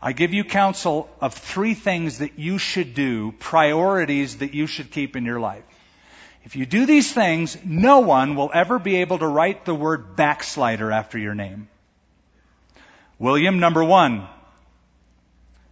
I 0.01 0.13
give 0.13 0.33
you 0.33 0.43
counsel 0.43 1.09
of 1.19 1.33
three 1.33 1.73
things 1.73 2.19
that 2.19 2.39
you 2.39 2.57
should 2.57 2.93
do, 2.93 3.33
priorities 3.33 4.37
that 4.37 4.53
you 4.53 4.67
should 4.67 4.91
keep 4.91 5.15
in 5.15 5.25
your 5.25 5.39
life. 5.39 5.63
If 6.45 6.55
you 6.55 6.67
do 6.67 6.85
these 6.85 7.11
things, 7.11 7.57
no 7.65 7.99
one 8.01 8.35
will 8.35 8.51
ever 8.53 8.77
be 8.77 8.97
able 8.97 9.17
to 9.17 9.27
write 9.27 9.65
the 9.65 9.73
word 9.73 10.15
backslider 10.15 10.91
after 10.91 11.17
your 11.17 11.33
name. 11.33 11.67
William, 13.17 13.59
number 13.59 13.83
one, 13.83 14.27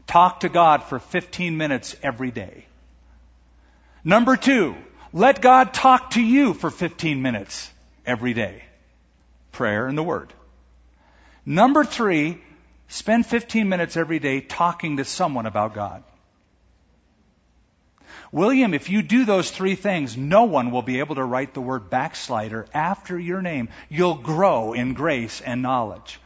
talk 0.07 0.39
to 0.39 0.49
God 0.49 0.83
for 0.83 0.97
15 0.97 1.57
minutes 1.57 1.95
every 2.01 2.31
day. 2.31 2.65
Number 4.03 4.35
two, 4.35 4.75
let 5.13 5.41
God 5.41 5.75
talk 5.75 6.11
to 6.11 6.21
you 6.21 6.55
for 6.55 6.71
15 6.71 7.21
minutes 7.21 7.71
every 8.03 8.33
day. 8.33 8.63
Prayer 9.51 9.87
and 9.87 9.95
the 9.95 10.03
Word. 10.03 10.33
Number 11.45 11.83
three, 11.83 12.41
spend 12.87 13.27
15 13.27 13.69
minutes 13.69 13.95
every 13.95 14.17
day 14.17 14.41
talking 14.41 14.97
to 14.97 15.05
someone 15.05 15.45
about 15.45 15.75
God. 15.75 16.03
William, 18.31 18.73
if 18.73 18.89
you 18.89 19.01
do 19.01 19.25
those 19.25 19.51
three 19.51 19.75
things, 19.75 20.17
no 20.17 20.43
one 20.43 20.71
will 20.71 20.81
be 20.81 20.99
able 20.99 21.15
to 21.15 21.23
write 21.23 21.53
the 21.53 21.61
word 21.61 21.89
backslider 21.89 22.65
after 22.73 23.17
your 23.17 23.41
name. 23.41 23.69
You'll 23.89 24.15
grow 24.15 24.73
in 24.73 24.93
grace 24.93 25.41
and 25.41 25.61
knowledge. 25.61 26.19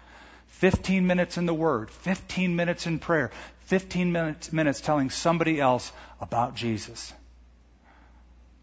15 0.58 1.06
minutes 1.06 1.38
in 1.38 1.46
the 1.46 1.54
Word, 1.54 1.92
15 1.92 2.56
minutes 2.56 2.88
in 2.88 2.98
prayer, 2.98 3.30
15 3.66 4.12
minutes, 4.12 4.52
minutes 4.52 4.82
telling 4.82 5.12
somebody 5.12 5.62
else 5.62 5.92
about 6.20 6.56
Jesus. 6.56 7.14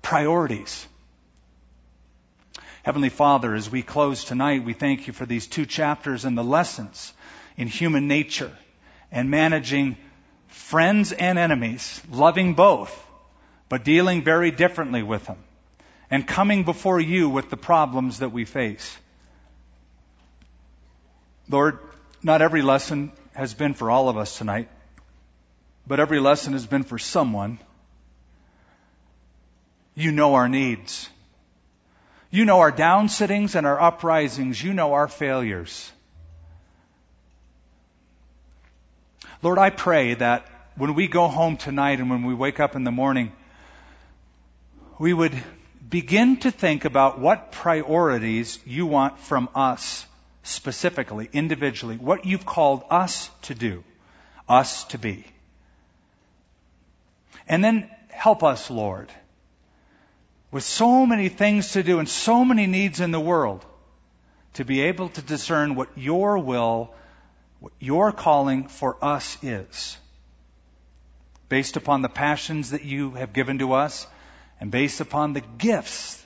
Priorities. 0.03 0.89
Heavenly 2.83 3.11
Father, 3.11 3.55
as 3.55 3.71
we 3.71 3.83
close 3.83 4.25
tonight, 4.25 4.65
we 4.65 4.73
thank 4.73 5.07
you 5.07 5.13
for 5.13 5.25
these 5.25 5.47
two 5.47 5.67
chapters 5.67 6.25
and 6.25 6.37
the 6.37 6.43
lessons 6.43 7.13
in 7.57 7.69
human 7.69 8.09
nature 8.09 8.51
and 9.13 9.31
managing 9.31 9.97
friends 10.49 11.13
and 11.13 11.39
enemies, 11.39 12.03
loving 12.11 12.55
both 12.55 13.04
but 13.75 13.83
dealing 13.83 14.23
very 14.23 14.53
differently 14.53 15.03
with 15.03 15.27
them 15.27 15.39
and 16.09 16.25
coming 16.29 16.63
before 16.63 17.01
you 17.01 17.29
with 17.29 17.51
the 17.51 17.57
problems 17.57 18.21
that 18.21 18.29
we 18.29 18.45
face. 18.45 18.97
Lord, 21.51 21.81
not 22.23 22.41
every 22.41 22.63
lesson 22.63 23.11
has 23.35 23.53
been 23.53 23.75
for 23.75 23.91
all 23.91 24.09
of 24.09 24.17
us 24.17 24.39
tonight, 24.39 24.69
but 25.89 25.99
every 25.99 26.21
lesson 26.21 26.53
has 26.53 26.65
been 26.65 26.85
for 26.85 27.01
someone. 27.01 27.59
You 29.97 30.13
know 30.13 30.35
our 30.35 30.49
needs. 30.49 31.11
You 32.31 32.45
know 32.45 32.61
our 32.61 32.71
downsittings 32.71 33.57
and 33.57 33.67
our 33.67 33.81
uprisings. 33.81 34.63
You 34.63 34.73
know 34.73 34.93
our 34.93 35.09
failures. 35.09 35.91
Lord, 39.43 39.59
I 39.59 39.71
pray 39.71 40.15
that 40.15 40.47
when 40.77 40.95
we 40.95 41.09
go 41.09 41.27
home 41.27 41.57
tonight 41.57 41.99
and 41.99 42.09
when 42.09 42.23
we 42.23 42.35
wake 42.35 42.61
up 42.61 42.77
in 42.77 42.85
the 42.85 42.93
morning, 42.93 43.33
we 44.99 45.13
would 45.13 45.35
begin 45.89 46.37
to 46.39 46.51
think 46.51 46.85
about 46.85 47.19
what 47.19 47.53
priorities 47.53 48.59
you 48.65 48.87
want 48.87 49.19
from 49.19 49.49
us 49.55 50.07
specifically, 50.43 51.29
individually, 51.33 51.97
what 51.97 52.25
you've 52.25 52.47
called 52.47 52.85
us 52.91 53.31
to 53.43 53.55
do, 53.55 53.83
us 54.49 54.85
to 54.85 54.99
be. 54.99 55.25
And 57.49 57.63
then 57.63 57.91
help 58.09 58.43
us, 58.43 58.71
Lord, 58.71 59.11
with 60.51 60.65
so 60.65 61.05
many 61.05 61.29
things 61.29 61.73
to 61.73 61.83
do 61.83 61.99
and 61.99 62.09
so 62.09 62.45
many 62.45 62.67
needs 62.67 63.01
in 63.01 63.11
the 63.11 63.21
world, 63.21 63.65
to 64.55 64.65
be 64.65 64.83
able 64.83 65.09
to 65.11 65.23
discern 65.23 65.75
what 65.75 65.89
your 65.97 66.39
will, 66.39 66.95
what 67.59 67.73
your 67.81 68.13
calling 68.13 68.69
for 68.69 68.97
us 69.03 69.37
is. 69.43 69.99
Based 71.49 71.77
upon 71.77 72.03
the 72.03 72.09
passions 72.09 72.71
that 72.71 72.85
you 72.85 73.11
have 73.13 73.33
given 73.33 73.59
to 73.59 73.73
us 73.73 74.07
and 74.65 74.71
based 74.71 75.03
upon 75.03 75.35
the 75.35 75.43
gifts 75.43 76.25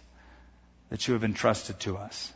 that 0.91 1.09
you 1.09 1.14
have 1.14 1.24
entrusted 1.24 1.80
to 1.80 1.97
us. 1.97 2.32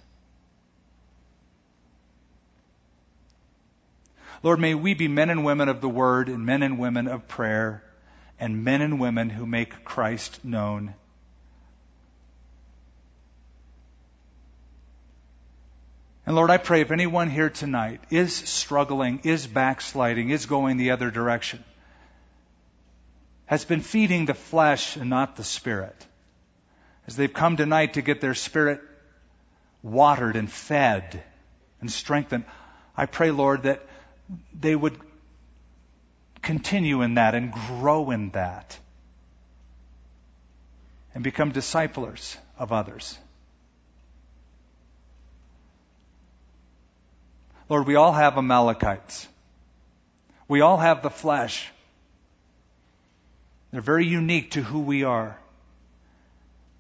Lord, 4.43 4.59
may 4.59 4.75
we 4.75 4.95
be 4.95 5.07
men 5.07 5.31
and 5.31 5.45
women 5.45 5.69
of 5.69 5.81
the 5.81 5.89
Word 5.89 6.29
and 6.29 6.45
men 6.45 6.65
and 6.65 6.81
women 6.81 7.07
of 7.07 7.29
prayer 7.29 7.85
and 8.41 8.65
men 8.65 8.83
and 8.83 8.99
women 8.99 9.31
who 9.31 9.47
make 9.47 9.85
Christ 9.85 10.45
known. 10.45 10.93
And 16.27 16.35
Lord, 16.35 16.51
I 16.51 16.57
pray 16.57 16.81
if 16.81 16.91
anyone 16.91 17.31
here 17.31 17.49
tonight 17.49 18.01
is 18.11 18.35
struggling, 18.35 19.21
is 19.23 19.47
backsliding, 19.47 20.31
is 20.31 20.47
going 20.47 20.79
the 20.79 20.91
other 20.91 21.13
direction, 21.13 21.63
has 23.47 23.65
been 23.65 23.81
feeding 23.81 24.27
the 24.27 24.35
flesh 24.35 24.97
and 24.97 25.11
not 25.11 25.37
the 25.37 25.45
spirit. 25.45 26.07
As 27.07 27.17
they've 27.17 27.33
come 27.33 27.57
tonight 27.57 27.95
to 27.95 28.03
get 28.03 28.21
their 28.21 28.35
spirit 28.35 28.81
watered 29.83 30.37
and 30.37 30.51
fed 30.51 31.23
and 31.81 31.91
strengthened, 31.91 32.45
I 32.97 33.07
pray, 33.07 33.31
Lord, 33.31 33.65
that 33.65 33.85
they 34.59 34.77
would 34.77 34.99
continue 36.41 37.03
in 37.03 37.15
that 37.15 37.35
and 37.35 37.53
grow 37.53 38.11
in 38.11 38.31
that 38.31 38.79
and 41.15 41.23
become 41.23 41.53
disciplers 41.53 42.37
of 42.59 42.73
others. 42.73 43.19
Lord, 47.69 47.87
we 47.87 47.95
all 47.97 48.13
have 48.13 48.37
Amalekites. 48.37 49.27
We 50.49 50.61
all 50.61 50.77
have 50.77 51.03
the 51.03 51.11
flesh. 51.11 51.71
They're 53.73 53.81
very 53.81 54.07
unique 54.07 54.53
to 54.53 54.63
who 54.63 54.81
we 54.81 55.03
are. 55.03 55.39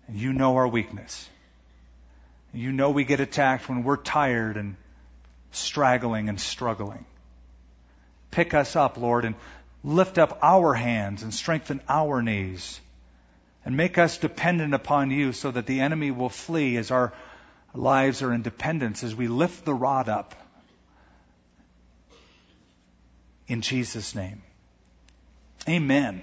And 0.06 0.16
you 0.16 0.32
know 0.32 0.56
our 0.56 0.68
weakness. 0.68 1.28
You 2.52 2.70
know 2.70 2.90
we 2.90 3.04
get 3.04 3.20
attacked 3.20 3.68
when 3.68 3.82
we're 3.82 3.96
tired 3.96 4.58
and 4.58 4.76
straggling 5.52 6.28
and 6.28 6.38
struggling. 6.38 7.06
Pick 8.30 8.52
us 8.52 8.76
up, 8.76 8.98
Lord, 8.98 9.24
and 9.24 9.34
lift 9.82 10.18
up 10.18 10.38
our 10.42 10.74
hands 10.74 11.22
and 11.22 11.32
strengthen 11.32 11.80
our 11.88 12.22
knees. 12.22 12.78
And 13.64 13.76
make 13.76 13.96
us 13.96 14.18
dependent 14.18 14.74
upon 14.74 15.10
you 15.10 15.32
so 15.32 15.50
that 15.50 15.66
the 15.66 15.80
enemy 15.80 16.10
will 16.10 16.28
flee 16.28 16.76
as 16.76 16.90
our 16.90 17.12
lives 17.74 18.20
are 18.20 18.32
in 18.32 18.42
dependence, 18.42 19.02
as 19.02 19.14
we 19.14 19.28
lift 19.28 19.64
the 19.64 19.72
rod 19.72 20.08
up. 20.08 20.34
In 23.46 23.60
Jesus' 23.60 24.14
name. 24.14 24.42
Amen. 25.68 26.22